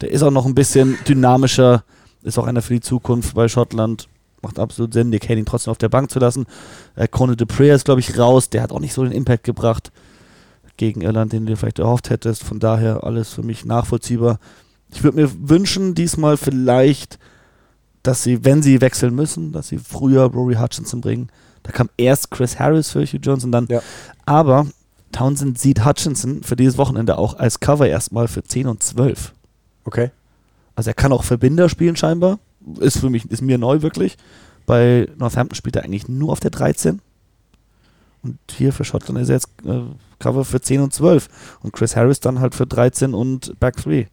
Der 0.00 0.10
ist 0.10 0.22
auch 0.22 0.30
noch 0.30 0.46
ein 0.46 0.54
bisschen 0.54 0.96
dynamischer, 1.06 1.84
ist 2.22 2.38
auch 2.38 2.46
einer 2.46 2.62
für 2.62 2.74
die 2.74 2.80
Zukunft 2.80 3.34
bei 3.34 3.48
Schottland. 3.48 4.08
Macht 4.40 4.58
absolut 4.58 4.92
Sinn, 4.92 5.10
Nick 5.10 5.28
Haning 5.28 5.44
trotzdem 5.44 5.70
auf 5.70 5.78
der 5.78 5.88
Bank 5.88 6.10
zu 6.10 6.18
lassen. 6.18 6.46
Äh, 6.96 7.06
Conor 7.06 7.36
Dupree 7.36 7.70
ist, 7.70 7.84
glaube 7.84 8.00
ich, 8.00 8.18
raus. 8.18 8.50
Der 8.50 8.62
hat 8.62 8.72
auch 8.72 8.80
nicht 8.80 8.92
so 8.94 9.04
den 9.04 9.12
Impact 9.12 9.44
gebracht 9.44 9.92
gegen 10.82 11.02
Irland, 11.02 11.32
den 11.32 11.46
du 11.46 11.56
vielleicht 11.56 11.78
erhofft 11.78 12.10
hättest. 12.10 12.42
Von 12.42 12.58
daher 12.58 13.04
alles 13.04 13.32
für 13.32 13.42
mich 13.42 13.64
nachvollziehbar. 13.64 14.38
Ich 14.92 15.02
würde 15.02 15.16
mir 15.16 15.30
wünschen, 15.48 15.94
diesmal 15.94 16.36
vielleicht 16.36 17.18
dass 18.02 18.22
sie, 18.22 18.44
wenn 18.44 18.62
sie 18.62 18.80
wechseln 18.80 19.14
müssen, 19.14 19.52
dass 19.52 19.68
sie 19.68 19.78
früher 19.78 20.24
Rory 20.24 20.54
Hutchinson 20.54 21.00
bringen. 21.00 21.28
Da 21.62 21.70
kam 21.70 21.88
erst 21.96 22.30
Chris 22.30 22.58
Harris 22.58 22.90
für 22.90 23.04
Hugh 23.04 23.20
Johnson 23.22 23.52
dann. 23.52 23.66
Ja. 23.70 23.80
Aber 24.26 24.66
Townsend 25.12 25.58
sieht 25.58 25.84
Hutchinson 25.84 26.42
für 26.42 26.56
dieses 26.56 26.78
Wochenende 26.78 27.18
auch 27.18 27.38
als 27.38 27.60
Cover 27.60 27.86
erstmal 27.86 28.26
für 28.28 28.42
10 28.42 28.66
und 28.66 28.82
12. 28.82 29.32
Okay. 29.84 30.10
Also 30.74 30.90
er 30.90 30.94
kann 30.94 31.12
auch 31.12 31.22
Verbinder 31.22 31.68
spielen 31.68 31.96
scheinbar. 31.96 32.38
Ist 32.80 32.98
für 32.98 33.10
mich, 33.10 33.30
ist 33.30 33.42
mir 33.42 33.58
neu 33.58 33.82
wirklich. 33.82 34.16
Bei 34.66 35.08
Northampton 35.16 35.54
spielt 35.54 35.76
er 35.76 35.84
eigentlich 35.84 36.08
nur 36.08 36.32
auf 36.32 36.40
der 36.40 36.50
13. 36.50 37.00
Und 38.22 38.38
hier 38.50 38.72
für 38.72 38.84
Schottland 38.84 39.20
ist 39.20 39.28
er 39.28 39.36
jetzt 39.36 39.48
äh, 39.64 39.82
Cover 40.22 40.44
für 40.44 40.60
10 40.60 40.80
und 40.80 40.94
12. 40.94 41.28
Und 41.62 41.72
Chris 41.72 41.96
Harris 41.96 42.20
dann 42.20 42.40
halt 42.40 42.54
für 42.54 42.66
13 42.66 43.12
und 43.12 43.58
Back 43.58 43.76
3. 43.76 44.08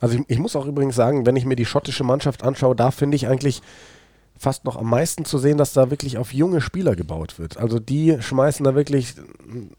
Also 0.00 0.16
ich, 0.16 0.24
ich, 0.28 0.38
muss 0.38 0.56
auch 0.56 0.66
übrigens 0.66 0.96
sagen, 0.96 1.26
wenn 1.26 1.36
ich 1.36 1.44
mir 1.44 1.56
die 1.56 1.66
schottische 1.66 2.04
Mannschaft 2.04 2.42
anschaue, 2.42 2.74
da 2.74 2.90
finde 2.90 3.16
ich 3.16 3.28
eigentlich 3.28 3.62
fast 4.38 4.64
noch 4.64 4.76
am 4.76 4.90
meisten 4.90 5.24
zu 5.24 5.38
sehen, 5.38 5.56
dass 5.56 5.72
da 5.72 5.90
wirklich 5.90 6.18
auf 6.18 6.34
junge 6.34 6.60
Spieler 6.60 6.96
gebaut 6.96 7.38
wird. 7.38 7.58
Also 7.58 7.78
die 7.78 8.16
schmeißen 8.20 8.64
da 8.64 8.74
wirklich 8.74 9.14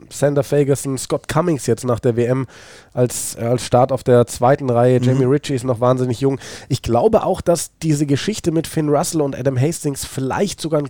Sander 0.10 0.44
Ferguson, 0.44 0.98
Scott 0.98 1.28
Cummings 1.28 1.68
jetzt 1.68 1.84
nach 1.84 2.00
der 2.00 2.16
WM 2.16 2.48
als, 2.94 3.36
äh, 3.36 3.42
als 3.42 3.66
Start 3.66 3.92
auf 3.92 4.04
der 4.04 4.26
zweiten 4.26 4.70
Reihe. 4.70 5.00
Mhm. 5.00 5.06
Jamie 5.06 5.26
Ritchie 5.26 5.56
ist 5.56 5.66
noch 5.66 5.82
wahnsinnig 5.82 6.22
jung. 6.22 6.40
Ich 6.70 6.82
glaube 6.82 7.26
auch, 7.26 7.42
dass 7.42 7.78
diese 7.80 8.06
Geschichte 8.06 8.52
mit 8.52 8.68
Finn 8.68 8.88
Russell 8.88 9.22
und 9.22 9.38
Adam 9.38 9.60
Hastings 9.60 10.06
vielleicht 10.06 10.62
sogar 10.62 10.84
ein 10.84 10.90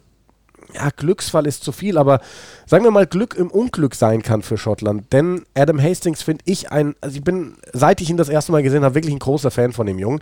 ja, 0.73 0.89
Glücksfall 0.95 1.47
ist 1.47 1.63
zu 1.63 1.71
viel, 1.71 1.97
aber 1.97 2.19
sagen 2.65 2.83
wir 2.83 2.91
mal, 2.91 3.07
Glück 3.07 3.35
im 3.35 3.49
Unglück 3.49 3.95
sein 3.95 4.21
kann 4.21 4.41
für 4.41 4.57
Schottland. 4.57 5.11
Denn 5.13 5.43
Adam 5.53 5.81
Hastings 5.81 6.21
finde 6.21 6.43
ich 6.45 6.71
ein, 6.71 6.95
also 7.01 7.15
ich 7.15 7.23
bin, 7.23 7.55
seit 7.73 8.01
ich 8.01 8.09
ihn 8.09 8.17
das 8.17 8.29
erste 8.29 8.51
Mal 8.51 8.63
gesehen 8.63 8.83
habe, 8.83 8.95
wirklich 8.95 9.13
ein 9.13 9.19
großer 9.19 9.51
Fan 9.51 9.73
von 9.73 9.85
dem 9.85 9.99
Jungen. 9.99 10.21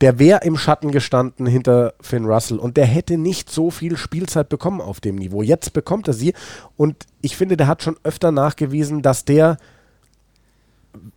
Der 0.00 0.18
wäre 0.18 0.44
im 0.44 0.58
Schatten 0.58 0.92
gestanden 0.92 1.46
hinter 1.46 1.94
Finn 2.00 2.26
Russell 2.26 2.58
und 2.58 2.76
der 2.76 2.84
hätte 2.84 3.16
nicht 3.16 3.50
so 3.50 3.70
viel 3.70 3.96
Spielzeit 3.96 4.48
bekommen 4.48 4.80
auf 4.80 5.00
dem 5.00 5.16
Niveau. 5.16 5.42
Jetzt 5.42 5.72
bekommt 5.72 6.08
er 6.08 6.14
sie 6.14 6.34
und 6.76 7.06
ich 7.22 7.36
finde, 7.36 7.56
der 7.56 7.66
hat 7.66 7.82
schon 7.82 7.96
öfter 8.02 8.30
nachgewiesen, 8.30 9.00
dass 9.00 9.24
der 9.24 9.56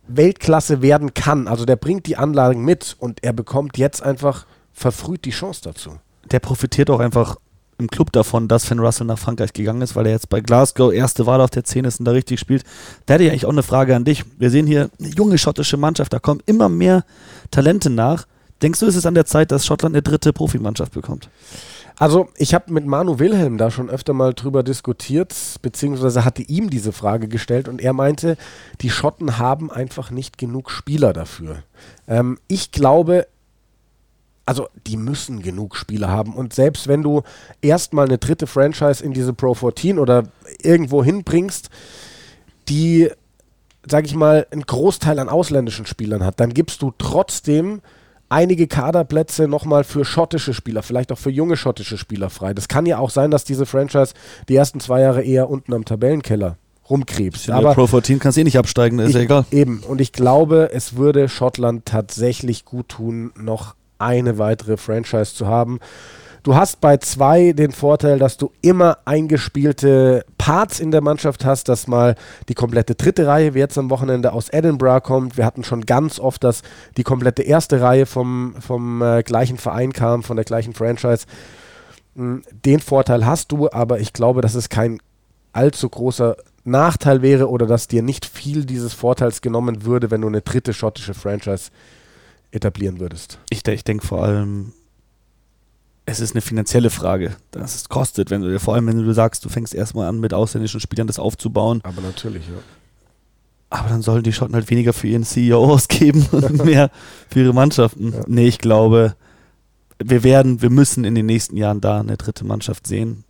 Weltklasse 0.08 0.82
werden 0.82 1.12
kann. 1.14 1.46
Also 1.46 1.64
der 1.64 1.76
bringt 1.76 2.06
die 2.06 2.16
Anlagen 2.16 2.64
mit 2.64 2.96
und 2.98 3.22
er 3.22 3.32
bekommt 3.32 3.78
jetzt 3.78 4.02
einfach 4.02 4.46
verfrüht 4.72 5.24
die 5.24 5.30
Chance 5.30 5.60
dazu. 5.64 5.98
Der 6.30 6.40
profitiert 6.40 6.90
auch 6.90 7.00
einfach 7.00 7.36
im 7.80 7.88
Club 7.88 8.12
davon, 8.12 8.46
dass 8.46 8.64
Finn 8.64 8.78
Russell 8.78 9.06
nach 9.06 9.18
Frankreich 9.18 9.52
gegangen 9.52 9.82
ist, 9.82 9.96
weil 9.96 10.06
er 10.06 10.12
jetzt 10.12 10.28
bei 10.28 10.40
Glasgow 10.40 10.92
erste 10.92 11.26
Wahl 11.26 11.40
auf 11.40 11.50
der 11.50 11.64
10 11.64 11.84
ist 11.84 11.98
und 11.98 12.04
da 12.04 12.12
richtig 12.12 12.38
spielt. 12.38 12.62
Da 13.06 13.14
hätte 13.14 13.24
ich 13.24 13.30
eigentlich 13.30 13.46
auch 13.46 13.50
eine 13.50 13.62
Frage 13.62 13.96
an 13.96 14.04
dich. 14.04 14.24
Wir 14.38 14.50
sehen 14.50 14.66
hier 14.66 14.90
eine 14.98 15.08
junge 15.08 15.38
schottische 15.38 15.76
Mannschaft, 15.76 16.12
da 16.12 16.18
kommen 16.18 16.42
immer 16.46 16.68
mehr 16.68 17.04
Talente 17.50 17.90
nach. 17.90 18.26
Denkst 18.62 18.80
du, 18.80 18.86
ist 18.86 18.96
es 18.96 19.06
an 19.06 19.14
der 19.14 19.24
Zeit, 19.24 19.50
dass 19.50 19.64
Schottland 19.64 19.94
eine 19.94 20.02
dritte 20.02 20.32
Profimannschaft 20.32 20.92
bekommt? 20.92 21.30
Also, 21.96 22.28
ich 22.36 22.54
habe 22.54 22.72
mit 22.72 22.86
Manu 22.86 23.18
Wilhelm 23.18 23.58
da 23.58 23.70
schon 23.70 23.90
öfter 23.90 24.14
mal 24.14 24.32
drüber 24.32 24.62
diskutiert, 24.62 25.34
beziehungsweise 25.60 26.24
hatte 26.24 26.40
ihm 26.40 26.70
diese 26.70 26.92
Frage 26.92 27.28
gestellt 27.28 27.68
und 27.68 27.80
er 27.80 27.92
meinte, 27.92 28.38
die 28.80 28.88
Schotten 28.88 29.38
haben 29.38 29.70
einfach 29.70 30.10
nicht 30.10 30.38
genug 30.38 30.70
Spieler 30.70 31.12
dafür. 31.12 31.62
Ähm, 32.08 32.38
ich 32.48 32.72
glaube, 32.72 33.26
also 34.46 34.68
die 34.86 34.96
müssen 34.96 35.42
genug 35.42 35.76
Spieler 35.76 36.08
haben. 36.08 36.34
Und 36.34 36.52
selbst 36.52 36.88
wenn 36.88 37.02
du 37.02 37.22
erstmal 37.62 38.06
eine 38.06 38.18
dritte 38.18 38.46
Franchise 38.46 39.04
in 39.04 39.12
diese 39.12 39.32
Pro 39.32 39.54
14 39.54 39.98
oder 39.98 40.24
irgendwo 40.62 41.04
hinbringst, 41.04 41.70
die, 42.68 43.10
sag 43.86 44.06
ich 44.06 44.14
mal, 44.14 44.46
einen 44.50 44.62
Großteil 44.62 45.18
an 45.18 45.28
ausländischen 45.28 45.86
Spielern 45.86 46.24
hat, 46.24 46.40
dann 46.40 46.52
gibst 46.52 46.82
du 46.82 46.92
trotzdem 46.96 47.80
einige 48.28 48.66
Kaderplätze 48.66 49.48
nochmal 49.48 49.84
für 49.84 50.04
schottische 50.04 50.54
Spieler, 50.54 50.82
vielleicht 50.82 51.12
auch 51.12 51.18
für 51.18 51.30
junge 51.30 51.56
schottische 51.56 51.98
Spieler 51.98 52.30
frei. 52.30 52.54
Das 52.54 52.68
kann 52.68 52.86
ja 52.86 52.98
auch 52.98 53.10
sein, 53.10 53.30
dass 53.30 53.44
diese 53.44 53.66
Franchise 53.66 54.14
die 54.48 54.56
ersten 54.56 54.80
zwei 54.80 55.00
Jahre 55.00 55.22
eher 55.22 55.50
unten 55.50 55.74
am 55.74 55.84
Tabellenkeller 55.84 56.56
rumkrebst. 56.88 57.48
In 57.48 57.54
aber 57.54 57.74
Pro 57.74 57.86
14 57.86 58.18
kannst 58.18 58.36
du 58.36 58.40
eh 58.40 58.44
nicht 58.44 58.58
absteigen, 58.58 58.98
ist 59.00 59.10
ich, 59.10 59.14
ja 59.14 59.20
egal. 59.22 59.44
Eben, 59.50 59.80
und 59.80 60.00
ich 60.00 60.12
glaube, 60.12 60.70
es 60.72 60.96
würde 60.96 61.28
Schottland 61.28 61.84
tatsächlich 61.84 62.64
gut 62.64 62.88
tun, 62.88 63.32
noch 63.36 63.74
eine 64.00 64.38
weitere 64.38 64.76
Franchise 64.76 65.34
zu 65.34 65.46
haben. 65.46 65.80
Du 66.42 66.54
hast 66.54 66.80
bei 66.80 66.96
zwei 66.96 67.52
den 67.52 67.70
Vorteil, 67.70 68.18
dass 68.18 68.38
du 68.38 68.50
immer 68.62 68.98
eingespielte 69.04 70.24
Parts 70.38 70.80
in 70.80 70.90
der 70.90 71.02
Mannschaft 71.02 71.44
hast, 71.44 71.68
dass 71.68 71.86
mal 71.86 72.14
die 72.48 72.54
komplette 72.54 72.94
dritte 72.94 73.26
Reihe, 73.26 73.52
wie 73.54 73.58
jetzt 73.58 73.76
am 73.76 73.90
Wochenende 73.90 74.32
aus 74.32 74.48
Edinburgh 74.48 75.02
kommt. 75.02 75.36
Wir 75.36 75.44
hatten 75.44 75.64
schon 75.64 75.84
ganz 75.84 76.18
oft, 76.18 76.42
dass 76.42 76.62
die 76.96 77.02
komplette 77.02 77.42
erste 77.42 77.82
Reihe 77.82 78.06
vom, 78.06 78.54
vom 78.58 79.02
äh, 79.02 79.22
gleichen 79.22 79.58
Verein 79.58 79.92
kam, 79.92 80.22
von 80.22 80.36
der 80.36 80.46
gleichen 80.46 80.72
Franchise. 80.72 81.26
Hm, 82.16 82.42
den 82.64 82.80
Vorteil 82.80 83.26
hast 83.26 83.52
du, 83.52 83.68
aber 83.70 84.00
ich 84.00 84.14
glaube, 84.14 84.40
dass 84.40 84.54
es 84.54 84.70
kein 84.70 84.98
allzu 85.52 85.90
großer 85.90 86.36
Nachteil 86.64 87.20
wäre 87.20 87.50
oder 87.50 87.66
dass 87.66 87.86
dir 87.86 88.02
nicht 88.02 88.24
viel 88.24 88.64
dieses 88.64 88.94
Vorteils 88.94 89.42
genommen 89.42 89.84
würde, 89.84 90.10
wenn 90.10 90.22
du 90.22 90.28
eine 90.28 90.40
dritte 90.40 90.72
schottische 90.72 91.12
Franchise 91.12 91.70
etablieren 92.52 93.00
würdest. 93.00 93.38
Ich, 93.50 93.66
ich 93.66 93.84
denke 93.84 94.06
vor 94.06 94.24
allem, 94.24 94.72
es 96.06 96.20
ist 96.20 96.34
eine 96.34 96.40
finanzielle 96.40 96.90
Frage, 96.90 97.36
dass 97.50 97.74
es 97.74 97.88
kostet, 97.88 98.30
wenn 98.30 98.42
du 98.42 98.58
vor 98.58 98.74
allem 98.74 98.86
wenn 98.88 99.04
du 99.04 99.12
sagst, 99.12 99.44
du 99.44 99.48
fängst 99.48 99.74
erstmal 99.74 100.08
an 100.08 100.20
mit 100.20 100.34
ausländischen 100.34 100.80
Spielern 100.80 101.06
das 101.06 101.18
aufzubauen. 101.18 101.80
Aber 101.84 102.02
natürlich, 102.02 102.46
ja. 102.46 102.54
Aber 103.72 103.88
dann 103.88 104.02
sollen 104.02 104.24
die 104.24 104.32
Schotten 104.32 104.54
halt 104.54 104.68
weniger 104.68 104.92
für 104.92 105.06
ihren 105.06 105.22
CEO 105.22 105.72
ausgeben 105.72 106.26
und 106.32 106.64
mehr 106.64 106.90
für 107.28 107.40
ihre 107.40 107.54
Mannschaften. 107.54 108.12
Ja. 108.12 108.22
Nee, 108.26 108.48
ich 108.48 108.58
glaube, 108.58 109.14
wir 110.02 110.24
werden, 110.24 110.60
wir 110.60 110.70
müssen 110.70 111.04
in 111.04 111.14
den 111.14 111.26
nächsten 111.26 111.56
Jahren 111.56 111.80
da 111.80 112.00
eine 112.00 112.16
dritte 112.16 112.44
Mannschaft 112.44 112.88
sehen. 112.88 113.24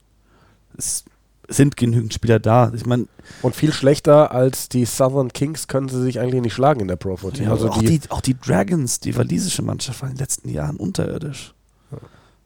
Es 0.79 1.05
sind 1.51 1.77
genügend 1.77 2.15
Spieler 2.15 2.39
da. 2.39 2.73
Ich 2.75 2.87
meine, 2.87 3.07
und 3.43 3.55
viel 3.55 3.73
schlechter 3.73 4.33
als 4.33 4.69
die 4.69 4.85
Southern 4.85 5.33
Kings 5.33 5.69
können 5.69 5.89
sie 5.89 6.03
sich 6.03 6.21
eigentlich 6.21 6.43
nicht 6.43 6.55
schlagen 6.55 6.81
in 6.81 6.89
der 6.89 6.97
Pro 6.97 7.17
14. 7.17 7.45
Ja, 7.45 7.51
also 7.51 7.69
auch, 7.69 7.79
die, 7.79 7.99
die, 7.99 8.11
auch 8.11 8.21
die 8.21 8.39
Dragons, 8.39 9.01
die 9.01 9.17
walisische 9.17 9.63
Mannschaft, 9.63 10.01
war 10.01 10.09
in 10.09 10.15
den 10.15 10.21
letzten 10.21 10.49
Jahren 10.49 10.77
unterirdisch. 10.77 11.55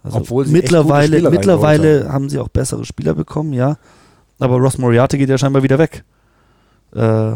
Also 0.03 0.19
Obwohl 0.19 0.47
sie 0.47 0.53
mittlerweile, 0.53 1.31
mittlerweile 1.31 2.12
haben 2.12 2.29
sie 2.29 2.38
auch 2.38 2.49
bessere 2.49 2.85
Spieler 2.85 3.14
bekommen, 3.14 3.53
ja. 3.53 3.79
Aber 4.38 4.57
Ross 4.57 4.79
Moriarty 4.79 5.17
geht 5.19 5.29
ja 5.29 5.38
scheinbar 5.38 5.62
wieder 5.62 5.79
weg. 5.79 6.05
Äh, 6.95 7.35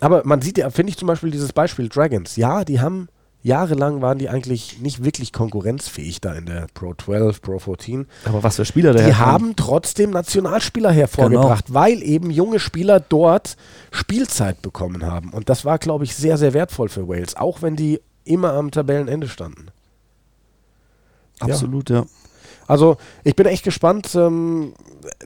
aber 0.00 0.22
man 0.24 0.40
sieht 0.40 0.58
ja, 0.58 0.70
finde 0.70 0.90
ich 0.90 0.96
zum 0.96 1.08
Beispiel 1.08 1.30
dieses 1.30 1.52
Beispiel 1.52 1.88
Dragons. 1.88 2.36
Ja, 2.36 2.64
die 2.64 2.80
haben 2.80 3.08
jahrelang 3.48 4.00
waren 4.00 4.18
die 4.18 4.28
eigentlich 4.28 4.78
nicht 4.78 5.02
wirklich 5.02 5.32
konkurrenzfähig 5.32 6.20
da 6.20 6.34
in 6.34 6.46
der 6.46 6.66
Pro 6.74 6.94
12, 6.94 7.42
Pro 7.42 7.58
14. 7.58 8.06
Aber 8.24 8.42
was 8.44 8.56
für 8.56 8.64
Spieler 8.64 8.92
da 8.92 9.04
Die 9.04 9.14
haben 9.14 9.56
trotzdem 9.56 10.10
Nationalspieler 10.10 10.92
hervorgebracht, 10.92 11.66
genau. 11.66 11.80
weil 11.80 12.02
eben 12.02 12.30
junge 12.30 12.60
Spieler 12.60 13.00
dort 13.00 13.56
Spielzeit 13.90 14.62
bekommen 14.62 15.04
haben. 15.04 15.30
Und 15.30 15.48
das 15.48 15.64
war, 15.64 15.78
glaube 15.78 16.04
ich, 16.04 16.14
sehr, 16.14 16.38
sehr 16.38 16.52
wertvoll 16.52 16.88
für 16.88 17.08
Wales, 17.08 17.36
auch 17.36 17.62
wenn 17.62 17.74
die 17.74 18.00
immer 18.24 18.52
am 18.52 18.70
Tabellenende 18.70 19.28
standen. 19.28 19.68
Absolut, 21.40 21.90
ja. 21.90 22.00
ja. 22.00 22.06
Also 22.68 22.98
ich 23.24 23.34
bin 23.34 23.46
echt 23.46 23.64
gespannt. 23.64 24.14
Ähm, 24.14 24.74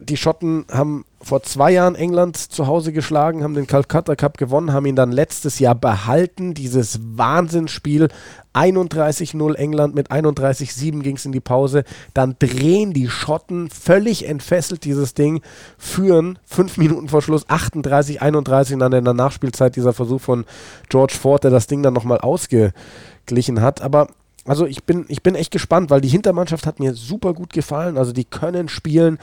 die 0.01 0.17
Schotten 0.17 0.65
haben 0.71 1.05
vor 1.23 1.43
zwei 1.43 1.71
Jahren 1.73 1.95
England 1.95 2.37
zu 2.37 2.67
Hause 2.67 2.93
geschlagen, 2.93 3.43
haben 3.43 3.55
den 3.55 3.67
Calcutta 3.67 4.17
Cup 4.17 4.39
gewonnen, 4.39 4.73
haben 4.73 4.87
ihn 4.87 4.97
dann 4.97 5.13
letztes 5.13 5.59
Jahr 5.59 5.75
behalten. 5.75 6.55
Dieses 6.55 7.01
Wahnsinnsspiel 7.03 8.09
31-0 8.55 9.55
England 9.55 9.95
mit 9.95 10.11
31-7 10.11 11.01
ging 11.03 11.17
es 11.17 11.25
in 11.25 11.33
die 11.33 11.41
Pause. 11.41 11.85
Dann 12.13 12.37
drehen 12.39 12.93
die 12.93 13.09
Schotten 13.09 13.71
völlig 13.71 14.29
entfesselt 14.29 14.85
dieses 14.85 15.15
Ding, 15.15 15.41
führen 15.79 16.39
fünf 16.45 16.77
Minuten 16.77 17.09
vor 17.09 17.23
Schluss 17.23 17.49
38-31 17.49 18.75
und 18.75 18.79
dann 18.81 18.93
in 18.93 19.05
der 19.05 19.15
Nachspielzeit 19.15 19.77
dieser 19.77 19.93
Versuch 19.93 20.21
von 20.21 20.45
George 20.89 21.15
Ford, 21.15 21.45
der 21.45 21.51
das 21.51 21.67
Ding 21.67 21.83
dann 21.83 21.95
nochmal 21.95 22.19
ausgeglichen 22.19 23.61
hat. 23.61 23.81
Aber 23.81 24.09
also 24.45 24.67
ich 24.67 24.85
bin, 24.85 25.05
ich 25.09 25.23
bin 25.23 25.35
echt 25.35 25.53
gespannt, 25.53 25.91
weil 25.91 26.01
die 26.01 26.09
Hintermannschaft 26.09 26.67
hat 26.67 26.81
mir 26.81 26.95
super 26.95 27.33
gut 27.33 27.53
gefallen. 27.53 27.97
Also 27.97 28.13
die 28.13 28.25
können 28.25 28.69
spielen. 28.69 29.19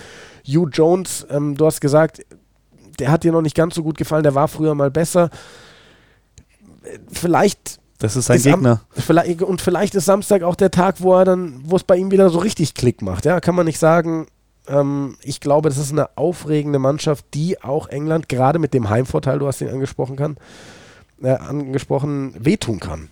Hugh 0.48 0.70
Jones, 0.72 1.28
ähm, 1.30 1.56
du 1.56 1.66
hast 1.66 1.82
gesagt, 1.82 2.26
der 3.00 3.12
hat 3.12 3.24
dir 3.24 3.32
noch 3.32 3.42
nicht 3.42 3.56
ganz 3.56 3.76
so 3.76 3.84
gut 3.84 3.98
gefallen, 3.98 4.24
der 4.24 4.36
war 4.36 4.48
früher 4.48 4.76
mal 4.76 4.92
besser. 4.92 5.30
Vielleicht. 7.12 7.80
Das 7.98 8.16
ist 8.16 8.28
sein 8.28 8.38
ist 8.38 8.44
Gegner. 8.44 8.82
Am, 8.96 9.02
vielleicht, 9.04 9.42
und 9.42 9.62
vielleicht 9.62 9.94
ist 9.96 10.06
Samstag 10.06 10.44
auch 10.44 10.56
der 10.56 10.72
Tag, 10.72 11.02
wo 11.02 11.14
er 11.16 11.26
dann, 11.26 11.62
wo 11.66 11.76
es 11.76 11.84
bei 11.84 11.98
ihm 11.98 12.12
wieder 12.12 12.30
so 12.30 12.40
richtig 12.40 12.74
Klick 12.74 13.02
macht. 13.02 13.26
Ja, 13.26 13.42
kann 13.42 13.56
man 13.56 13.66
nicht 13.66 13.80
sagen. 13.80 14.28
Ähm, 14.70 15.18
ich 15.22 15.42
glaube, 15.42 15.68
das 15.68 15.78
ist 15.78 15.92
eine 15.92 16.18
aufregende 16.18 16.80
Mannschaft, 16.80 17.26
die 17.34 17.62
auch 17.62 17.88
England 17.88 18.30
gerade 18.30 18.58
mit 18.58 18.74
dem 18.74 18.90
Heimvorteil, 18.90 19.40
du 19.40 19.48
hast 19.48 19.60
ihn 19.60 19.70
angesprochen 19.70 20.16
kann, 20.16 20.38
äh, 21.22 21.32
angesprochen, 21.32 22.34
wehtun 22.40 22.80
kann. 22.80 23.10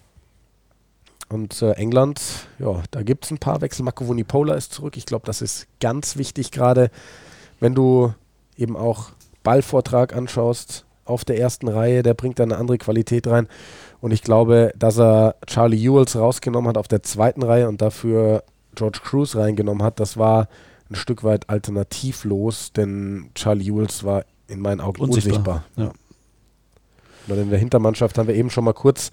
Und 1.29 1.61
äh, 1.61 1.71
England, 1.73 2.21
ja, 2.59 2.81
da 2.91 3.03
gibt 3.03 3.25
es 3.25 3.31
ein 3.31 3.37
paar 3.37 3.61
Wechsel. 3.61 3.83
Marco 3.83 4.07
Vunipola 4.07 4.55
ist 4.55 4.73
zurück. 4.73 4.95
Ich 4.95 5.05
glaube, 5.05 5.25
das 5.25 5.41
ist 5.41 5.67
ganz 5.79 6.15
wichtig, 6.15 6.51
gerade 6.51 6.89
wenn 7.59 7.75
du 7.75 8.13
eben 8.55 8.77
auch 8.77 9.09
Ballvortrag 9.43 10.15
anschaust 10.15 10.85
auf 11.05 11.25
der 11.25 11.39
ersten 11.39 11.67
Reihe. 11.67 12.03
Der 12.03 12.13
bringt 12.13 12.39
da 12.39 12.43
eine 12.43 12.57
andere 12.57 12.77
Qualität 12.77 13.27
rein. 13.27 13.47
Und 13.99 14.11
ich 14.11 14.21
glaube, 14.21 14.71
dass 14.77 14.99
er 14.99 15.35
Charlie 15.45 15.83
Ewells 15.83 16.15
rausgenommen 16.15 16.69
hat 16.69 16.77
auf 16.77 16.87
der 16.87 17.03
zweiten 17.03 17.43
Reihe 17.43 17.67
und 17.67 17.81
dafür 17.81 18.43
George 18.75 18.99
Cruz 19.03 19.35
reingenommen 19.35 19.83
hat, 19.83 19.99
das 19.99 20.17
war 20.17 20.47
ein 20.89 20.95
Stück 20.95 21.23
weit 21.23 21.49
alternativlos, 21.49 22.71
denn 22.71 23.31
Charlie 23.35 23.69
Ewells 23.69 24.03
war 24.03 24.23
in 24.47 24.61
meinen 24.61 24.79
Augen 24.79 25.01
unsichtbar. 25.01 25.35
unsichtbar. 25.37 25.63
Ja. 25.75 25.91
Und 27.27 27.41
in 27.41 27.49
der 27.49 27.59
Hintermannschaft 27.59 28.17
haben 28.17 28.27
wir 28.27 28.35
eben 28.35 28.49
schon 28.49 28.63
mal 28.63 28.73
kurz 28.73 29.11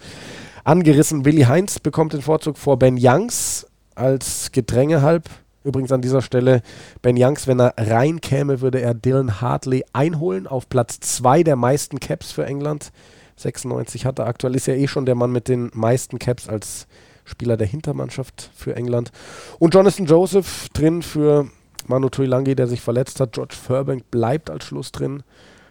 angerissen. 0.65 1.25
Willi 1.25 1.43
Heinz 1.43 1.79
bekommt 1.79 2.13
den 2.13 2.23
Vorzug 2.23 2.59
vor 2.59 2.79
Ben 2.79 2.99
Youngs 3.01 3.67
als 3.95 4.51
Gedränge 4.53 5.03
halb. 5.03 5.29
Übrigens 5.63 5.93
an 5.93 6.03
dieser 6.03 6.21
Stelle, 6.21 6.63
Ben 7.01 7.17
Youngs, 7.19 7.47
wenn 7.47 7.61
er 7.61 7.75
reinkäme, 7.79 8.61
würde 8.61 8.81
er 8.81 8.93
Dylan 8.93 9.41
Hartley 9.41 9.85
einholen 9.93 10.47
auf 10.47 10.69
Platz 10.69 11.01
2 11.01 11.43
der 11.43 11.57
meisten 11.57 12.01
Caps 12.01 12.33
für 12.33 12.45
England. 12.45 12.93
96 13.37 14.05
hat 14.05 14.19
er 14.19 14.27
aktuell, 14.27 14.55
ist 14.55 14.67
ja 14.67 14.75
eh 14.75 14.87
schon 14.89 15.07
der 15.07 15.15
Mann 15.15 15.33
mit 15.33 15.49
den 15.49 15.71
meisten 15.73 16.19
Caps 16.19 16.49
als 16.49 16.87
Spieler 17.25 17.57
der 17.57 17.67
Hintermannschaft 17.67 18.51
für 18.55 18.77
England. 18.77 19.11
Und 19.59 19.75
Jonathan 19.75 20.07
Joseph 20.07 20.69
drin 20.75 21.03
für 21.03 21.49
Manu 21.87 22.11
Tuilangi, 22.11 22.55
der 22.55 22.67
sich 22.67 22.81
verletzt 22.81 23.21
hat. 23.21 23.33
George 23.33 23.55
Furbank 23.55 24.11
bleibt 24.11 24.51
als 24.51 24.65
Schluss 24.65 24.93
drin. 24.93 25.23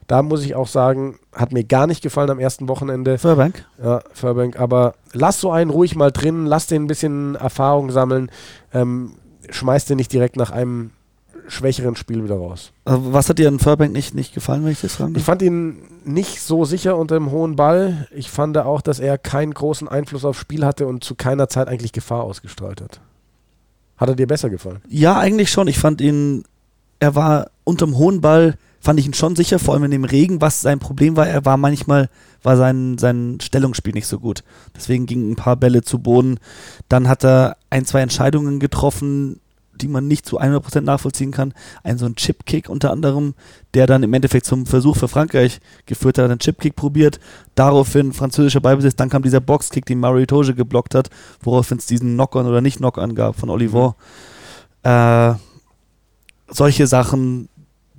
Da 0.07 0.21
muss 0.21 0.43
ich 0.43 0.55
auch 0.55 0.67
sagen, 0.67 1.19
hat 1.33 1.53
mir 1.53 1.63
gar 1.63 1.87
nicht 1.87 2.01
gefallen 2.01 2.29
am 2.29 2.39
ersten 2.39 2.67
Wochenende. 2.67 3.17
Furbank? 3.17 3.65
Ja, 3.81 4.01
Furbank. 4.13 4.59
Aber 4.59 4.95
lass 5.13 5.39
so 5.39 5.51
einen 5.51 5.71
ruhig 5.71 5.95
mal 5.95 6.11
drin, 6.11 6.45
lass 6.45 6.67
den 6.67 6.83
ein 6.83 6.87
bisschen 6.87 7.35
Erfahrung 7.35 7.91
sammeln. 7.91 8.29
Ähm, 8.73 9.13
schmeiß 9.49 9.85
den 9.85 9.97
nicht 9.97 10.11
direkt 10.11 10.35
nach 10.35 10.51
einem 10.51 10.91
schwächeren 11.47 11.95
Spiel 11.95 12.23
wieder 12.23 12.35
raus. 12.35 12.71
Also 12.85 13.13
was 13.13 13.29
hat 13.29 13.39
dir 13.39 13.47
an 13.47 13.59
Furbank 13.59 13.91
nicht, 13.91 14.13
nicht 14.13 14.33
gefallen, 14.33 14.63
wenn 14.63 14.71
ich 14.71 14.81
das 14.81 14.95
fragen 14.95 15.15
Ich 15.15 15.23
fand 15.23 15.41
ihn 15.41 15.83
nicht 16.05 16.41
so 16.41 16.65
sicher 16.65 16.97
unter 16.97 17.15
dem 17.15 17.31
hohen 17.31 17.55
Ball. 17.55 18.07
Ich 18.11 18.29
fand 18.29 18.57
auch, 18.57 18.81
dass 18.81 18.99
er 18.99 19.17
keinen 19.17 19.53
großen 19.53 19.87
Einfluss 19.87 20.25
aufs 20.25 20.39
Spiel 20.39 20.65
hatte 20.65 20.87
und 20.87 21.03
zu 21.03 21.15
keiner 21.15 21.49
Zeit 21.49 21.67
eigentlich 21.67 21.91
Gefahr 21.91 22.23
ausgestrahlt 22.23 22.81
hat. 22.81 23.01
Hat 23.97 24.09
er 24.09 24.15
dir 24.15 24.27
besser 24.27 24.49
gefallen? 24.49 24.81
Ja, 24.87 25.19
eigentlich 25.19 25.49
schon. 25.49 25.67
Ich 25.67 25.79
fand 25.79 26.01
ihn, 26.01 26.43
er 26.99 27.15
war 27.15 27.47
unterm 27.63 27.97
hohen 27.97 28.21
Ball, 28.21 28.57
fand 28.83 28.99
ich 28.99 29.05
ihn 29.05 29.13
schon 29.13 29.37
sicher, 29.37 29.59
vor 29.59 29.73
allem 29.73 29.85
in 29.85 29.91
dem 29.91 30.03
Regen. 30.03 30.41
Was 30.41 30.61
sein 30.61 30.79
Problem 30.79 31.15
war, 31.15 31.25
er 31.25 31.45
war 31.45 31.55
manchmal, 31.55 32.09
war 32.43 32.57
sein, 32.57 32.97
sein 32.97 33.37
Stellungsspiel 33.41 33.93
nicht 33.93 34.07
so 34.07 34.19
gut. 34.19 34.43
Deswegen 34.75 35.05
gingen 35.05 35.31
ein 35.31 35.35
paar 35.37 35.55
Bälle 35.55 35.83
zu 35.83 35.99
Boden. 35.99 36.37
Dann 36.89 37.07
hat 37.07 37.23
er 37.23 37.55
ein, 37.69 37.85
zwei 37.85 38.01
Entscheidungen 38.01 38.59
getroffen, 38.59 39.39
die 39.73 39.87
man 39.87 40.07
nicht 40.07 40.25
zu 40.25 40.39
100% 40.39 40.81
nachvollziehen 40.81 41.31
kann. 41.31 41.53
Ein 41.83 41.97
so 41.97 42.05
ein 42.05 42.15
Chipkick 42.15 42.67
unter 42.67 42.91
anderem, 42.91 43.35
der 43.73 43.87
dann 43.87 44.03
im 44.03 44.13
Endeffekt 44.13 44.45
zum 44.45 44.65
Versuch 44.65 44.97
für 44.97 45.07
Frankreich 45.07 45.61
geführt 45.85 46.17
hat, 46.17 46.25
einen 46.25 46.39
Chipkick 46.39 46.75
probiert, 46.75 47.21
daraufhin 47.55 48.11
französischer 48.11 48.59
Beibesitz, 48.59 48.97
dann 48.97 49.09
kam 49.09 49.23
dieser 49.23 49.39
Boxkick, 49.39 49.85
den 49.85 49.99
Mario 49.99 50.25
Toge 50.25 50.53
geblockt 50.53 50.93
hat, 50.93 51.09
woraufhin 51.41 51.77
es 51.77 51.85
diesen 51.85 52.13
Knock-on 52.15 52.47
oder 52.47 52.59
nicht 52.59 52.77
Knock-on 52.77 53.15
gab 53.15 53.39
von 53.39 53.49
Oliver. 53.49 53.95
Äh, 54.83 55.35
solche 56.49 56.85
Sachen, 56.85 57.49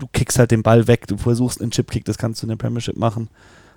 du 0.04 0.08
kickst 0.12 0.38
halt 0.38 0.50
den 0.50 0.62
Ball 0.62 0.86
weg, 0.86 1.06
du 1.06 1.16
versuchst 1.16 1.60
einen 1.60 1.70
Chipkick, 1.70 2.04
das 2.04 2.18
kannst 2.18 2.42
du 2.42 2.46
in 2.46 2.50
der 2.50 2.56
Premiership 2.56 2.96
machen, 2.96 3.28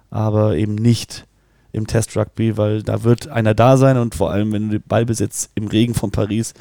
aber 0.09 0.57
eben 0.57 0.75
nicht 0.75 1.25
im 1.71 1.87
Test 1.87 2.17
Rugby, 2.17 2.57
weil 2.57 2.83
da 2.83 3.03
wird 3.03 3.27
einer 3.29 3.53
da 3.53 3.77
sein 3.77 3.97
und 3.97 4.15
vor 4.15 4.31
allem, 4.31 4.51
wenn 4.51 4.69
du 4.69 4.79
den 4.79 4.87
Ballbesitz 4.87 5.49
im 5.55 5.67
Regen 5.67 5.93
von 5.93 6.11
Paris 6.11 6.53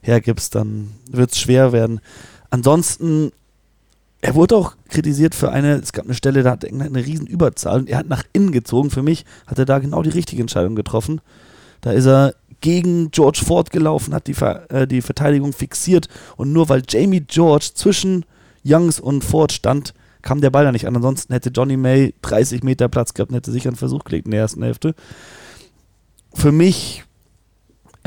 hergibst, 0.00 0.54
dann 0.54 0.92
wird 1.10 1.32
es 1.32 1.38
schwer 1.38 1.72
werden. 1.72 2.00
Ansonsten, 2.50 3.32
er 4.20 4.34
wurde 4.34 4.56
auch 4.56 4.74
kritisiert 4.88 5.34
für 5.34 5.52
eine, 5.52 5.74
es 5.74 5.92
gab 5.92 6.04
eine 6.04 6.14
Stelle, 6.14 6.42
da 6.42 6.52
hat 6.52 6.64
er 6.64 6.72
eine 6.72 7.04
riesen 7.04 7.26
Überzahl 7.26 7.80
und 7.80 7.88
er 7.88 7.98
hat 7.98 8.08
nach 8.08 8.24
innen 8.32 8.52
gezogen. 8.52 8.90
Für 8.90 9.02
mich 9.02 9.24
hat 9.46 9.58
er 9.58 9.64
da 9.64 9.78
genau 9.78 10.02
die 10.02 10.10
richtige 10.10 10.42
Entscheidung 10.42 10.74
getroffen. 10.74 11.20
Da 11.80 11.92
ist 11.92 12.06
er 12.06 12.34
gegen 12.60 13.10
George 13.10 13.42
Ford 13.44 13.70
gelaufen, 13.70 14.14
hat 14.14 14.26
die, 14.26 14.36
äh, 14.68 14.86
die 14.86 15.02
Verteidigung 15.02 15.52
fixiert 15.52 16.08
und 16.36 16.52
nur 16.52 16.68
weil 16.68 16.82
Jamie 16.88 17.20
George 17.20 17.70
zwischen 17.74 18.24
Youngs 18.64 19.00
und 19.00 19.24
Ford 19.24 19.52
stand, 19.52 19.94
kam 20.22 20.40
der 20.40 20.50
Ball 20.50 20.64
da 20.64 20.72
nicht 20.72 20.86
an. 20.86 20.96
Ansonsten 20.96 21.32
hätte 21.32 21.50
Johnny 21.50 21.76
May 21.76 22.14
30 22.22 22.62
Meter 22.62 22.88
Platz 22.88 23.14
gehabt 23.14 23.30
und 23.30 23.36
hätte 23.36 23.52
sich 23.52 23.66
einen 23.66 23.76
Versuch 23.76 24.04
gelegt 24.04 24.26
in 24.26 24.30
der 24.32 24.40
ersten 24.40 24.62
Hälfte. 24.62 24.94
Für 26.34 26.52
mich 26.52 27.04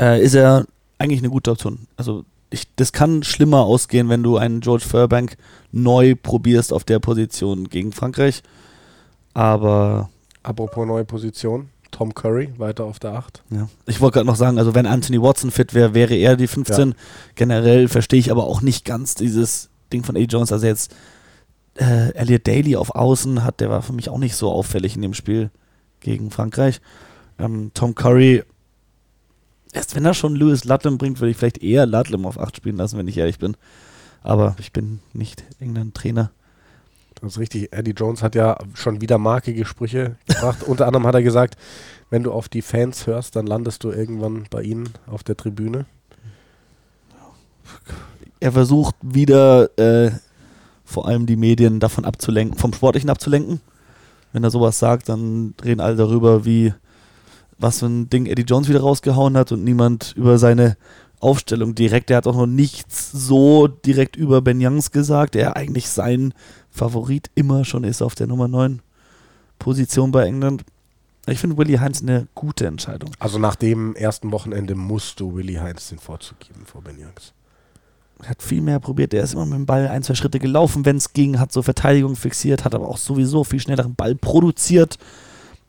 äh, 0.00 0.22
ist 0.22 0.34
er 0.34 0.66
eigentlich 0.98 1.20
eine 1.20 1.30
gute 1.30 1.50
Option. 1.50 1.86
Also 1.96 2.24
ich, 2.50 2.74
das 2.76 2.92
kann 2.92 3.22
schlimmer 3.22 3.62
ausgehen, 3.62 4.08
wenn 4.08 4.22
du 4.22 4.36
einen 4.36 4.60
George 4.60 4.84
Furbank 4.84 5.36
neu 5.72 6.14
probierst 6.14 6.72
auf 6.72 6.84
der 6.84 6.98
Position 6.98 7.68
gegen 7.68 7.92
Frankreich. 7.92 8.42
Aber. 9.34 10.10
Apropos 10.42 10.86
neue 10.86 11.04
Position. 11.04 11.68
Tom 11.90 12.14
Curry 12.14 12.52
weiter 12.58 12.84
auf 12.84 12.98
der 12.98 13.14
8. 13.14 13.42
Ja. 13.50 13.68
Ich 13.86 14.00
wollte 14.00 14.14
gerade 14.14 14.26
noch 14.26 14.36
sagen, 14.36 14.58
also 14.58 14.74
wenn 14.74 14.86
Anthony 14.86 15.22
Watson 15.22 15.50
fit 15.50 15.72
wäre, 15.72 15.94
wäre 15.94 16.14
er 16.14 16.36
die 16.36 16.46
15. 16.46 16.90
Ja. 16.90 16.94
Generell 17.36 17.88
verstehe 17.88 18.18
ich 18.18 18.30
aber 18.30 18.44
auch 18.44 18.60
nicht 18.60 18.84
ganz 18.84 19.14
dieses 19.14 19.70
Ding 19.92 20.04
von 20.04 20.16
A. 20.16 20.20
Jones. 20.20 20.52
Also 20.52 20.66
jetzt 20.66 20.94
äh, 21.74 22.12
Elliot 22.14 22.46
Daly 22.46 22.76
auf 22.76 22.94
Außen 22.94 23.44
hat, 23.44 23.60
der 23.60 23.70
war 23.70 23.82
für 23.82 23.92
mich 23.92 24.08
auch 24.08 24.18
nicht 24.18 24.36
so 24.36 24.50
auffällig 24.50 24.96
in 24.96 25.02
dem 25.02 25.14
Spiel 25.14 25.50
gegen 26.00 26.30
Frankreich. 26.30 26.80
Ähm, 27.38 27.70
Tom 27.74 27.94
Curry 27.94 28.42
erst 29.76 29.94
wenn 29.94 30.04
er 30.04 30.14
schon 30.14 30.34
Lewis 30.34 30.64
Ludlam 30.64 30.98
bringt, 30.98 31.20
würde 31.20 31.30
ich 31.30 31.36
vielleicht 31.36 31.62
eher 31.62 31.86
Ludlam 31.86 32.26
auf 32.26 32.40
8 32.40 32.56
spielen 32.56 32.76
lassen, 32.76 32.98
wenn 32.98 33.08
ich 33.08 33.18
ehrlich 33.18 33.38
bin. 33.38 33.56
Aber 34.22 34.56
ich 34.58 34.72
bin 34.72 35.00
nicht 35.12 35.44
irgendein 35.60 35.92
Trainer. 35.92 36.32
Das 37.20 37.32
ist 37.32 37.38
richtig. 37.38 37.72
Eddie 37.72 37.92
Jones 37.92 38.22
hat 38.22 38.34
ja 38.34 38.58
schon 38.74 39.00
wieder 39.00 39.18
markige 39.18 39.64
Sprüche 39.64 40.16
gebracht. 40.26 40.62
Unter 40.64 40.86
anderem 40.86 41.06
hat 41.06 41.14
er 41.14 41.22
gesagt, 41.22 41.56
wenn 42.10 42.22
du 42.22 42.32
auf 42.32 42.48
die 42.48 42.62
Fans 42.62 43.06
hörst, 43.06 43.36
dann 43.36 43.46
landest 43.46 43.84
du 43.84 43.90
irgendwann 43.90 44.46
bei 44.50 44.62
ihnen 44.62 44.90
auf 45.06 45.22
der 45.22 45.36
Tribüne. 45.36 45.86
Er 48.46 48.52
versucht 48.52 48.94
wieder 49.02 49.76
äh, 49.76 50.12
vor 50.84 51.08
allem 51.08 51.26
die 51.26 51.34
Medien 51.34 51.80
davon 51.80 52.04
abzulenken, 52.04 52.56
vom 52.56 52.72
Sportlichen 52.72 53.10
abzulenken. 53.10 53.60
Wenn 54.32 54.44
er 54.44 54.52
sowas 54.52 54.78
sagt, 54.78 55.08
dann 55.08 55.54
reden 55.64 55.80
alle 55.80 55.96
darüber, 55.96 56.44
wie 56.44 56.72
was 57.58 57.80
für 57.80 57.86
ein 57.86 58.08
Ding 58.08 58.26
Eddie 58.26 58.44
Jones 58.44 58.68
wieder 58.68 58.82
rausgehauen 58.82 59.36
hat 59.36 59.50
und 59.50 59.64
niemand 59.64 60.12
über 60.14 60.38
seine 60.38 60.76
Aufstellung 61.18 61.74
direkt. 61.74 62.08
Er 62.08 62.18
hat 62.18 62.28
auch 62.28 62.36
noch 62.36 62.46
nichts 62.46 63.10
so 63.10 63.66
direkt 63.66 64.14
über 64.14 64.40
Ben 64.42 64.64
Youngs 64.64 64.92
gesagt, 64.92 65.34
der 65.34 65.56
eigentlich 65.56 65.88
sein 65.88 66.32
Favorit 66.70 67.32
immer 67.34 67.64
schon 67.64 67.82
ist 67.82 68.00
auf 68.00 68.14
der 68.14 68.28
Nummer 68.28 68.46
9 68.46 68.80
Position 69.58 70.12
bei 70.12 70.24
England. 70.24 70.62
Ich 71.26 71.40
finde 71.40 71.58
Willie 71.58 71.80
Heinz 71.80 72.00
eine 72.00 72.28
gute 72.36 72.68
Entscheidung. 72.68 73.10
Also 73.18 73.40
nach 73.40 73.56
dem 73.56 73.96
ersten 73.96 74.30
Wochenende 74.30 74.76
musst 74.76 75.18
du 75.18 75.34
Willie 75.34 75.60
Heinz 75.60 75.88
den 75.88 75.98
Vorzug 75.98 76.38
geben 76.38 76.64
vor 76.64 76.82
Ben 76.82 76.94
Youngs. 76.96 77.32
Er 78.22 78.30
hat 78.30 78.42
viel 78.42 78.62
mehr 78.62 78.80
probiert. 78.80 79.12
Er 79.12 79.22
ist 79.22 79.34
immer 79.34 79.44
mit 79.44 79.54
dem 79.54 79.66
Ball 79.66 79.88
ein, 79.88 80.02
zwei 80.02 80.14
Schritte 80.14 80.38
gelaufen, 80.38 80.84
wenn 80.84 80.96
es 80.96 81.12
ging, 81.12 81.38
hat 81.38 81.52
so 81.52 81.62
Verteidigung 81.62 82.16
fixiert, 82.16 82.64
hat 82.64 82.74
aber 82.74 82.88
auch 82.88 82.96
sowieso 82.96 83.44
viel 83.44 83.60
schneller 83.60 83.82
den 83.82 83.94
Ball 83.94 84.14
produziert 84.14 84.98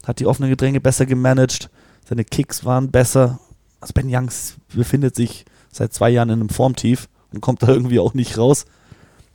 hat 0.08 0.20
die 0.20 0.26
offenen 0.26 0.50
Gedränge 0.50 0.80
besser 0.80 1.06
gemanagt, 1.06 1.70
seine 2.08 2.24
Kicks 2.24 2.64
waren 2.64 2.90
besser. 2.90 3.40
Also 3.82 3.94
Ben 3.94 4.10
Youngs 4.10 4.56
befindet 4.74 5.16
sich 5.16 5.46
seit 5.72 5.94
zwei 5.94 6.10
Jahren 6.10 6.30
in 6.30 6.40
einem 6.40 6.50
Formtief 6.50 7.10
und 7.34 7.42
kommt 7.42 7.62
da 7.62 7.68
irgendwie 7.68 8.00
auch 8.00 8.14
nicht 8.14 8.38
raus. 8.38 8.66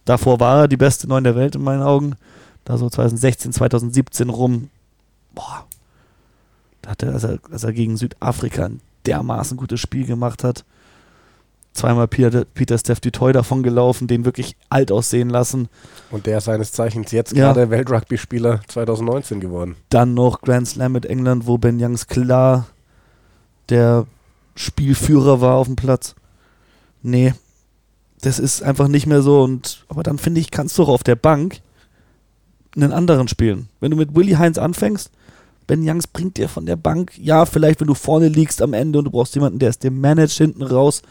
Davor 0.04 0.40
war 0.40 0.62
er 0.62 0.68
die 0.68 0.78
beste 0.78 1.06
Neun 1.06 1.24
der 1.24 1.36
Welt 1.36 1.54
in 1.54 1.62
meinen 1.62 1.82
Augen. 1.82 2.16
Da 2.64 2.78
so 2.78 2.88
2016, 2.88 3.52
2017 3.52 4.30
rum. 4.30 4.70
Boah. 5.34 5.66
Da 6.80 6.90
hat 6.90 7.02
er, 7.02 7.12
als 7.12 7.24
er, 7.24 7.38
als 7.50 7.64
er 7.64 7.72
gegen 7.72 7.96
Südafrika 7.96 8.64
ein 8.64 8.80
dermaßen 9.06 9.56
gutes 9.56 9.78
Spiel 9.78 10.06
gemacht 10.06 10.42
hat, 10.42 10.64
zweimal 11.72 12.08
Peter, 12.08 12.44
Peter 12.44 12.78
Steph 12.78 13.00
Dutoy 13.00 13.32
davon 13.32 13.62
gelaufen, 13.62 14.06
den 14.06 14.24
wirklich 14.24 14.56
alt 14.68 14.92
aussehen 14.92 15.30
lassen. 15.30 15.68
Und 16.10 16.26
der 16.26 16.38
ist 16.38 16.44
seines 16.44 16.72
Zeichens 16.72 17.12
jetzt 17.12 17.32
ja. 17.32 17.52
gerade 17.52 17.70
Weltrugby-Spieler 17.70 18.60
2019 18.68 19.40
geworden. 19.40 19.76
Dann 19.88 20.14
noch 20.14 20.42
Grand 20.42 20.68
Slam 20.68 20.92
mit 20.92 21.06
England, 21.06 21.46
wo 21.46 21.58
Ben 21.58 21.82
Youngs 21.82 22.06
klar 22.06 22.66
der 23.68 24.06
Spielführer 24.54 25.40
war 25.40 25.54
auf 25.54 25.66
dem 25.66 25.76
Platz. 25.76 26.14
Nee, 27.02 27.34
das 28.20 28.38
ist 28.38 28.62
einfach 28.62 28.88
nicht 28.88 29.06
mehr 29.06 29.22
so. 29.22 29.42
Und 29.42 29.84
aber 29.88 30.02
dann 30.02 30.18
finde 30.18 30.40
ich, 30.40 30.50
kannst 30.50 30.78
du 30.78 30.84
auch 30.84 30.88
auf 30.88 31.02
der 31.02 31.16
Bank 31.16 31.60
einen 32.76 32.92
anderen 32.92 33.28
spielen. 33.28 33.68
Wenn 33.80 33.90
du 33.90 33.96
mit 33.96 34.14
Willy 34.14 34.32
Heinz 34.32 34.58
anfängst, 34.58 35.10
Ben 35.66 35.88
Youngs 35.88 36.06
bringt 36.06 36.36
dir 36.36 36.48
von 36.48 36.66
der 36.66 36.76
Bank, 36.76 37.12
ja, 37.16 37.46
vielleicht 37.46 37.80
wenn 37.80 37.86
du 37.86 37.94
vorne 37.94 38.28
liegst 38.28 38.62
am 38.62 38.72
Ende 38.72 38.98
und 38.98 39.06
du 39.06 39.10
brauchst 39.10 39.34
jemanden, 39.34 39.58
der 39.58 39.70
es 39.70 39.78
dir 39.78 39.90
managt 39.90 40.36
hinten 40.36 40.62
raus, 40.62 41.02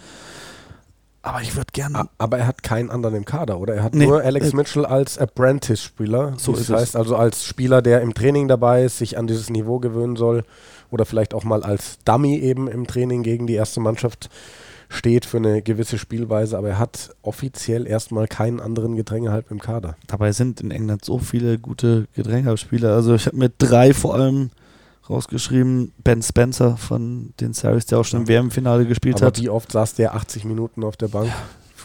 aber 1.24 1.42
ich 1.42 1.56
würde 1.56 1.72
gerne. 1.72 2.10
Aber 2.18 2.40
er 2.40 2.48
hat 2.48 2.64
keinen 2.64 2.90
anderen 2.90 3.16
im 3.16 3.26
Kader, 3.26 3.60
oder? 3.60 3.76
Er 3.76 3.84
hat 3.84 3.94
nee, 3.94 4.06
nur 4.06 4.22
Alex 4.22 4.54
äh, 4.54 4.56
Mitchell 4.56 4.86
als 4.86 5.18
Apprentice-Spieler. 5.18 6.34
So 6.38 6.54
das 6.54 6.70
heißt 6.70 6.90
es. 6.90 6.96
also 6.96 7.16
als 7.16 7.46
Spieler, 7.46 7.82
der 7.82 8.02
im 8.02 8.14
Training 8.14 8.48
dabei 8.48 8.86
ist, 8.86 8.98
sich 8.98 9.18
an 9.18 9.28
dieses 9.28 9.50
Niveau 9.50 9.80
gewöhnen 9.80 10.16
soll. 10.16 10.44
Oder 10.90 11.06
vielleicht 11.06 11.34
auch 11.34 11.44
mal 11.44 11.64
als 11.64 12.00
Dummy 12.06 12.38
eben 12.38 12.68
im 12.68 12.88
Training 12.88 13.24
gegen 13.24 13.48
die 13.48 13.54
erste 13.54 13.80
Mannschaft 13.80 14.30
steht 14.90 15.26
für 15.26 15.38
eine 15.38 15.62
gewisse 15.62 15.98
Spielweise. 15.98 16.58
Aber 16.58 16.70
er 16.70 16.80
hat 16.80 17.12
offiziell 17.22 17.88
erstmal 17.88 18.28
keinen 18.28 18.60
anderen 18.60 18.96
Gedrängehalb 18.96 19.52
im 19.52 19.60
Kader. 19.60 19.96
Dabei 20.08 20.32
sind 20.32 20.60
in 20.60 20.72
England 20.72 21.06
so 21.06 21.20
viele 21.20 21.60
gute 21.60 22.08
Gedrängehalbspieler. 22.16 22.94
Also 22.94 23.14
ich 23.14 23.28
habe 23.28 23.38
mir 23.38 23.50
drei 23.50 23.94
vor 23.94 24.16
allem 24.16 24.50
rausgeschrieben, 25.12 25.92
Ben 26.04 26.22
Spencer 26.22 26.78
von 26.78 27.34
den 27.40 27.54
Series, 27.54 27.86
der 27.86 28.00
auch 28.00 28.06
schon 28.06 28.22
im 28.22 28.28
WM-Finale 28.28 28.86
gespielt 28.86 29.18
Aber 29.18 29.28
hat. 29.28 29.42
Wie 29.42 29.50
oft 29.50 29.72
saß 29.72 29.96
der 29.96 30.16
80 30.16 30.46
Minuten 30.46 30.84
auf 30.84 30.98
der 30.98 31.10
Bank 31.10 31.28
ja. 31.28 31.36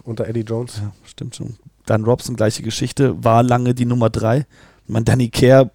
unter 0.04 0.26
Eddie 0.26 0.40
Jones? 0.40 0.78
Ja, 0.78 0.92
stimmt 1.04 1.36
schon. 1.36 1.56
Dan 1.84 2.04
Robson, 2.04 2.36
gleiche 2.36 2.62
Geschichte, 2.62 3.22
war 3.22 3.42
lange 3.42 3.74
die 3.74 3.84
Nummer 3.84 4.10
3. 4.10 4.46
Man, 4.86 5.04
Danny 5.04 5.28
Kerr 5.28 5.70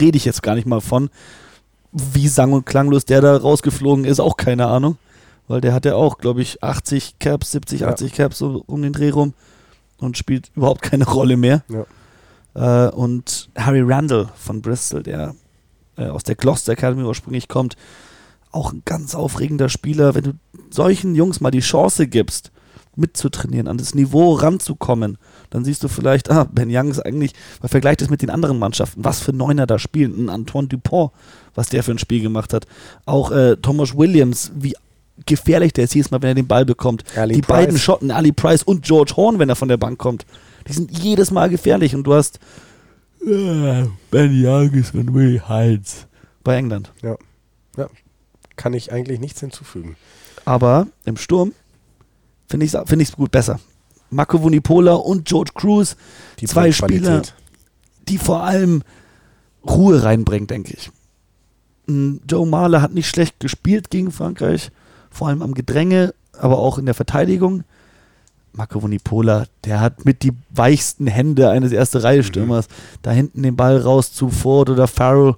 rede 0.00 0.16
ich 0.16 0.24
jetzt 0.24 0.42
gar 0.42 0.54
nicht 0.54 0.66
mal 0.66 0.80
von. 0.80 1.10
Wie 1.92 2.28
sang- 2.28 2.52
und 2.52 2.66
klanglos 2.66 3.04
der 3.04 3.20
da 3.20 3.36
rausgeflogen 3.36 4.04
ist, 4.04 4.20
auch 4.20 4.36
keine 4.36 4.66
Ahnung. 4.66 4.96
Weil 5.46 5.60
der 5.60 5.74
hat 5.74 5.84
ja 5.84 5.94
auch, 5.94 6.18
glaube 6.18 6.42
ich, 6.42 6.62
80 6.62 7.18
Caps, 7.18 7.52
70, 7.52 7.80
ja. 7.80 7.88
80 7.88 8.14
Caps 8.14 8.38
so 8.38 8.62
um 8.66 8.82
den 8.82 8.92
Dreh 8.92 9.10
rum 9.10 9.34
und 9.98 10.18
spielt 10.18 10.50
überhaupt 10.56 10.82
keine 10.82 11.04
Rolle 11.08 11.36
mehr. 11.36 11.62
Ja. 11.68 12.86
Äh, 12.86 12.90
und 12.90 13.50
Harry 13.56 13.82
Randall 13.82 14.28
von 14.36 14.62
Bristol, 14.62 15.02
der 15.02 15.34
äh, 15.96 16.06
aus 16.06 16.22
der 16.22 16.34
Gloucester 16.34 16.72
Academy 16.72 17.04
ursprünglich 17.04 17.48
kommt, 17.48 17.76
auch 18.50 18.72
ein 18.72 18.82
ganz 18.84 19.14
aufregender 19.14 19.68
Spieler. 19.68 20.14
Wenn 20.14 20.24
du 20.24 20.32
solchen 20.70 21.14
Jungs 21.14 21.40
mal 21.40 21.50
die 21.50 21.60
Chance 21.60 22.06
gibst, 22.06 22.52
mitzutrainieren, 22.96 23.68
an 23.68 23.78
das 23.78 23.94
Niveau 23.94 24.34
ranzukommen, 24.34 25.18
dann 25.50 25.64
siehst 25.64 25.82
du 25.82 25.88
vielleicht, 25.88 26.30
ah, 26.30 26.44
Ben 26.44 26.68
Young 26.70 26.90
ist 26.90 27.00
eigentlich, 27.00 27.32
man 27.60 27.68
vergleicht 27.68 28.02
es 28.02 28.10
mit 28.10 28.22
den 28.22 28.30
anderen 28.30 28.58
Mannschaften, 28.58 29.04
was 29.04 29.20
für 29.20 29.32
Neuner 29.32 29.66
da 29.66 29.78
spielen. 29.78 30.26
Ein 30.26 30.30
Antoine 30.30 30.68
Dupont, 30.68 31.10
was 31.54 31.68
der 31.68 31.82
für 31.82 31.92
ein 31.92 31.98
Spiel 31.98 32.22
gemacht 32.22 32.52
hat. 32.52 32.66
Auch 33.06 33.30
äh, 33.30 33.56
Thomas 33.56 33.96
Williams, 33.96 34.52
wie 34.54 34.74
gefährlich 35.26 35.72
der 35.72 35.84
ist 35.84 35.94
jedes 35.94 36.10
Mal, 36.10 36.22
wenn 36.22 36.30
er 36.30 36.34
den 36.34 36.46
Ball 36.46 36.64
bekommt. 36.64 37.04
Ali 37.16 37.34
die 37.34 37.40
Price. 37.40 37.56
beiden 37.56 37.78
Schotten, 37.78 38.10
Ali 38.10 38.32
Price 38.32 38.62
und 38.62 38.84
George 38.84 39.14
Horn, 39.16 39.38
wenn 39.38 39.48
er 39.48 39.56
von 39.56 39.68
der 39.68 39.76
Bank 39.76 39.98
kommt, 39.98 40.26
die 40.68 40.72
sind 40.72 40.96
jedes 40.98 41.30
Mal 41.30 41.48
gefährlich. 41.48 41.94
Und 41.94 42.04
du 42.04 42.14
hast 42.14 42.38
Ben 43.24 44.44
Youngis 44.44 44.92
und 44.92 45.14
Will 45.14 45.42
Hines 45.46 46.06
bei 46.42 46.56
England. 46.56 46.92
Kann 48.56 48.72
ich 48.72 48.92
eigentlich 48.92 49.18
nichts 49.18 49.40
hinzufügen. 49.40 49.96
Aber 50.44 50.86
im 51.04 51.16
Sturm 51.16 51.52
finde 52.46 52.66
ich 52.66 52.74
es 52.74 52.88
find 52.88 53.02
ich's 53.02 53.16
gut 53.16 53.30
besser. 53.30 53.58
Marco 54.10 54.40
Vunipola 54.40 54.94
und 54.94 55.24
George 55.24 55.50
Cruz, 55.54 55.96
Die 56.38 56.46
zwei. 56.46 56.70
Spieler, 56.70 57.22
die 58.08 58.18
vor 58.18 58.44
allem 58.44 58.82
Ruhe 59.66 60.02
reinbringen, 60.04 60.46
denke 60.46 60.74
ich. 60.74 60.90
Mm, 61.86 62.18
Joe 62.28 62.46
Marler 62.46 62.80
hat 62.80 62.92
nicht 62.94 63.08
schlecht 63.08 63.40
gespielt 63.40 63.90
gegen 63.90 64.12
Frankreich, 64.12 64.70
vor 65.10 65.28
allem 65.28 65.42
am 65.42 65.54
Gedränge, 65.54 66.14
aber 66.32 66.58
auch 66.58 66.78
in 66.78 66.86
der 66.86 66.94
Verteidigung. 66.94 67.64
Marco 68.56 68.80
Vunipola, 68.80 69.46
der 69.64 69.80
hat 69.80 70.04
mit 70.04 70.22
die 70.22 70.32
weichsten 70.50 71.06
Hände 71.06 71.50
eines 71.50 71.72
erste 71.72 72.02
Reihe 72.04 72.22
Stürmers. 72.22 72.68
Da 73.02 73.10
hinten 73.10 73.42
den 73.42 73.56
Ball 73.56 73.78
raus 73.78 74.12
zu 74.12 74.30
Ford 74.30 74.70
oder 74.70 74.86
Farrell, 74.86 75.34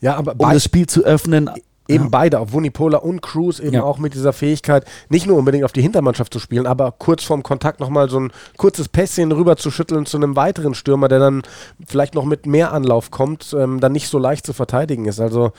Ja, 0.00 0.16
aber 0.16 0.34
um 0.38 0.50
das 0.50 0.64
Spiel 0.64 0.86
zu 0.86 1.04
öffnen. 1.04 1.50
Eben 1.90 2.04
Ja. 2.04 2.10
beide, 2.10 2.38
auf 2.40 2.52
Vunipola 2.52 2.98
und 2.98 3.20
Cruz 3.20 3.58
eben 3.60 3.74
Ja. 3.74 3.82
auch 3.82 3.98
mit 3.98 4.14
dieser 4.14 4.32
Fähigkeit, 4.32 4.84
nicht 5.08 5.26
nur 5.26 5.36
unbedingt 5.36 5.64
auf 5.64 5.72
die 5.72 5.82
Hintermannschaft 5.82 6.32
zu 6.32 6.38
spielen, 6.38 6.66
aber 6.66 6.92
kurz 6.92 7.24
vorm 7.24 7.42
Kontakt 7.42 7.80
nochmal 7.80 8.08
so 8.08 8.18
ein 8.20 8.32
kurzes 8.56 8.88
Pässchen 8.88 9.32
rüber 9.32 9.56
zu 9.56 9.70
schütteln 9.70 10.06
zu 10.06 10.16
einem 10.16 10.36
weiteren 10.36 10.74
Stürmer, 10.74 11.08
der 11.08 11.18
dann 11.18 11.42
vielleicht 11.86 12.14
noch 12.14 12.24
mit 12.24 12.46
mehr 12.46 12.72
Anlauf 12.72 13.10
kommt, 13.10 13.54
ähm, 13.58 13.80
dann 13.80 13.92
nicht 13.92 14.08
so 14.08 14.18
leicht 14.18 14.46
zu 14.46 14.52
verteidigen 14.52 15.04
ist. 15.06 15.20
Also 15.20 15.52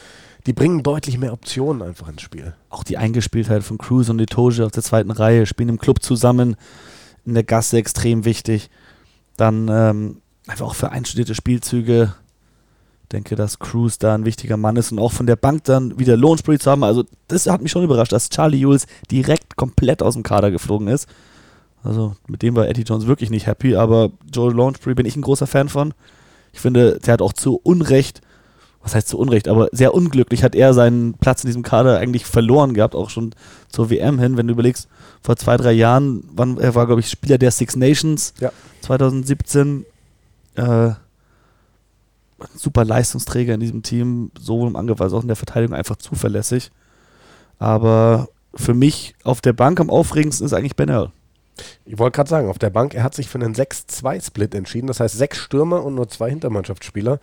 die 0.48 0.54
bringen 0.54 0.82
deutlich 0.82 1.18
mehr 1.20 1.34
Optionen 1.34 1.82
einfach 1.84 2.08
ins 2.10 2.22
Spiel. 2.24 2.54
auch 2.70 2.84
die 2.84 2.98
Eingespieltheit 2.98 3.64
von 3.64 3.78
Cruz 3.78 4.10
und 4.10 4.20
Etoge 4.20 4.66
auf 4.66 4.72
der 4.72 4.82
zweiten 4.82 5.12
Reihe, 5.12 5.46
spielen 5.46 5.70
im 5.70 5.78
Club 5.78 6.02
zusammen, 6.02 6.56
in 7.26 7.34
der 7.36 7.44
Gasse 7.44 7.78
extrem 7.78 8.26
wichtig. 8.26 8.70
Dann 9.38 9.68
ähm, 9.70 10.22
einfach 10.48 10.66
auch 10.68 10.76
für 10.76 10.92
einstudierte 10.92 11.36
Spielzüge. 11.36 12.14
Denke, 13.12 13.36
dass 13.36 13.60
Cruz 13.60 13.98
da 13.98 14.16
ein 14.16 14.26
wichtiger 14.26 14.58
Mann 14.58 14.76
ist 14.78 14.92
und 14.92 15.00
auch 15.00 15.12
von 15.12 15.26
der 15.26 15.36
Bank 15.36 15.66
dann 15.66 16.00
wieder 16.00 16.16
Lohnspree 16.18 16.58
zu 16.58 16.72
haben. 16.72 16.84
Also, 16.84 17.04
das 17.28 17.48
hat 17.48 17.62
mich 17.62 17.72
schon 17.72 17.84
überrascht, 17.84 18.12
dass 18.12 18.30
Charlie 18.30 18.60
Jules 18.60 18.88
direkt 19.10 19.56
komplett 19.56 20.02
aus 20.02 20.14
dem 20.14 20.24
Kader 20.24 20.52
geflogen 20.52 20.88
ist. 20.88 21.08
Also, 21.84 22.16
mit 22.28 22.42
dem 22.42 22.56
war 22.56 22.68
Eddie 22.68 22.84
Jones 22.84 23.08
wirklich 23.08 23.30
nicht 23.30 23.48
happy, 23.48 23.76
aber 23.76 24.12
Joel 24.34 24.54
Lounsbury 24.54 24.96
bin 24.96 25.06
ich 25.06 25.16
ein 25.16 25.24
großer 25.24 25.48
Fan 25.48 25.68
von. 25.70 25.94
Ich 26.54 26.60
finde, 26.60 27.00
der 27.00 27.14
hat 27.14 27.22
auch 27.22 27.34
zu 27.34 27.60
Unrecht 27.64 28.22
was 28.84 28.96
heißt 28.96 29.08
zu 29.08 29.18
Unrecht, 29.20 29.48
aber 29.48 29.70
sehr 29.72 29.94
unglücklich 29.94 30.44
hat 30.44 30.56
er 30.56 30.74
seinen 30.74 31.14
Platz 31.14 31.44
in 31.44 31.48
diesem 31.48 31.62
Kader 31.64 32.00
eigentlich 32.00 32.26
verloren 32.26 32.74
gehabt, 32.74 32.96
auch 32.96 33.10
schon 33.10 33.34
zur 33.70 33.90
WM 33.90 34.20
hin. 34.20 34.38
Wenn 34.38 34.48
du 34.48 34.54
überlegst, 34.54 34.88
vor 35.22 35.36
zwei, 35.36 35.58
drei 35.58 35.72
Jahren, 35.72 36.24
wann, 36.34 36.58
er 36.58 36.74
war, 36.74 36.88
glaube 36.88 37.02
ich, 37.02 37.10
Spieler 37.10 37.38
der 37.38 37.52
Six 37.52 37.76
Nations 37.76 38.34
Ja. 38.40 38.52
2017. 38.82 39.86
Äh, 40.56 40.92
super 42.56 42.86
Leistungsträger 42.86 43.54
in 43.54 43.60
diesem 43.60 43.84
Team, 43.84 44.32
sowohl 44.40 44.70
im 44.70 44.76
Angriff 44.76 45.02
als 45.02 45.14
auch 45.14 45.22
in 45.22 45.28
der 45.28 45.36
Verteidigung 45.36 45.76
einfach 45.76 45.96
zuverlässig. 45.96 46.72
Aber 47.60 48.30
für 48.56 48.74
mich 48.74 49.16
auf 49.24 49.42
der 49.42 49.54
Bank 49.54 49.80
am 49.80 49.90
aufregendsten 49.90 50.46
ist 50.46 50.54
eigentlich 50.54 50.76
Ben 50.76 50.90
Earl. 50.90 51.12
Ich 51.86 52.00
wollte 52.00 52.16
gerade 52.16 52.30
sagen, 52.30 52.50
auf 52.50 52.60
der 52.60 52.70
Bank, 52.70 52.94
er 52.94 53.04
hat 53.04 53.14
sich 53.14 53.30
für 53.30 53.38
einen 53.38 53.54
6-2-Split 53.54 54.56
entschieden. 54.56 54.88
Das 54.88 55.00
heißt, 55.00 55.18
sechs 55.18 55.38
Stürmer 55.38 55.84
und 55.84 55.96
nur 55.96 56.08
zwei 56.08 56.30
Hintermannschaftsspieler. 56.30 57.20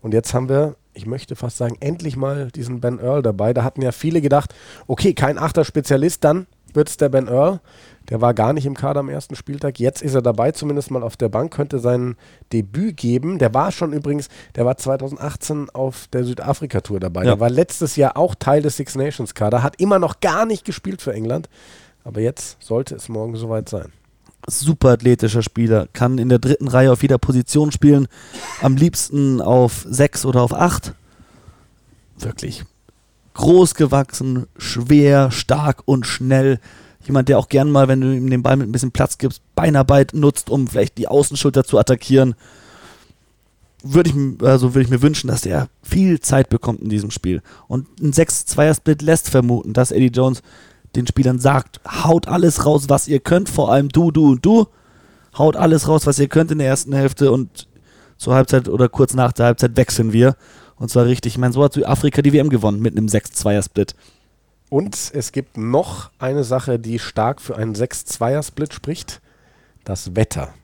Und 0.00 0.14
jetzt 0.14 0.34
haben 0.34 0.48
wir, 0.48 0.76
ich 0.94 1.06
möchte 1.06 1.36
fast 1.36 1.56
sagen, 1.56 1.76
endlich 1.80 2.16
mal 2.16 2.50
diesen 2.50 2.80
Ben 2.80 2.98
Earl 2.98 3.22
dabei. 3.22 3.54
Da 3.54 3.64
hatten 3.64 3.82
ja 3.82 3.92
viele 3.92 4.20
gedacht, 4.20 4.54
okay, 4.86 5.14
kein 5.14 5.38
achter 5.38 5.64
Spezialist, 5.64 6.24
dann 6.24 6.46
wird 6.74 6.88
es 6.88 6.96
der 6.96 7.08
Ben 7.08 7.28
Earl. 7.28 7.60
Der 8.08 8.20
war 8.20 8.34
gar 8.34 8.52
nicht 8.52 8.66
im 8.66 8.74
Kader 8.74 9.00
am 9.00 9.08
ersten 9.08 9.36
Spieltag. 9.36 9.78
Jetzt 9.78 10.02
ist 10.02 10.14
er 10.14 10.22
dabei, 10.22 10.52
zumindest 10.52 10.90
mal 10.90 11.02
auf 11.02 11.16
der 11.16 11.28
Bank, 11.28 11.52
könnte 11.52 11.78
sein 11.78 12.16
Debüt 12.52 12.96
geben. 12.96 13.38
Der 13.38 13.54
war 13.54 13.70
schon 13.70 13.92
übrigens, 13.92 14.28
der 14.56 14.64
war 14.64 14.76
2018 14.76 15.70
auf 15.70 16.08
der 16.12 16.24
Südafrika-Tour 16.24 17.00
dabei. 17.00 17.20
Ja. 17.20 17.32
Der 17.32 17.40
war 17.40 17.50
letztes 17.50 17.96
Jahr 17.96 18.16
auch 18.16 18.34
Teil 18.34 18.62
des 18.62 18.76
Six 18.76 18.96
Nations-Kader, 18.96 19.62
hat 19.62 19.80
immer 19.80 19.98
noch 19.98 20.20
gar 20.20 20.46
nicht 20.46 20.64
gespielt 20.64 21.00
für 21.00 21.12
England. 21.12 21.48
Aber 22.04 22.20
jetzt 22.20 22.56
sollte 22.60 22.96
es 22.96 23.08
morgen 23.08 23.36
soweit 23.36 23.68
sein. 23.68 23.92
super 24.48 24.90
athletischer 24.90 25.42
Spieler, 25.42 25.86
kann 25.92 26.18
in 26.18 26.28
der 26.28 26.40
dritten 26.40 26.66
Reihe 26.66 26.90
auf 26.90 27.02
jeder 27.02 27.18
Position 27.18 27.70
spielen, 27.70 28.08
am 28.60 28.76
liebsten 28.76 29.40
auf 29.40 29.86
sechs 29.88 30.26
oder 30.26 30.42
auf 30.42 30.52
acht. 30.52 30.94
Wirklich 32.18 32.64
groß 33.34 33.74
gewachsen, 33.74 34.46
schwer, 34.56 35.30
stark 35.30 35.82
und 35.84 36.06
schnell. 36.06 36.60
Jemand, 37.04 37.28
der 37.28 37.38
auch 37.38 37.48
gern 37.48 37.70
mal, 37.70 37.88
wenn 37.88 38.00
du 38.00 38.14
ihm 38.14 38.30
den 38.30 38.42
Ball 38.42 38.56
mit 38.56 38.68
ein 38.68 38.72
bisschen 38.72 38.92
Platz 38.92 39.18
gibst, 39.18 39.42
Beinarbeit 39.54 40.14
nutzt, 40.14 40.50
um 40.50 40.68
vielleicht 40.68 40.98
die 40.98 41.08
Außenschulter 41.08 41.64
zu 41.64 41.78
attackieren. 41.78 42.34
Würde 43.82 44.10
ich, 44.10 44.46
also 44.46 44.74
würde 44.74 44.84
ich 44.84 44.90
mir 44.90 45.02
wünschen, 45.02 45.26
dass 45.26 45.40
der 45.40 45.68
viel 45.82 46.20
Zeit 46.20 46.48
bekommt 46.48 46.80
in 46.80 46.88
diesem 46.88 47.10
Spiel. 47.10 47.42
Und 47.66 47.88
ein 48.00 48.12
6-2er-Split 48.12 49.02
lässt 49.02 49.28
vermuten, 49.28 49.72
dass 49.72 49.90
Eddie 49.90 50.12
Jones 50.14 50.42
den 50.94 51.06
Spielern 51.06 51.38
sagt, 51.38 51.80
haut 52.04 52.28
alles 52.28 52.64
raus, 52.66 52.84
was 52.88 53.08
ihr 53.08 53.18
könnt, 53.18 53.48
vor 53.48 53.72
allem 53.72 53.88
du, 53.88 54.10
du 54.10 54.32
und 54.32 54.44
du. 54.44 54.66
Haut 55.36 55.56
alles 55.56 55.88
raus, 55.88 56.06
was 56.06 56.18
ihr 56.18 56.28
könnt 56.28 56.50
in 56.50 56.58
der 56.58 56.68
ersten 56.68 56.92
Hälfte 56.92 57.32
und 57.32 57.66
zur 58.18 58.34
Halbzeit 58.34 58.68
oder 58.68 58.88
kurz 58.88 59.14
nach 59.14 59.32
der 59.32 59.46
Halbzeit 59.46 59.76
wechseln 59.76 60.12
wir. 60.12 60.36
Und 60.76 60.90
zwar 60.90 61.06
richtig. 61.06 61.34
Ich 61.34 61.38
meine, 61.38 61.52
so 61.52 61.62
hat 61.62 61.72
Südafrika 61.74 62.22
die 62.22 62.32
WM 62.32 62.48
gewonnen 62.48 62.80
mit 62.80 62.96
einem 62.96 63.06
6-2er-Split. 63.06 63.94
Und 64.68 65.10
es 65.12 65.32
gibt 65.32 65.56
noch 65.58 66.10
eine 66.18 66.44
Sache, 66.44 66.78
die 66.78 66.98
stark 66.98 67.40
für 67.40 67.56
einen 67.56 67.74
6-2er-Split 67.74 68.72
spricht. 68.72 69.20
Das 69.84 70.16
Wetter. 70.16 70.54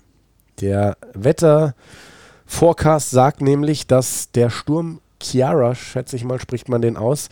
Der 0.60 0.96
Wetter-Forecast 1.14 3.10
sagt 3.10 3.40
nämlich, 3.42 3.86
dass 3.86 4.30
der 4.32 4.50
Sturm 4.50 5.00
Chiara, 5.22 5.74
schätze 5.74 6.16
ich 6.16 6.24
mal, 6.24 6.40
spricht 6.40 6.68
man 6.68 6.80
den 6.80 6.96
aus, 6.96 7.28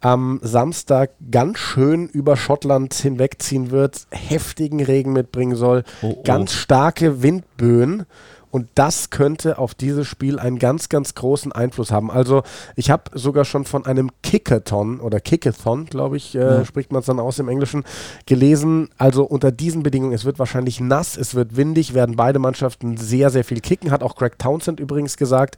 am 0.00 0.38
Samstag 0.42 1.10
ganz 1.30 1.58
schön 1.58 2.08
über 2.08 2.36
Schottland 2.36 2.94
hinwegziehen 2.94 3.70
wird, 3.70 4.06
heftigen 4.10 4.80
Regen 4.82 5.12
mitbringen 5.12 5.56
soll, 5.56 5.84
Oh, 6.02 6.16
oh. 6.18 6.22
ganz 6.22 6.52
starke 6.52 7.22
Windböen. 7.22 8.06
Und 8.50 8.68
das 8.74 9.10
könnte 9.10 9.58
auf 9.58 9.74
dieses 9.74 10.06
Spiel 10.06 10.38
einen 10.38 10.58
ganz, 10.58 10.88
ganz 10.88 11.14
großen 11.14 11.52
Einfluss 11.52 11.90
haben. 11.90 12.10
Also 12.10 12.42
ich 12.76 12.90
habe 12.90 13.04
sogar 13.12 13.44
schon 13.44 13.64
von 13.64 13.84
einem 13.84 14.10
Kickathon 14.22 15.00
oder 15.00 15.20
Kickathon, 15.20 15.86
glaube 15.86 16.16
ich, 16.16 16.34
äh, 16.34 16.38
Ja. 16.38 16.64
spricht 16.64 16.90
man 16.92 17.00
es 17.00 17.06
dann 17.06 17.20
aus 17.20 17.38
im 17.38 17.48
Englischen, 17.48 17.84
gelesen. 18.26 18.88
Also 18.96 19.24
unter 19.24 19.52
diesen 19.52 19.82
Bedingungen, 19.82 20.14
es 20.14 20.24
wird 20.24 20.38
wahrscheinlich 20.38 20.80
nass, 20.80 21.16
es 21.16 21.34
wird 21.34 21.56
windig, 21.56 21.94
werden 21.94 22.16
beide 22.16 22.38
Mannschaften 22.38 22.96
sehr, 22.96 23.30
sehr 23.30 23.44
viel 23.44 23.60
kicken. 23.60 23.90
Hat 23.90 24.02
auch 24.02 24.16
Greg 24.16 24.38
Townsend 24.38 24.80
übrigens 24.80 25.16
gesagt. 25.16 25.56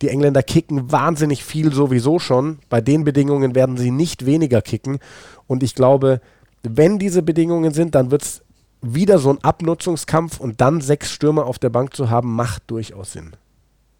Die 0.00 0.08
Engländer 0.08 0.42
kicken 0.42 0.90
wahnsinnig 0.90 1.44
viel 1.44 1.72
sowieso 1.72 2.18
schon. 2.18 2.58
Bei 2.68 2.80
den 2.80 3.04
Bedingungen 3.04 3.54
werden 3.54 3.76
sie 3.76 3.90
nicht 3.90 4.26
weniger 4.26 4.62
kicken. 4.62 4.98
Und 5.46 5.62
ich 5.62 5.74
glaube, 5.74 6.20
wenn 6.62 6.98
diese 6.98 7.22
Bedingungen 7.22 7.72
sind, 7.72 7.94
dann 7.94 8.10
wird 8.10 8.22
es 8.22 8.42
wieder 8.82 9.18
so 9.18 9.30
ein 9.30 9.42
Abnutzungskampf 9.42 10.40
und 10.40 10.60
dann 10.60 10.80
sechs 10.80 11.10
Stürmer 11.10 11.46
auf 11.46 11.58
der 11.58 11.70
Bank 11.70 11.94
zu 11.94 12.10
haben, 12.10 12.34
macht 12.34 12.64
durchaus 12.66 13.12
Sinn. 13.12 13.32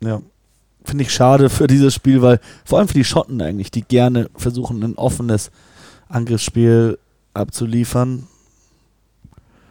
Ja. 0.01 0.21
Finde 0.85 1.05
ich 1.05 1.13
schade 1.13 1.49
für 1.49 1.69
dieses 1.69 1.95
Spiel, 1.95 2.23
weil 2.23 2.41
vor 2.65 2.79
allem 2.79 2.89
für 2.89 2.95
die 2.95 3.05
Schotten 3.05 3.41
eigentlich, 3.41 3.71
die 3.71 3.83
gerne 3.83 4.29
versuchen, 4.35 4.83
ein 4.83 4.97
offenes 4.97 5.53
Angriffsspiel 6.09 6.99
abzuliefern 7.35 8.27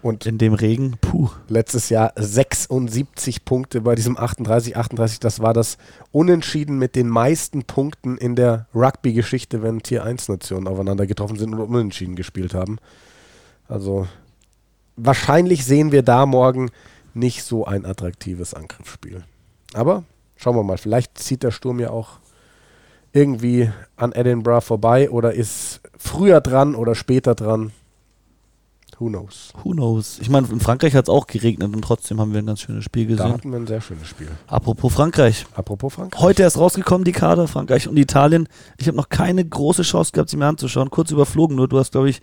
Und 0.02 0.26
in 0.26 0.38
dem 0.38 0.54
Regen. 0.54 0.98
Puh. 1.02 1.30
letztes 1.50 1.90
Jahr 1.90 2.14
76 2.16 3.44
Punkte 3.46 3.82
bei 3.82 3.94
diesem 3.96 4.18
38, 4.18 4.78
38. 4.78 5.20
Das 5.20 5.42
war 5.42 5.54
das 5.54 5.78
Unentschieden 6.12 6.80
mit 6.80 6.96
den 6.96 7.10
meisten 7.10 7.64
Punkten 7.66 8.18
in 8.18 8.36
der 8.36 8.68
Rugby-Geschichte, 8.74 9.62
wenn 9.62 9.84
Tier 9.84 10.06
1-Nationen 10.06 10.68
aufeinander 10.68 11.06
getroffen 11.06 11.38
sind 11.38 11.54
und 11.54 11.60
unentschieden 11.60 12.16
gespielt 12.16 12.54
haben. 12.54 12.78
Also 13.68 14.08
wahrscheinlich 14.96 15.66
sehen 15.66 15.92
wir 15.92 16.04
da 16.04 16.26
morgen 16.26 16.70
nicht 17.14 17.44
so 17.44 17.66
ein 17.66 17.86
attraktives 17.86 18.54
Angriffsspiel. 18.54 19.24
Aber 19.74 20.04
schauen 20.36 20.56
wir 20.56 20.64
mal, 20.64 20.78
vielleicht 20.78 21.18
zieht 21.18 21.44
der 21.44 21.52
Sturm 21.52 21.80
ja 21.80 21.90
auch 21.90 22.20
irgendwie 23.14 23.70
an 23.98 24.14
Edinburgh 24.14 24.62
vorbei 24.62 25.10
oder 25.10 25.34
ist 25.34 25.82
früher 25.98 26.40
dran 26.42 26.76
oder 26.76 26.96
später 26.96 27.36
dran. 27.36 27.72
Who 29.00 29.08
knows? 29.10 29.52
Who 29.64 29.72
knows? 29.72 30.20
Ich 30.20 30.30
meine, 30.30 30.48
in 30.50 30.60
Frankreich 30.60 30.94
hat 30.94 31.06
es 31.06 31.10
auch 31.10 31.26
geregnet 31.26 31.74
und 31.74 31.82
trotzdem 31.82 32.22
haben 32.22 32.34
wir 32.34 32.40
ein 32.40 32.46
ganz 32.46 32.62
schönes 32.62 32.84
Spiel 32.84 33.08
Da 33.08 33.24
gesehen. 33.24 33.34
hatten 33.34 33.52
wir 33.52 33.58
ein 33.60 33.66
sehr 33.66 33.82
schönes 33.82 34.08
Spiel. 34.08 34.28
Apropos 34.46 34.94
Frankreich. 34.94 35.48
Apropos 35.56 35.96
Frankreich. 35.96 36.22
Heute 36.22 36.44
erst 36.44 36.60
rausgekommen, 36.60 37.04
die 37.04 37.12
Kader, 37.12 37.48
Frankreich 37.48 37.88
und 37.88 37.98
Italien. 37.98 38.48
Ich 38.78 38.88
habe 38.88 38.96
noch 38.98 39.10
keine 39.10 39.44
große 39.44 39.82
Chance 39.82 40.12
gehabt, 40.12 40.30
sie 40.30 40.38
mir 40.38 40.46
anzuschauen. 40.46 40.92
Kurz 40.92 41.10
überflogen, 41.10 41.56
nur 41.56 41.68
du 41.68 41.80
hast, 41.80 41.94
glaube 41.94 42.12
ich, 42.12 42.22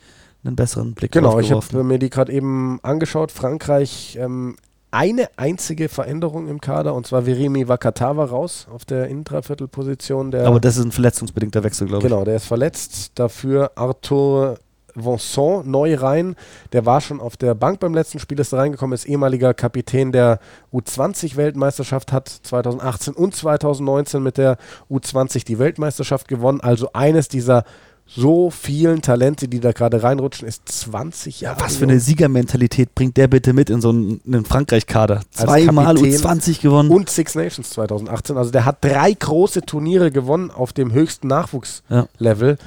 einen 0.48 0.56
besseren 0.56 0.94
Blick 0.94 1.12
Genau, 1.12 1.38
ich 1.38 1.52
habe 1.52 1.84
mir 1.84 1.98
die 1.98 2.10
gerade 2.10 2.32
eben 2.32 2.80
angeschaut. 2.82 3.30
Frankreich, 3.30 4.18
ähm, 4.20 4.56
eine 4.90 5.28
einzige 5.36 5.88
Veränderung 5.88 6.48
im 6.48 6.60
Kader 6.60 6.94
und 6.94 7.06
zwar 7.06 7.26
Verimi 7.26 7.68
Vakatawa 7.68 8.24
raus 8.24 8.66
auf 8.72 8.84
der 8.84 9.08
Innendreiviertelposition. 9.08 10.30
Der, 10.30 10.46
Aber 10.46 10.60
das 10.60 10.78
ist 10.78 10.84
ein 10.84 10.92
verletzungsbedingter 10.92 11.62
Wechsel, 11.62 11.86
glaube 11.86 12.06
ich. 12.06 12.10
genau, 12.10 12.24
der 12.24 12.36
ist 12.36 12.46
verletzt. 12.46 13.12
Dafür 13.14 13.72
Arthur 13.74 14.58
Vincent 14.94 15.66
neu 15.66 15.94
rein. 15.94 16.36
Der 16.72 16.86
war 16.86 17.00
schon 17.00 17.20
auf 17.20 17.36
der 17.36 17.54
Bank 17.54 17.80
beim 17.80 17.94
letzten 17.94 18.18
Spiel, 18.18 18.38
ist 18.38 18.54
reingekommen, 18.54 18.94
ist 18.94 19.06
ehemaliger 19.06 19.54
Kapitän 19.54 20.12
der 20.12 20.40
U20-Weltmeisterschaft, 20.72 22.12
hat 22.12 22.28
2018 22.28 23.14
und 23.14 23.34
2019 23.34 24.22
mit 24.22 24.38
der 24.38 24.56
U20 24.90 25.44
die 25.44 25.58
Weltmeisterschaft 25.58 26.28
gewonnen. 26.28 26.60
Also 26.60 26.90
eines 26.92 27.28
dieser 27.28 27.64
so 28.10 28.50
vielen 28.50 29.02
Talente, 29.02 29.48
die 29.48 29.60
da 29.60 29.72
gerade 29.72 30.02
reinrutschen, 30.02 30.48
ist 30.48 30.66
20 30.66 31.42
Jahre. 31.42 31.60
Was 31.60 31.76
für 31.76 31.84
eine 31.84 32.00
Siegermentalität 32.00 32.94
bringt 32.94 33.18
der 33.18 33.28
bitte 33.28 33.52
mit 33.52 33.68
in 33.68 33.82
so 33.82 33.90
einen, 33.90 34.20
einen 34.26 34.46
Frankreich-Kader? 34.46 35.20
Zweimal 35.30 35.96
U20 35.96 36.62
gewonnen. 36.62 36.90
Und 36.90 37.10
Six 37.10 37.34
Nations 37.34 37.68
2018. 37.70 38.38
Also 38.38 38.50
der 38.50 38.64
hat 38.64 38.82
drei 38.82 39.12
große 39.12 39.60
Turniere 39.62 40.10
gewonnen 40.10 40.50
auf 40.50 40.72
dem 40.72 40.92
höchsten 40.92 41.28
Nachwuchslevel. 41.28 42.50
Ja. 42.58 42.66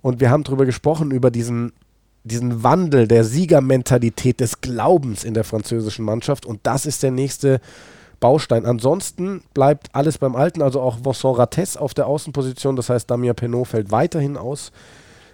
Und 0.00 0.20
wir 0.20 0.30
haben 0.30 0.44
darüber 0.44 0.64
gesprochen, 0.64 1.10
über 1.10 1.32
diesen, 1.32 1.72
diesen 2.22 2.62
Wandel 2.62 3.08
der 3.08 3.24
Siegermentalität, 3.24 4.38
des 4.38 4.60
Glaubens 4.60 5.24
in 5.24 5.34
der 5.34 5.42
französischen 5.42 6.04
Mannschaft. 6.04 6.46
Und 6.46 6.60
das 6.62 6.86
ist 6.86 7.02
der 7.02 7.10
nächste 7.10 7.60
Baustein. 8.20 8.66
Ansonsten 8.66 9.42
bleibt 9.54 9.88
alles 9.92 10.18
beim 10.18 10.36
Alten, 10.36 10.62
also 10.62 10.80
auch 10.80 10.98
Vincent 11.04 11.38
Rates 11.38 11.76
auf 11.76 11.94
der 11.94 12.06
Außenposition, 12.06 12.76
das 12.76 12.90
heißt 12.90 13.10
Damien 13.10 13.34
Penaud 13.34 13.68
fällt 13.68 13.90
weiterhin 13.90 14.36
aus 14.36 14.72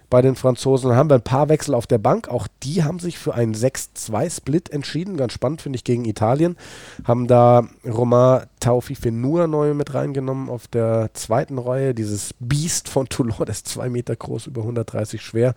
bei 0.09 0.21
den 0.21 0.35
Franzosen. 0.35 0.89
Dann 0.89 0.97
haben 0.97 1.09
wir 1.09 1.15
ein 1.15 1.21
paar 1.21 1.49
Wechsel 1.49 1.73
auf 1.73 1.87
der 1.87 1.97
Bank, 1.97 2.27
auch 2.29 2.47
die 2.63 2.83
haben 2.83 2.99
sich 2.99 3.17
für 3.17 3.33
einen 3.33 3.53
6-2-Split 3.53 4.69
entschieden, 4.69 5.17
ganz 5.17 5.33
spannend 5.33 5.61
finde 5.61 5.77
ich 5.77 5.83
gegen 5.83 6.05
Italien. 6.05 6.57
Haben 7.03 7.27
da 7.27 7.67
Romain 7.85 8.43
Taufi-Fenua 8.59 9.47
neu 9.47 9.73
mit 9.73 9.93
reingenommen 9.93 10.49
auf 10.49 10.67
der 10.67 11.09
zweiten 11.13 11.57
Reihe, 11.57 11.93
dieses 11.93 12.33
Biest 12.39 12.89
von 12.89 13.07
Toulon, 13.07 13.45
das 13.45 13.57
ist 13.57 13.67
zwei 13.67 13.89
Meter 13.89 14.15
groß, 14.15 14.47
über 14.47 14.61
130 14.61 15.21
schwer. 15.21 15.55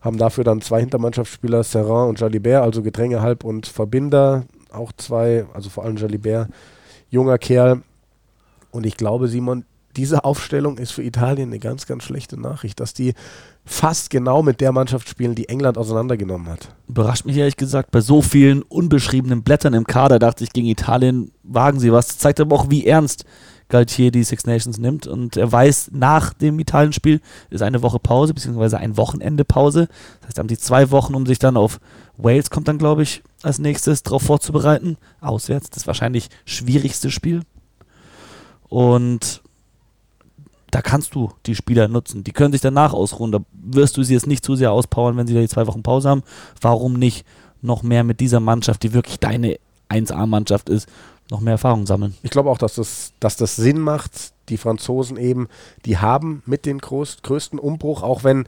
Haben 0.00 0.18
dafür 0.18 0.44
dann 0.44 0.60
zwei 0.60 0.80
Hintermannschaftsspieler, 0.80 1.62
Serran 1.62 2.08
und 2.08 2.20
Jalibert, 2.20 2.62
also 2.62 2.82
Gedränge 2.82 3.20
halb 3.20 3.44
und 3.44 3.66
Verbinder 3.66 4.44
auch 4.72 4.92
zwei, 4.92 5.46
also 5.54 5.70
vor 5.70 5.84
allem 5.84 5.96
Jalibert, 5.96 6.48
junger 7.10 7.38
Kerl. 7.38 7.82
Und 8.70 8.86
ich 8.86 8.96
glaube, 8.96 9.28
Simon, 9.28 9.64
diese 9.96 10.24
Aufstellung 10.24 10.78
ist 10.78 10.92
für 10.92 11.02
Italien 11.02 11.50
eine 11.50 11.58
ganz, 11.58 11.86
ganz 11.86 12.04
schlechte 12.04 12.40
Nachricht, 12.40 12.80
dass 12.80 12.94
die 12.94 13.14
fast 13.64 14.10
genau 14.10 14.42
mit 14.42 14.60
der 14.60 14.72
Mannschaft 14.72 15.08
spielen, 15.08 15.34
die 15.34 15.48
England 15.48 15.76
auseinandergenommen 15.78 16.48
hat. 16.48 16.74
Überrascht 16.88 17.26
mich 17.26 17.36
ehrlich 17.36 17.56
gesagt, 17.56 17.90
bei 17.90 18.00
so 18.00 18.22
vielen 18.22 18.62
unbeschriebenen 18.62 19.42
Blättern 19.42 19.74
im 19.74 19.84
Kader 19.84 20.18
dachte 20.18 20.44
ich, 20.44 20.52
gegen 20.52 20.68
Italien 20.68 21.32
wagen 21.42 21.78
sie 21.78 21.92
was. 21.92 22.08
Das 22.08 22.18
zeigt 22.18 22.40
aber 22.40 22.56
auch, 22.56 22.70
wie 22.70 22.86
ernst 22.86 23.24
Galtier 23.72 24.12
die 24.12 24.22
Six 24.22 24.46
Nations 24.46 24.78
nimmt. 24.78 25.06
Und 25.06 25.36
er 25.36 25.50
weiß, 25.50 25.90
nach 25.92 26.34
dem 26.34 26.58
Italien-Spiel 26.60 27.20
ist 27.50 27.62
eine 27.62 27.82
Woche 27.82 27.98
Pause, 27.98 28.34
beziehungsweise 28.34 28.78
ein 28.78 28.96
Wochenende 28.96 29.44
Pause. 29.44 29.88
Das 30.20 30.28
heißt, 30.28 30.38
haben 30.38 30.46
die 30.46 30.58
zwei 30.58 30.90
Wochen, 30.90 31.14
um 31.14 31.26
sich 31.26 31.40
dann 31.40 31.56
auf 31.56 31.80
Wales 32.18 32.50
kommt 32.50 32.68
dann, 32.68 32.78
glaube 32.78 33.02
ich, 33.02 33.22
als 33.42 33.58
nächstes 33.58 34.02
darauf 34.02 34.22
vorzubereiten. 34.22 34.98
Auswärts, 35.20 35.70
das 35.70 35.86
wahrscheinlich 35.86 36.28
schwierigste 36.44 37.10
Spiel. 37.10 37.42
Und 38.68 39.40
da 40.70 40.82
kannst 40.82 41.14
du 41.14 41.32
die 41.46 41.54
Spieler 41.54 41.88
nutzen. 41.88 42.24
Die 42.24 42.32
können 42.32 42.52
sich 42.52 42.60
danach 42.60 42.92
ausruhen. 42.92 43.32
Da 43.32 43.40
wirst 43.52 43.96
du 43.96 44.02
sie 44.02 44.12
jetzt 44.12 44.26
nicht 44.26 44.44
zu 44.44 44.54
sehr 44.54 44.72
auspowern, 44.72 45.16
wenn 45.16 45.26
sie 45.26 45.34
da 45.34 45.40
die 45.40 45.48
zwei 45.48 45.66
Wochen 45.66 45.82
Pause 45.82 46.10
haben. 46.10 46.22
Warum 46.60 46.94
nicht 46.94 47.26
noch 47.62 47.82
mehr 47.82 48.04
mit 48.04 48.20
dieser 48.20 48.40
Mannschaft, 48.40 48.82
die 48.82 48.92
wirklich 48.92 49.18
deine 49.18 49.56
1A-Mannschaft 49.90 50.68
ist, 50.68 50.88
noch 51.32 51.40
mehr 51.40 51.52
Erfahrung 51.52 51.86
sammeln? 51.86 52.14
Ich 52.22 52.30
glaube 52.30 52.50
auch, 52.50 52.58
dass 52.58 52.76
das, 52.76 53.14
dass 53.18 53.36
das 53.36 53.56
Sinn 53.56 53.80
macht. 53.80 54.32
Die 54.48 54.56
Franzosen 54.56 55.16
eben, 55.16 55.48
die 55.84 55.98
haben 55.98 56.42
mit 56.46 56.66
den 56.66 56.78
groß, 56.78 57.22
größten 57.22 57.58
Umbruch, 57.58 58.02
auch 58.02 58.22
wenn 58.22 58.46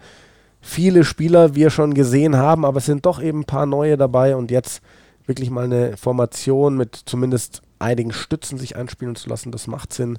viele 0.61 1.05
Spieler 1.05 1.55
wir 1.55 1.71
schon 1.71 1.95
gesehen 1.95 2.37
haben, 2.37 2.65
aber 2.65 2.79
es 2.79 2.87
sind 2.87 3.07
doch 3.07 3.21
eben 3.21 3.41
ein 3.41 3.45
paar 3.45 3.67
neue 3.67 3.97
dabei 3.97 4.37
und 4.37 4.51
jetzt 4.51 4.81
wirklich 5.27 5.51
mal 5.51 5.65
eine 5.65 5.97
Formation 5.97 6.77
mit 6.77 6.95
zumindest 7.07 7.63
einigen 7.79 8.13
Stützen 8.13 8.59
sich 8.59 8.77
einspielen 8.77 9.17
zu 9.17 9.29
lassen, 9.29 9.53
das 9.53 9.67
macht 9.67 9.93
Sinn. 9.93 10.19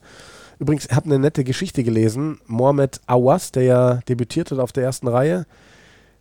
Übrigens, 0.59 0.85
ich 0.85 0.95
habe 0.95 1.05
eine 1.05 1.19
nette 1.19 1.43
Geschichte 1.43 1.83
gelesen. 1.83 2.39
Mohamed 2.47 3.01
Awas, 3.07 3.51
der 3.51 3.63
ja 3.63 3.93
debütiert 4.07 4.51
hat 4.51 4.59
auf 4.59 4.71
der 4.71 4.83
ersten 4.83 5.07
Reihe, 5.07 5.45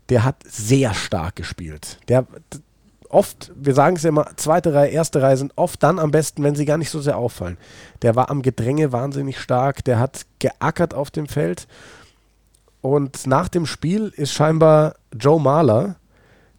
der 0.08 0.24
hat 0.24 0.36
sehr 0.46 0.94
stark 0.94 1.36
gespielt. 1.36 1.98
Der 2.08 2.26
oft, 3.14 3.52
wir 3.54 3.74
sagen 3.74 3.96
es 3.96 4.02
ja 4.02 4.08
immer, 4.10 4.26
zweite 4.36 4.74
Reihe, 4.74 4.90
erste 4.90 5.22
Reihe 5.22 5.36
sind 5.36 5.52
oft 5.56 5.82
dann 5.82 5.98
am 5.98 6.10
besten, 6.10 6.42
wenn 6.42 6.54
sie 6.54 6.64
gar 6.64 6.78
nicht 6.78 6.90
so 6.90 7.00
sehr 7.00 7.16
auffallen. 7.16 7.56
Der 8.02 8.16
war 8.16 8.30
am 8.30 8.42
Gedränge 8.42 8.92
wahnsinnig 8.92 9.38
stark, 9.38 9.84
der 9.84 9.98
hat 9.98 10.26
geackert 10.40 10.94
auf 10.94 11.10
dem 11.10 11.26
Feld 11.26 11.66
und 12.80 13.26
nach 13.26 13.48
dem 13.48 13.64
Spiel 13.64 14.12
ist 14.14 14.32
scheinbar 14.32 14.96
Joe 15.18 15.40
Mahler 15.40 15.96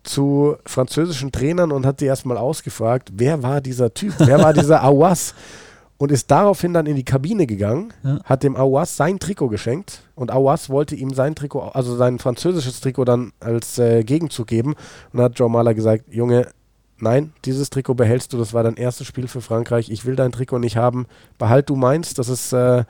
zu 0.02 0.56
französischen 0.66 1.32
Trainern 1.32 1.72
und 1.72 1.86
hat 1.86 2.00
sie 2.00 2.06
erstmal 2.06 2.38
ausgefragt, 2.38 3.12
wer 3.14 3.44
war 3.44 3.62
dieser 3.62 3.94
Typ, 3.94 4.14
wer 4.18 4.40
war 4.40 4.54
dieser 4.56 4.82
Awas? 4.82 5.36
Und 5.98 6.12
ist 6.12 6.30
daraufhin 6.30 6.74
dann 6.74 6.88
in 6.88 6.98
die 6.98 7.06
Kabine 7.06 7.48
gegangen, 7.48 7.94
ja. 8.04 8.20
hat 8.26 8.44
dem 8.44 8.58
Awas 8.58 8.98
sein 8.98 9.18
Trikot 9.18 9.48
geschenkt 9.48 10.02
und 10.14 10.30
Awas 10.30 10.70
wollte 10.70 10.94
ihm 10.94 11.14
sein 11.14 11.36
Trikot, 11.36 11.72
also 11.74 11.96
sein 11.96 12.20
französisches 12.20 12.82
Trikot 12.82 13.06
dann 13.06 13.32
als 13.40 13.80
äh, 13.80 14.04
Gegenzug 14.04 14.48
geben 14.48 14.76
und 15.14 15.22
hat 15.22 15.40
Joe 15.40 15.50
Mahler 15.50 15.74
gesagt, 15.74 16.14
Junge, 16.14 16.50
nein, 16.98 17.32
dieses 17.46 17.70
Trikot 17.70 17.94
behältst 17.94 18.34
du, 18.34 18.38
das 18.38 18.54
war 18.54 18.64
dein 18.64 18.76
erstes 18.76 19.08
Spiel 19.08 19.30
für 19.30 19.40
Frankreich, 19.40 19.90
ich 19.90 20.06
will 20.06 20.18
dein 20.18 20.34
Trikot 20.34 20.60
nicht 20.60 20.76
haben, 20.76 21.08
behalt 21.38 21.70
du 21.70 21.78
meins, 21.78 22.14
das 22.14 22.28
ist 22.28 22.52
äh, 22.52 22.84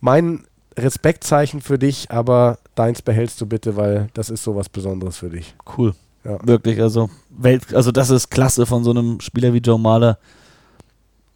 mein 0.00 0.44
Respektzeichen 0.76 1.60
für 1.60 1.78
dich, 1.78 2.10
aber 2.10 2.58
deins 2.74 3.02
behältst 3.02 3.40
du 3.40 3.46
bitte, 3.46 3.76
weil 3.76 4.08
das 4.14 4.30
ist 4.30 4.44
sowas 4.44 4.68
Besonderes 4.68 5.16
für 5.16 5.30
dich. 5.30 5.54
Cool. 5.76 5.94
Ja. 6.24 6.38
Wirklich, 6.44 6.80
also 6.80 7.10
Welt, 7.30 7.74
also 7.74 7.92
das 7.92 8.10
ist 8.10 8.30
klasse 8.30 8.66
von 8.66 8.84
so 8.84 8.90
einem 8.90 9.20
Spieler 9.20 9.52
wie 9.52 9.58
Joe 9.58 9.78
Mahler 9.78 10.18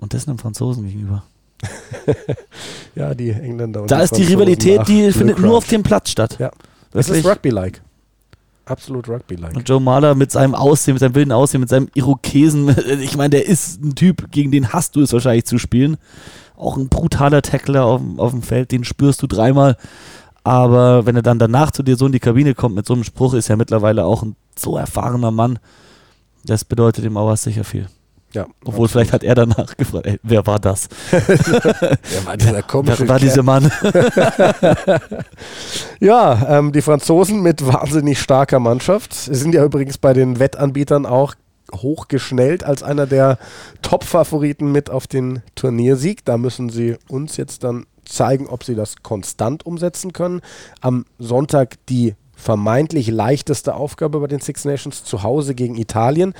und 0.03 0.13
das 0.13 0.29
einem 0.29 0.37
Franzosen 0.37 0.85
gegenüber. 0.85 1.23
ja, 2.95 3.15
die 3.15 3.31
Engländer. 3.31 3.83
Und 3.83 3.91
da 3.91 3.99
die 3.99 4.05
ist 4.05 4.17
die 4.17 4.25
Rivalität, 4.25 4.87
die 4.87 5.11
findet 5.13 5.39
nur 5.39 5.57
auf 5.57 5.67
dem 5.69 5.83
Platz 5.83 6.11
statt. 6.11 6.37
Ja. 6.39 6.51
Das 6.91 7.09
ist 7.09 7.25
Rugby-like. 7.25 7.81
Absolut 8.67 9.09
Rugby-like. 9.09 9.57
Und 9.57 9.67
Joe 9.67 9.81
Mahler 9.81 10.15
mit 10.15 10.31
seinem 10.31 10.55
Aussehen, 10.55 10.95
mit 10.95 11.01
seinem 11.01 11.15
wilden 11.15 11.33
Aussehen, 11.33 11.61
mit 11.61 11.71
seinem 11.71 11.89
Irokesen, 11.95 12.77
ich 13.01 13.17
meine, 13.17 13.31
der 13.31 13.47
ist 13.47 13.83
ein 13.83 13.95
Typ, 13.95 14.31
gegen 14.31 14.51
den 14.51 14.75
hast 14.75 14.95
du 14.97 15.01
es 15.01 15.13
wahrscheinlich 15.15 15.47
zu 15.47 15.59
spielen 15.59 15.97
auch 16.63 16.77
ein 16.77 16.89
brutaler 16.89 17.43
Tackler 17.43 17.85
auf, 17.85 18.01
auf 18.17 18.31
dem 18.31 18.43
Feld, 18.43 18.73
den 18.73 18.85
spürst 18.85 19.23
du 19.23 19.27
dreimal. 19.27 19.77
Aber 20.45 21.07
wenn 21.07 21.17
er 21.17 21.23
dann 21.23 21.39
danach 21.39 21.71
zu 21.71 21.83
dir 21.83 21.97
so 21.97 22.07
in 22.07 22.13
die 22.13 22.21
Kabine 22.21 22.55
kommt 22.55 22.75
mit 22.75 22.87
so 22.87 22.95
einem 22.95 23.05
Spruch, 23.05 23.35
ist 23.35 23.51
er 23.51 23.57
mittlerweile 23.57 24.05
auch 24.05 24.23
ein 24.23 24.37
so 24.57 24.77
erfahrener 24.77 25.31
Mann. 25.31 25.59
Das 26.45 26.65
bedeutet 26.65 27.05
ihm 27.05 27.17
auch 27.17 27.37
sicher 27.37 27.65
viel. 27.65 27.87
Ja, 28.33 28.47
Obwohl, 28.65 28.87
absolut. 28.87 28.91
vielleicht 28.91 29.13
hat 29.13 29.25
er 29.25 29.35
danach 29.35 29.77
gefragt, 29.77 30.07
ey, 30.07 30.19
wer 30.23 30.47
war 30.47 30.59
das? 30.59 30.89
wer 31.11 32.27
war 32.27 32.37
dieser 32.37 32.63
komische 32.63 33.01
Wer 33.01 33.09
war 33.09 33.19
dieser 33.19 33.43
Mann? 33.43 33.71
ja, 36.01 36.59
ähm, 36.59 36.73
die 36.73 36.83
Franzosen 36.83 37.43
mit 37.43 37.67
wahnsinnig 37.67 38.19
starker 38.21 38.59
Mannschaft. 38.59 39.13
Sie 39.13 39.35
sind 39.35 39.55
ja 39.55 39.65
übrigens 39.65 39.99
bei 39.99 40.15
den 40.15 40.39
Wettanbietern 40.39 41.05
auch 41.05 41.35
hochgeschnellt 41.75 42.65
als 42.65 42.83
einer 42.83 43.07
der 43.07 43.39
Top-Favoriten 43.83 44.73
mit 44.73 44.91
auf 44.91 45.07
den 45.07 45.43
Turniersieg. 45.55 46.25
Da 46.25 46.39
müssen 46.39 46.71
sie 46.71 46.97
uns 47.09 47.37
jetzt 47.37 47.65
dann 47.65 47.87
zeigen, 48.05 48.47
ob 48.47 48.65
sie 48.65 48.75
das 48.75 48.97
konstant 49.03 49.65
umsetzen 49.65 50.13
können. 50.13 50.41
Am 50.81 51.05
Sonntag 51.19 51.77
die 51.89 52.15
vermeintlich 52.35 53.09
leichteste 53.09 53.75
Aufgabe 53.75 54.19
bei 54.21 54.27
den 54.27 54.41
Six 54.41 54.65
Nations 54.65 55.05
zu 55.05 55.23
Hause 55.23 55.55
gegen 55.55 55.77
Italien. 55.77 56.35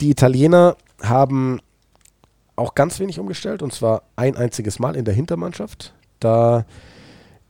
Die 0.00 0.10
Italiener 0.10 0.76
haben 1.02 1.60
auch 2.56 2.74
ganz 2.74 3.00
wenig 3.00 3.18
umgestellt 3.18 3.62
und 3.62 3.72
zwar 3.72 4.02
ein 4.16 4.36
einziges 4.36 4.78
Mal 4.78 4.96
in 4.96 5.04
der 5.04 5.14
Hintermannschaft. 5.14 5.94
Da 6.20 6.64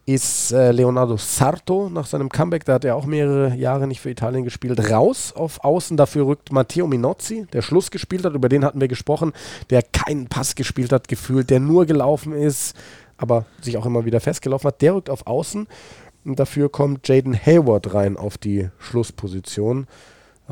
ist 0.04 0.50
äh, 0.52 0.72
Leonardo 0.72 1.16
Sarto 1.16 1.88
nach 1.88 2.06
seinem 2.06 2.28
Comeback, 2.28 2.64
da 2.64 2.74
hat 2.74 2.84
er 2.84 2.96
auch 2.96 3.06
mehrere 3.06 3.54
Jahre 3.54 3.86
nicht 3.86 4.00
für 4.00 4.10
Italien 4.10 4.42
gespielt, 4.42 4.90
raus 4.90 5.32
auf 5.32 5.62
Außen. 5.62 5.96
Dafür 5.96 6.26
rückt 6.26 6.50
Matteo 6.50 6.86
Minozzi, 6.86 7.46
der 7.52 7.62
Schluss 7.62 7.90
gespielt 7.90 8.24
hat, 8.24 8.34
über 8.34 8.48
den 8.48 8.64
hatten 8.64 8.80
wir 8.80 8.88
gesprochen, 8.88 9.32
der 9.70 9.82
keinen 9.82 10.26
Pass 10.26 10.56
gespielt 10.56 10.92
hat, 10.92 11.06
gefühlt, 11.06 11.50
der 11.50 11.60
nur 11.60 11.86
gelaufen 11.86 12.32
ist, 12.32 12.74
aber 13.16 13.44
sich 13.60 13.76
auch 13.76 13.86
immer 13.86 14.04
wieder 14.04 14.20
festgelaufen 14.20 14.68
hat. 14.68 14.82
Der 14.82 14.94
rückt 14.94 15.08
auf 15.08 15.26
Außen 15.26 15.68
und 16.24 16.38
dafür 16.38 16.68
kommt 16.68 17.06
Jaden 17.06 17.34
Hayward 17.34 17.94
rein 17.94 18.16
auf 18.16 18.38
die 18.38 18.70
Schlussposition 18.78 19.86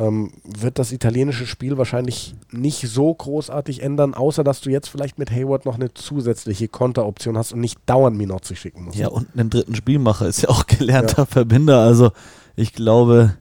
ähm, 0.01 0.31
wird 0.45 0.79
das 0.79 0.93
italienische 0.93 1.47
Spiel 1.47 1.77
wahrscheinlich 1.77 2.35
nicht 2.51 2.89
so 2.89 3.13
großartig 3.13 3.83
ändern, 3.83 4.15
außer 4.15 4.43
dass 4.43 4.63
du 4.63 4.71
jetzt 4.71 4.89
vielleicht 4.89 5.19
mit 5.19 5.31
Hayward 5.31 5.67
noch 5.67 5.75
eine 5.75 5.93
zusätzliche 5.93 6.69
Konteroption 6.69 7.37
hast 7.37 7.53
und 7.53 7.61
nicht 7.61 7.79
dauernd 7.85 8.17
Minozzi 8.17 8.57
schicken 8.57 8.85
musst. 8.85 8.99
Ja, 8.99 9.09
und 9.09 9.27
einen 9.37 9.51
dritten 9.51 9.75
Spielmacher 9.75 10.27
ist 10.27 10.43
ja 10.43 10.49
auch 10.49 10.67
gelernter 10.67 11.19
ja. 11.19 11.27
Verbinder. 11.27 11.81
Also 11.81 12.13
ich 12.57 12.73
glaube, 12.73 13.37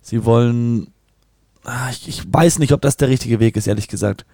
sie 0.00 0.24
wollen. 0.24 0.92
Ah, 1.64 1.90
ich, 1.90 2.08
ich 2.08 2.22
weiß 2.32 2.60
nicht, 2.60 2.72
ob 2.72 2.80
das 2.80 2.96
der 2.96 3.08
richtige 3.08 3.40
Weg 3.40 3.56
ist, 3.56 3.66
ehrlich 3.66 3.88
gesagt. 3.88 4.24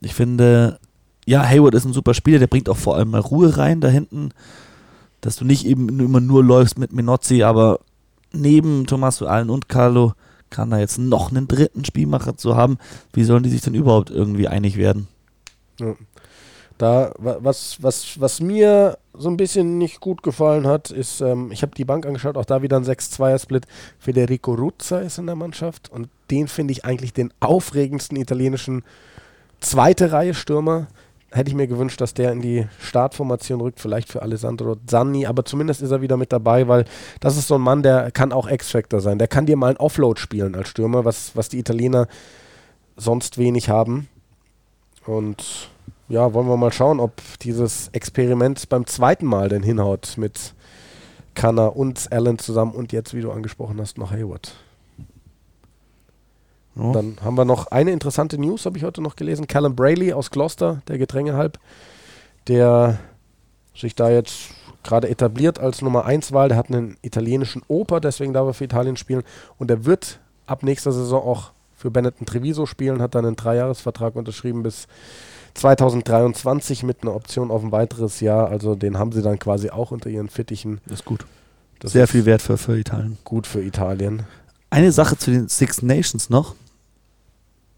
Ich 0.00 0.14
finde, 0.14 0.80
ja, 1.26 1.44
Hayward 1.44 1.74
ist 1.74 1.84
ein 1.84 1.92
super 1.92 2.12
Spieler, 2.12 2.40
der 2.40 2.46
bringt 2.48 2.68
auch 2.68 2.76
vor 2.76 2.96
allem 2.96 3.10
mal 3.10 3.20
Ruhe 3.20 3.56
rein 3.56 3.80
da 3.80 3.88
hinten, 3.88 4.30
dass 5.20 5.36
du 5.36 5.44
nicht 5.44 5.64
eben 5.64 5.88
immer 6.00 6.20
nur 6.20 6.42
läufst 6.42 6.78
mit 6.78 6.92
Minozzi, 6.92 7.44
aber 7.44 7.80
neben 8.32 8.86
Tommaso 8.86 9.26
Allen 9.26 9.48
und 9.48 9.68
Carlo 9.68 10.12
kann 10.50 10.70
da 10.70 10.78
jetzt 10.78 10.98
noch 10.98 11.30
einen 11.30 11.48
dritten 11.48 11.84
Spielmacher 11.84 12.36
zu 12.36 12.56
haben. 12.56 12.78
Wie 13.12 13.24
sollen 13.24 13.42
die 13.42 13.50
sich 13.50 13.60
denn 13.60 13.74
überhaupt 13.74 14.10
irgendwie 14.10 14.48
einig 14.48 14.76
werden? 14.76 15.08
Ja. 15.78 15.94
Da, 16.78 17.12
was, 17.18 17.82
was, 17.82 18.20
was 18.20 18.40
mir 18.40 18.98
so 19.12 19.28
ein 19.28 19.36
bisschen 19.36 19.78
nicht 19.78 19.98
gut 19.98 20.22
gefallen 20.22 20.66
hat, 20.66 20.92
ist, 20.92 21.20
ähm, 21.20 21.50
ich 21.50 21.62
habe 21.62 21.74
die 21.74 21.84
Bank 21.84 22.06
angeschaut, 22.06 22.36
auch 22.36 22.44
da 22.44 22.62
wieder 22.62 22.76
ein 22.76 22.84
6-2er-Split. 22.84 23.66
Federico 23.98 24.54
Ruzza 24.54 25.00
ist 25.00 25.18
in 25.18 25.26
der 25.26 25.34
Mannschaft 25.34 25.90
und 25.90 26.08
den 26.30 26.46
finde 26.46 26.72
ich 26.72 26.84
eigentlich 26.84 27.12
den 27.12 27.32
aufregendsten 27.40 28.16
italienischen 28.16 28.84
zweite 29.58 30.12
Reihe 30.12 30.34
Stürmer. 30.34 30.86
Hätte 31.30 31.50
ich 31.50 31.54
mir 31.54 31.66
gewünscht, 31.66 32.00
dass 32.00 32.14
der 32.14 32.32
in 32.32 32.40
die 32.40 32.66
Startformation 32.80 33.60
rückt, 33.60 33.80
vielleicht 33.80 34.08
für 34.08 34.22
Alessandro 34.22 34.76
Zanni, 34.86 35.26
aber 35.26 35.44
zumindest 35.44 35.82
ist 35.82 35.90
er 35.90 36.00
wieder 36.00 36.16
mit 36.16 36.32
dabei, 36.32 36.68
weil 36.68 36.86
das 37.20 37.36
ist 37.36 37.48
so 37.48 37.56
ein 37.56 37.60
Mann, 37.60 37.82
der 37.82 38.10
kann 38.10 38.32
auch 38.32 38.48
X-Factor 38.48 39.00
sein. 39.00 39.18
Der 39.18 39.28
kann 39.28 39.44
dir 39.44 39.56
mal 39.56 39.70
ein 39.70 39.76
Offload 39.76 40.18
spielen 40.18 40.54
als 40.54 40.68
Stürmer, 40.70 41.04
was, 41.04 41.36
was 41.36 41.50
die 41.50 41.58
Italiener 41.58 42.08
sonst 42.96 43.36
wenig 43.36 43.68
haben. 43.68 44.08
Und 45.04 45.68
ja, 46.08 46.32
wollen 46.32 46.48
wir 46.48 46.56
mal 46.56 46.72
schauen, 46.72 47.00
ob 47.00 47.12
dieses 47.42 47.88
Experiment 47.88 48.68
beim 48.68 48.86
zweiten 48.86 49.26
Mal 49.26 49.50
denn 49.50 49.62
hinhaut 49.62 50.14
mit 50.16 50.54
Kanna 51.34 51.66
und 51.66 52.10
Allen 52.10 52.38
zusammen 52.38 52.72
und 52.72 52.92
jetzt, 52.92 53.14
wie 53.14 53.20
du 53.20 53.30
angesprochen 53.30 53.80
hast, 53.80 53.98
noch 53.98 54.10
Hayward. 54.10 54.52
Oh. 56.78 56.92
Dann 56.92 57.16
haben 57.22 57.36
wir 57.36 57.44
noch 57.44 57.66
eine 57.68 57.90
interessante 57.90 58.38
News, 58.38 58.64
habe 58.64 58.78
ich 58.78 58.84
heute 58.84 59.02
noch 59.02 59.16
gelesen. 59.16 59.46
Callum 59.46 59.74
Brayley 59.74 60.12
aus 60.12 60.30
Gloucester, 60.30 60.80
der 60.86 60.98
Getränkehalb, 60.98 61.58
der 62.46 62.98
sich 63.74 63.94
da 63.94 64.10
jetzt 64.10 64.50
gerade 64.84 65.08
etabliert 65.08 65.58
als 65.58 65.82
Nummer 65.82 66.04
1 66.04 66.32
Wahl. 66.32 66.48
Der 66.48 66.56
hat 66.56 66.70
einen 66.70 66.96
italienischen 67.02 67.62
Oper, 67.68 68.00
deswegen 68.00 68.32
darf 68.32 68.46
er 68.46 68.54
für 68.54 68.64
Italien 68.64 68.96
spielen. 68.96 69.22
Und 69.58 69.70
er 69.70 69.84
wird 69.84 70.20
ab 70.46 70.62
nächster 70.62 70.92
Saison 70.92 71.22
auch 71.22 71.50
für 71.76 71.90
Benetton 71.90 72.26
Treviso 72.26 72.66
spielen, 72.66 73.02
hat 73.02 73.14
dann 73.14 73.24
einen 73.24 73.36
Dreijahresvertrag 73.36 74.16
unterschrieben 74.16 74.62
bis 74.62 74.86
2023 75.54 76.82
mit 76.84 77.02
einer 77.02 77.14
Option 77.14 77.50
auf 77.50 77.62
ein 77.62 77.72
weiteres 77.72 78.20
Jahr. 78.20 78.48
Also 78.48 78.74
den 78.74 78.98
haben 78.98 79.12
sie 79.12 79.22
dann 79.22 79.38
quasi 79.38 79.70
auch 79.70 79.90
unter 79.90 80.10
ihren 80.10 80.28
Fittichen. 80.28 80.80
Das 80.86 81.00
ist 81.00 81.04
gut. 81.04 81.26
Das 81.80 81.92
Sehr 81.92 82.04
ist 82.04 82.10
viel 82.10 82.24
Wert 82.24 82.42
für, 82.42 82.56
für 82.56 82.78
Italien. 82.78 83.18
Gut 83.24 83.46
für 83.46 83.62
Italien. 83.62 84.24
Eine 84.70 84.92
Sache 84.92 85.16
zu 85.16 85.30
den 85.30 85.48
Six 85.48 85.82
Nations 85.82 86.30
noch 86.30 86.54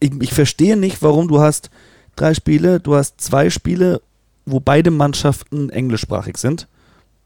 ich, 0.00 0.10
ich 0.20 0.34
verstehe 0.34 0.76
nicht, 0.76 1.02
warum 1.02 1.28
du 1.28 1.40
hast 1.40 1.70
drei 2.16 2.34
Spiele, 2.34 2.80
du 2.80 2.94
hast 2.94 3.20
zwei 3.20 3.50
Spiele, 3.50 4.00
wo 4.46 4.60
beide 4.60 4.90
Mannschaften 4.90 5.70
englischsprachig 5.70 6.36
sind. 6.36 6.66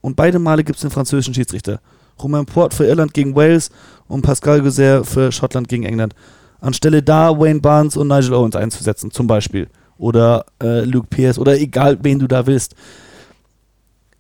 Und 0.00 0.16
beide 0.16 0.38
Male 0.38 0.64
gibt 0.64 0.78
es 0.78 0.84
einen 0.84 0.90
französischen 0.90 1.32
Schiedsrichter. 1.32 1.80
Romain 2.22 2.46
Port 2.46 2.74
für 2.74 2.84
Irland 2.84 3.14
gegen 3.14 3.34
Wales 3.34 3.70
und 4.06 4.22
Pascal 4.22 4.60
Gauzer 4.60 5.04
für 5.04 5.32
Schottland 5.32 5.68
gegen 5.68 5.84
England. 5.84 6.14
Anstelle 6.60 7.02
da 7.02 7.38
Wayne 7.38 7.60
Barnes 7.60 7.96
und 7.96 8.08
Nigel 8.08 8.34
Owens 8.34 8.56
einzusetzen, 8.56 9.10
zum 9.10 9.26
Beispiel. 9.26 9.68
Oder 9.96 10.44
äh, 10.62 10.84
Luke 10.84 11.06
Pierce 11.08 11.38
oder 11.38 11.58
egal, 11.58 11.98
wen 12.02 12.18
du 12.18 12.26
da 12.26 12.46
willst. 12.46 12.74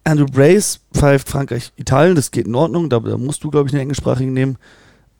Andrew 0.04 0.26
Brace 0.26 0.80
pfeift 0.92 1.28
Frankreich, 1.28 1.72
Italien, 1.76 2.14
das 2.14 2.30
geht 2.30 2.46
in 2.46 2.54
Ordnung, 2.54 2.90
da, 2.90 3.00
da 3.00 3.16
musst 3.16 3.42
du, 3.42 3.50
glaube 3.50 3.68
ich, 3.68 3.74
einen 3.74 3.82
englischsprachigen 3.82 4.34
nehmen. 4.34 4.58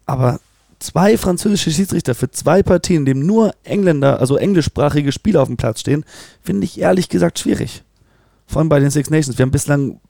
Aber 0.05 0.41
zwei 0.85 1.17
französische 1.17 1.71
Schiedsrichter 1.71 2.15
für 2.15 2.31
zwei 2.31 2.63
Partien, 2.63 3.01
in 3.01 3.05
dem 3.07 3.27
nur 3.27 3.55
Engländer, 3.65 4.21
also 4.21 4.37
englischsprachige 4.37 5.13
Spieler 5.13 5.43
auf 5.43 5.49
dem 5.49 5.57
Platz 5.57 5.81
stehen, 5.81 6.05
finde 6.43 6.65
ich 6.65 6.79
ehrlich 6.79 7.09
gesagt 7.09 7.39
schwierig. 7.39 7.83
Vor 8.47 8.61
allem 8.61 8.69
bei 8.69 8.79
den 8.79 8.91
Six 8.91 9.11
Nations. 9.11 9.39
Wir 9.39 9.45
haben 9.45 9.51
bislang 9.51 10.01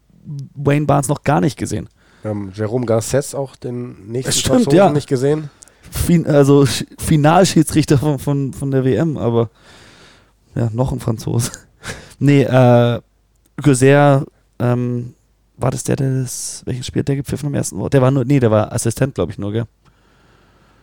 Wayne 0.54 0.86
Barnes 0.86 1.08
noch 1.08 1.22
gar 1.22 1.40
nicht 1.40 1.56
gesehen. 1.56 1.88
Wir 2.22 2.30
haben 2.30 2.52
Jerome 2.54 2.86
Garces 2.86 3.34
auch 3.34 3.54
den 3.54 4.08
nächsten 4.08 4.32
Stimmt, 4.32 4.46
Franzosen 4.56 4.76
ja. 4.76 4.90
nicht 4.90 5.08
gesehen. 5.08 5.50
Fin 5.90 6.26
also 6.26 6.66
Finalschiedsrichter 6.98 7.98
von, 7.98 8.18
von, 8.18 8.52
von 8.52 8.70
der 8.70 8.84
WM, 8.84 9.16
aber 9.16 9.50
ja, 10.54 10.70
noch 10.72 10.92
ein 10.92 11.00
Franzose. 11.00 11.52
nee, 12.18 12.42
äh, 12.42 13.00
Gauzer, 13.62 14.24
ähm, 14.58 15.14
war 15.56 15.70
das 15.70 15.84
der, 15.84 15.96
der 15.96 16.22
das, 16.22 16.62
welches 16.64 16.86
Spiel 16.86 17.00
hat 17.00 17.08
der 17.08 17.16
gepfiffen 17.16 17.46
am 17.46 17.54
ersten 17.54 17.78
Wort? 17.78 17.94
Der 17.94 18.02
war 18.02 18.10
nur, 18.10 18.24
nee, 18.24 18.40
der 18.40 18.50
war 18.50 18.72
Assistent, 18.72 19.14
glaube 19.14 19.30
ich, 19.30 19.38
nur, 19.38 19.52
gell? 19.52 19.66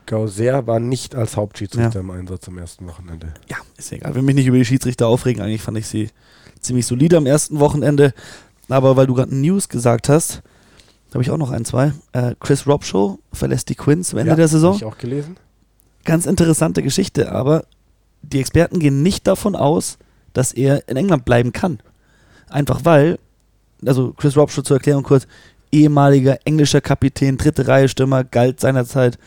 Gauser 0.05 0.67
war 0.67 0.79
nicht 0.79 1.15
als 1.15 1.37
Hauptschiedsrichter 1.37 1.95
ja. 1.95 1.99
im 2.01 2.11
Einsatz 2.11 2.47
am 2.47 2.57
ersten 2.57 2.87
Wochenende. 2.87 3.33
Ja, 3.49 3.57
ist 3.77 3.91
egal. 3.91 4.15
Will 4.15 4.21
mich 4.21 4.35
nicht 4.35 4.47
über 4.47 4.57
die 4.57 4.65
Schiedsrichter 4.65 5.07
aufregen. 5.07 5.41
Eigentlich 5.41 5.61
fand 5.61 5.77
ich 5.77 5.87
sie 5.87 6.09
ziemlich 6.59 6.85
solide 6.85 7.17
am 7.17 7.25
ersten 7.25 7.59
Wochenende. 7.59 8.13
Aber 8.69 8.95
weil 8.95 9.07
du 9.07 9.13
gerade 9.13 9.35
News 9.35 9.69
gesagt 9.69 10.09
hast, 10.09 10.41
habe 11.13 11.23
ich 11.23 11.31
auch 11.31 11.37
noch 11.37 11.51
ein, 11.51 11.65
zwei. 11.65 11.93
Äh, 12.13 12.35
Chris 12.39 12.67
Robshaw 12.67 13.19
verlässt 13.33 13.69
die 13.69 13.75
Quins 13.75 14.13
am 14.13 14.19
Ende 14.19 14.31
ja, 14.31 14.35
der 14.35 14.47
Saison. 14.47 14.73
Habe 14.73 14.85
ich 14.85 14.93
auch 14.93 14.97
gelesen. 14.97 15.37
Ganz 16.05 16.25
interessante 16.25 16.81
Geschichte, 16.81 17.31
aber 17.31 17.65
die 18.21 18.39
Experten 18.39 18.79
gehen 18.79 19.03
nicht 19.03 19.27
davon 19.27 19.55
aus, 19.55 19.97
dass 20.33 20.53
er 20.53 20.87
in 20.87 20.97
England 20.97 21.25
bleiben 21.25 21.51
kann. 21.51 21.79
Einfach 22.49 22.81
weil, 22.83 23.19
also 23.85 24.13
Chris 24.13 24.37
Robshaw 24.37 24.63
zur 24.63 24.77
Erklärung 24.77 25.03
kurz, 25.03 25.27
ehemaliger 25.71 26.39
englischer 26.45 26.81
Kapitän, 26.81 27.37
dritte 27.37 27.67
Reihe 27.67 27.89
Stürmer, 27.89 28.23
galt 28.23 28.59
seinerzeit 28.59 29.17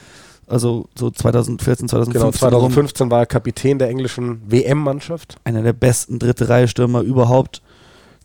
also 0.47 0.89
so 0.99 1.11
2014, 1.11 1.89
2015. 1.89 2.21
Genau, 2.21 2.31
2015 2.33 3.05
rum. 3.05 3.11
war 3.11 3.21
er 3.21 3.27
Kapitän 3.27 3.79
der 3.79 3.89
englischen 3.89 4.43
WM-Mannschaft. 4.51 5.37
Einer 5.45 5.63
der 5.63 5.73
besten 5.73 6.19
dritte 6.19 6.49
Reihe 6.49 6.69
Stürmer 6.69 7.01
überhaupt 7.01 7.63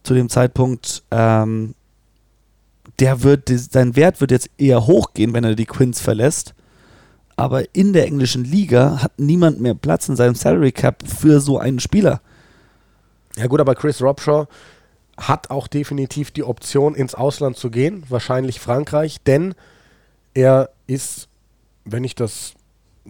zu 0.04 0.14
dem 0.14 0.30
Zeitpunkt. 0.30 1.04
Ähm, 1.12 1.76
der 3.00 3.24
wird, 3.24 3.50
sein 3.50 3.96
Wert 3.96 4.22
wird 4.22 4.32
jetzt 4.32 4.50
eher 4.58 4.86
hochgehen, 4.86 5.34
wenn 5.34 5.44
er 5.44 5.56
die 5.56 5.66
Quins 5.66 6.02
verlässt. 6.02 6.54
Aber 7.36 7.74
in 7.74 7.94
der 7.94 8.06
englischen 8.06 8.44
Liga 8.44 9.02
hat 9.02 9.14
niemand 9.18 9.62
mehr 9.62 9.74
Platz 9.74 10.10
in 10.10 10.18
seinem 10.18 10.36
Salary 10.36 10.74
Cap 10.74 11.04
für 11.08 11.40
so 11.40 11.58
einen 11.58 11.80
Spieler. 11.80 12.22
Ja 13.38 13.48
gut, 13.48 13.62
aber 13.62 13.76
Chris 13.76 14.02
Robshaw 14.02 14.48
hat 15.18 15.50
auch 15.50 15.68
definitiv 15.68 16.32
die 16.32 16.44
Option, 16.44 16.96
ins 16.96 17.16
Ausland 17.16 17.56
zu 17.56 17.70
gehen, 17.70 18.04
wahrscheinlich 18.10 18.60
Frankreich, 18.60 19.22
denn 19.26 19.54
er 20.34 20.70
ist 20.88 21.30
wenn 21.92 22.04
ich 22.04 22.16
das 22.16 22.54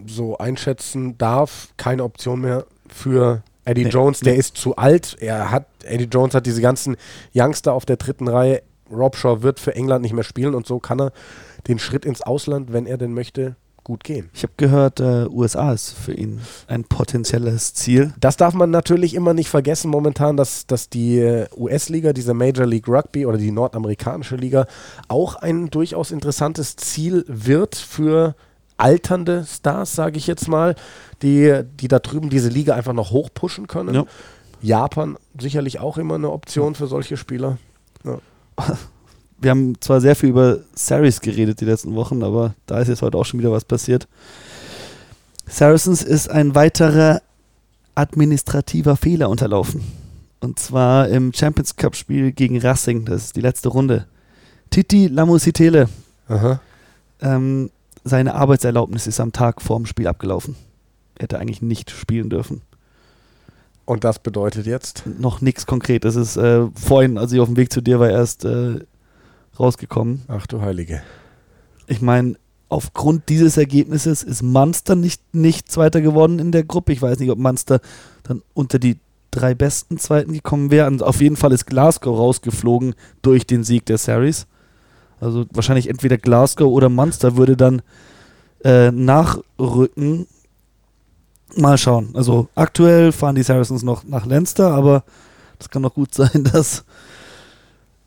so 0.06 0.38
einschätzen 0.38 1.18
darf, 1.18 1.68
keine 1.76 2.04
Option 2.04 2.40
mehr 2.40 2.66
für 2.88 3.42
Eddie 3.64 3.84
nee, 3.84 3.90
Jones. 3.90 4.20
Der 4.20 4.34
nee. 4.34 4.38
ist 4.38 4.56
zu 4.56 4.76
alt. 4.76 5.16
Er 5.20 5.50
hat, 5.50 5.66
Eddie 5.84 6.08
Jones 6.10 6.34
hat 6.34 6.46
diese 6.46 6.60
ganzen 6.60 6.96
Youngster 7.34 7.72
auf 7.72 7.84
der 7.84 7.96
dritten 7.96 8.28
Reihe. 8.28 8.62
Rob 8.90 9.16
Shaw 9.16 9.42
wird 9.42 9.60
für 9.60 9.74
England 9.74 10.02
nicht 10.02 10.14
mehr 10.14 10.24
spielen 10.24 10.54
und 10.54 10.66
so 10.66 10.80
kann 10.80 11.00
er 11.00 11.12
den 11.68 11.78
Schritt 11.78 12.04
ins 12.04 12.22
Ausland, 12.22 12.72
wenn 12.72 12.86
er 12.86 12.98
denn 12.98 13.14
möchte, 13.14 13.54
gut 13.84 14.04
gehen. 14.04 14.30
Ich 14.34 14.42
habe 14.42 14.52
gehört, 14.56 15.00
äh, 15.00 15.26
USA 15.28 15.72
ist 15.72 15.90
für 15.90 16.12
ihn 16.12 16.40
ein 16.66 16.84
potenzielles 16.84 17.74
Ziel. 17.74 18.12
Das 18.20 18.36
darf 18.36 18.54
man 18.54 18.70
natürlich 18.70 19.14
immer 19.14 19.32
nicht 19.32 19.48
vergessen 19.48 19.90
momentan, 19.90 20.36
dass, 20.36 20.66
dass 20.66 20.88
die 20.88 21.18
äh, 21.18 21.46
US-Liga, 21.56 22.12
diese 22.12 22.34
Major 22.34 22.66
League 22.66 22.88
Rugby 22.88 23.26
oder 23.26 23.38
die 23.38 23.52
nordamerikanische 23.52 24.36
Liga 24.36 24.66
auch 25.08 25.36
ein 25.36 25.70
durchaus 25.70 26.10
interessantes 26.10 26.76
Ziel 26.76 27.24
wird 27.26 27.76
für 27.76 28.34
alternde 28.80 29.44
Stars, 29.44 29.94
sage 29.94 30.18
ich 30.18 30.26
jetzt 30.26 30.48
mal, 30.48 30.74
die, 31.22 31.62
die 31.80 31.88
da 31.88 31.98
drüben 31.98 32.30
diese 32.30 32.48
Liga 32.48 32.74
einfach 32.74 32.92
noch 32.92 33.10
hochpushen 33.10 33.66
können. 33.66 33.94
Ja. 33.94 34.04
Japan 34.62 35.16
sicherlich 35.38 35.80
auch 35.80 35.98
immer 35.98 36.16
eine 36.16 36.30
Option 36.30 36.74
für 36.74 36.86
solche 36.86 37.16
Spieler. 37.16 37.58
Ja. 38.04 38.18
Wir 39.42 39.52
haben 39.52 39.80
zwar 39.80 40.02
sehr 40.02 40.16
viel 40.16 40.28
über 40.28 40.58
Saris 40.74 41.22
geredet 41.22 41.62
die 41.62 41.64
letzten 41.64 41.94
Wochen, 41.94 42.22
aber 42.22 42.54
da 42.66 42.78
ist 42.78 42.88
jetzt 42.88 43.00
heute 43.00 43.16
auch 43.16 43.24
schon 43.24 43.40
wieder 43.40 43.50
was 43.50 43.64
passiert. 43.64 44.06
Saracens 45.46 46.02
ist 46.02 46.30
ein 46.30 46.54
weiterer 46.54 47.22
administrativer 47.94 48.96
Fehler 48.96 49.30
unterlaufen. 49.30 49.82
Und 50.40 50.58
zwar 50.58 51.08
im 51.08 51.32
Champions 51.32 51.76
Cup 51.76 51.96
Spiel 51.96 52.32
gegen 52.32 52.58
Racing. 52.58 53.06
Das 53.06 53.24
ist 53.24 53.36
die 53.36 53.40
letzte 53.40 53.70
Runde. 53.70 54.06
Titi 54.68 55.06
Lamusitele 55.06 55.88
ähm, 57.20 57.70
seine 58.04 58.34
Arbeitserlaubnis 58.34 59.06
ist 59.06 59.20
am 59.20 59.32
Tag 59.32 59.62
vorm 59.62 59.86
Spiel 59.86 60.06
abgelaufen. 60.06 60.56
Er 61.16 61.24
hätte 61.24 61.38
eigentlich 61.38 61.62
nicht 61.62 61.90
spielen 61.90 62.30
dürfen. 62.30 62.62
Und 63.84 64.04
das 64.04 64.20
bedeutet 64.20 64.66
jetzt? 64.66 65.04
Noch 65.18 65.40
nichts 65.40 65.66
konkret. 65.66 66.04
Das 66.04 66.16
ist 66.16 66.36
äh, 66.36 66.66
vorhin, 66.74 67.18
als 67.18 67.32
ich 67.32 67.40
auf 67.40 67.48
dem 67.48 67.56
Weg 67.56 67.72
zu 67.72 67.80
dir 67.80 67.98
war, 67.98 68.08
erst 68.08 68.44
äh, 68.44 68.78
rausgekommen. 69.58 70.22
Ach 70.28 70.46
du 70.46 70.60
Heilige. 70.60 71.02
Ich 71.86 72.00
meine, 72.00 72.36
aufgrund 72.68 73.28
dieses 73.28 73.56
Ergebnisses 73.56 74.22
ist 74.22 74.42
Munster 74.42 74.94
nicht, 74.94 75.34
nicht 75.34 75.70
Zweiter 75.70 76.00
geworden 76.00 76.38
in 76.38 76.52
der 76.52 76.62
Gruppe. 76.62 76.92
Ich 76.92 77.02
weiß 77.02 77.18
nicht, 77.18 77.30
ob 77.30 77.38
Munster 77.38 77.80
dann 78.22 78.42
unter 78.54 78.78
die 78.78 78.98
drei 79.30 79.54
besten 79.54 79.98
Zweiten 79.98 80.32
gekommen 80.32 80.70
wäre. 80.70 80.86
Und 80.86 81.02
auf 81.02 81.20
jeden 81.20 81.36
Fall 81.36 81.52
ist 81.52 81.66
Glasgow 81.66 82.16
rausgeflogen 82.16 82.94
durch 83.22 83.46
den 83.46 83.64
Sieg 83.64 83.86
der 83.86 83.98
Series. 83.98 84.46
Also 85.20 85.46
wahrscheinlich 85.52 85.88
entweder 85.88 86.18
Glasgow 86.18 86.70
oder 86.70 86.88
Munster 86.88 87.36
würde 87.36 87.56
dann 87.56 87.82
äh, 88.64 88.90
nachrücken. 88.90 90.26
Mal 91.56 91.78
schauen. 91.78 92.10
Also 92.14 92.48
aktuell 92.54 93.12
fahren 93.12 93.34
die 93.34 93.42
Saracens 93.42 93.82
noch 93.82 94.04
nach 94.04 94.24
Leinster, 94.24 94.70
aber 94.70 95.02
das 95.58 95.68
kann 95.68 95.82
doch 95.82 95.94
gut 95.94 96.14
sein, 96.14 96.44
dass 96.52 96.84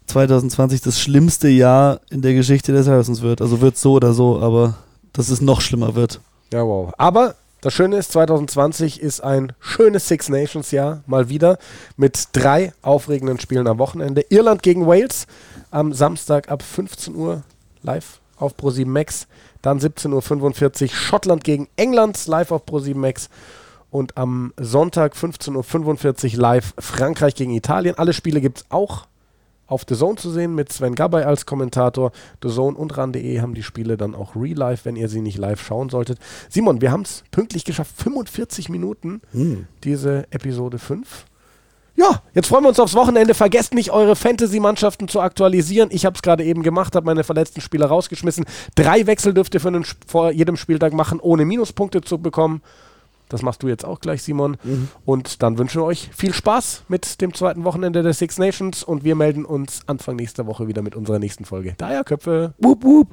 2020 0.07 0.81
das 0.81 0.99
schlimmste 0.99 1.49
Jahr 1.49 2.01
in 2.09 2.21
der 2.21 2.33
Geschichte 2.33 2.71
des 2.71 2.87
Harrisons 2.87 3.21
wird. 3.21 3.41
Also 3.41 3.61
wird 3.61 3.77
so 3.77 3.93
oder 3.93 4.13
so, 4.13 4.39
aber 4.39 4.75
dass 5.11 5.29
es 5.29 5.41
noch 5.41 5.61
schlimmer 5.61 5.95
wird. 5.95 6.19
Ja, 6.51 6.65
wow. 6.65 6.93
Aber 6.97 7.35
das 7.63 7.73
Schöne 7.73 7.95
ist, 7.95 8.11
2020 8.11 8.99
ist 8.99 9.21
ein 9.21 9.53
schönes 9.61 10.09
Six 10.09 10.27
Nations 10.27 10.71
Jahr, 10.71 11.01
mal 11.07 11.29
wieder, 11.29 11.57
mit 11.95 12.27
drei 12.33 12.73
aufregenden 12.81 13.39
Spielen 13.39 13.67
am 13.67 13.77
Wochenende. 13.77 14.25
Irland 14.27 14.63
gegen 14.63 14.85
Wales 14.85 15.27
am 15.71 15.93
Samstag 15.93 16.51
ab 16.51 16.61
15 16.61 17.15
Uhr 17.15 17.43
live 17.81 18.19
auf 18.35 18.55
Pro7 18.55 18.85
Max. 18.85 19.27
Dann 19.61 19.79
17.45 19.79 20.81
Uhr 20.83 20.89
Schottland 20.89 21.45
gegen 21.45 21.69
England 21.77 22.27
live 22.27 22.51
auf 22.51 22.65
Pro7 22.65 22.97
Max. 22.97 23.29
Und 23.89 24.17
am 24.17 24.51
Sonntag 24.57 25.13
15.45 25.15 26.33
Uhr 26.33 26.41
live 26.41 26.73
Frankreich 26.77 27.35
gegen 27.35 27.53
Italien. 27.53 27.97
Alle 27.97 28.11
Spiele 28.11 28.41
gibt 28.41 28.57
es 28.57 28.65
auch 28.71 29.07
auf 29.73 29.83
The 29.87 29.95
Zone 29.95 30.15
zu 30.15 30.29
sehen 30.31 30.55
mit 30.55 30.71
Sven 30.71 30.95
Gabay 30.95 31.23
als 31.23 31.45
Kommentator. 31.45 32.11
The 32.41 32.49
Zone 32.49 32.77
und 32.77 32.97
ran.de 32.97 33.41
haben 33.41 33.53
die 33.53 33.63
Spiele 33.63 33.97
dann 33.97 34.15
auch 34.15 34.35
real 34.35 34.57
live, 34.57 34.85
wenn 34.85 34.95
ihr 34.95 35.09
sie 35.09 35.21
nicht 35.21 35.37
live 35.37 35.61
schauen 35.61 35.89
solltet. 35.89 36.19
Simon, 36.49 36.79
wir 36.81 36.91
haben 36.91 37.01
es 37.01 37.23
pünktlich 37.31 37.65
geschafft. 37.65 37.91
45 38.01 38.69
Minuten, 38.69 39.21
Hm. 39.33 39.67
diese 39.83 40.25
Episode 40.31 40.79
5. 40.79 41.25
Ja, 41.95 42.23
jetzt 42.33 42.47
freuen 42.47 42.63
wir 42.63 42.69
uns 42.69 42.79
aufs 42.79 42.95
Wochenende. 42.95 43.33
Vergesst 43.35 43.73
nicht, 43.75 43.91
eure 43.91 44.15
Fantasy-Mannschaften 44.15 45.07
zu 45.07 45.21
aktualisieren. 45.21 45.89
Ich 45.91 46.05
habe 46.05 46.15
es 46.15 46.23
gerade 46.23 46.43
eben 46.43 46.63
gemacht, 46.63 46.95
habe 46.95 47.05
meine 47.05 47.23
verletzten 47.23 47.61
Spieler 47.61 47.85
rausgeschmissen. 47.85 48.45
Drei 48.75 49.05
Wechsel 49.05 49.33
dürft 49.33 49.53
ihr 49.53 49.59
für 49.59 49.67
einen, 49.67 49.85
vor 50.07 50.31
jedem 50.31 50.55
Spieltag 50.57 50.93
machen, 50.93 51.19
ohne 51.19 51.45
Minuspunkte 51.45 52.01
zu 52.01 52.17
bekommen. 52.17 52.61
Das 53.29 53.41
machst 53.41 53.63
du 53.63 53.67
jetzt 53.67 53.85
auch 53.85 53.99
gleich, 53.99 54.21
Simon. 54.21 54.57
Mhm. 54.63 54.89
Und 55.05 55.41
dann 55.41 55.57
wünschen 55.57 55.81
wir 55.81 55.85
euch 55.85 56.09
viel 56.15 56.33
Spaß 56.33 56.83
mit 56.87 57.21
dem 57.21 57.33
zweiten 57.33 57.63
Wochenende 57.63 58.03
der 58.03 58.13
Six 58.13 58.37
Nations 58.37 58.83
und 58.83 59.03
wir 59.03 59.15
melden 59.15 59.45
uns 59.45 59.81
Anfang 59.87 60.15
nächster 60.15 60.45
Woche 60.45 60.67
wieder 60.67 60.81
mit 60.81 60.95
unserer 60.95 61.19
nächsten 61.19 61.45
Folge. 61.45 61.73
Daher 61.77 62.03
Köpfe. 62.03 62.53
Wup, 62.59 62.83
wup. 62.83 63.07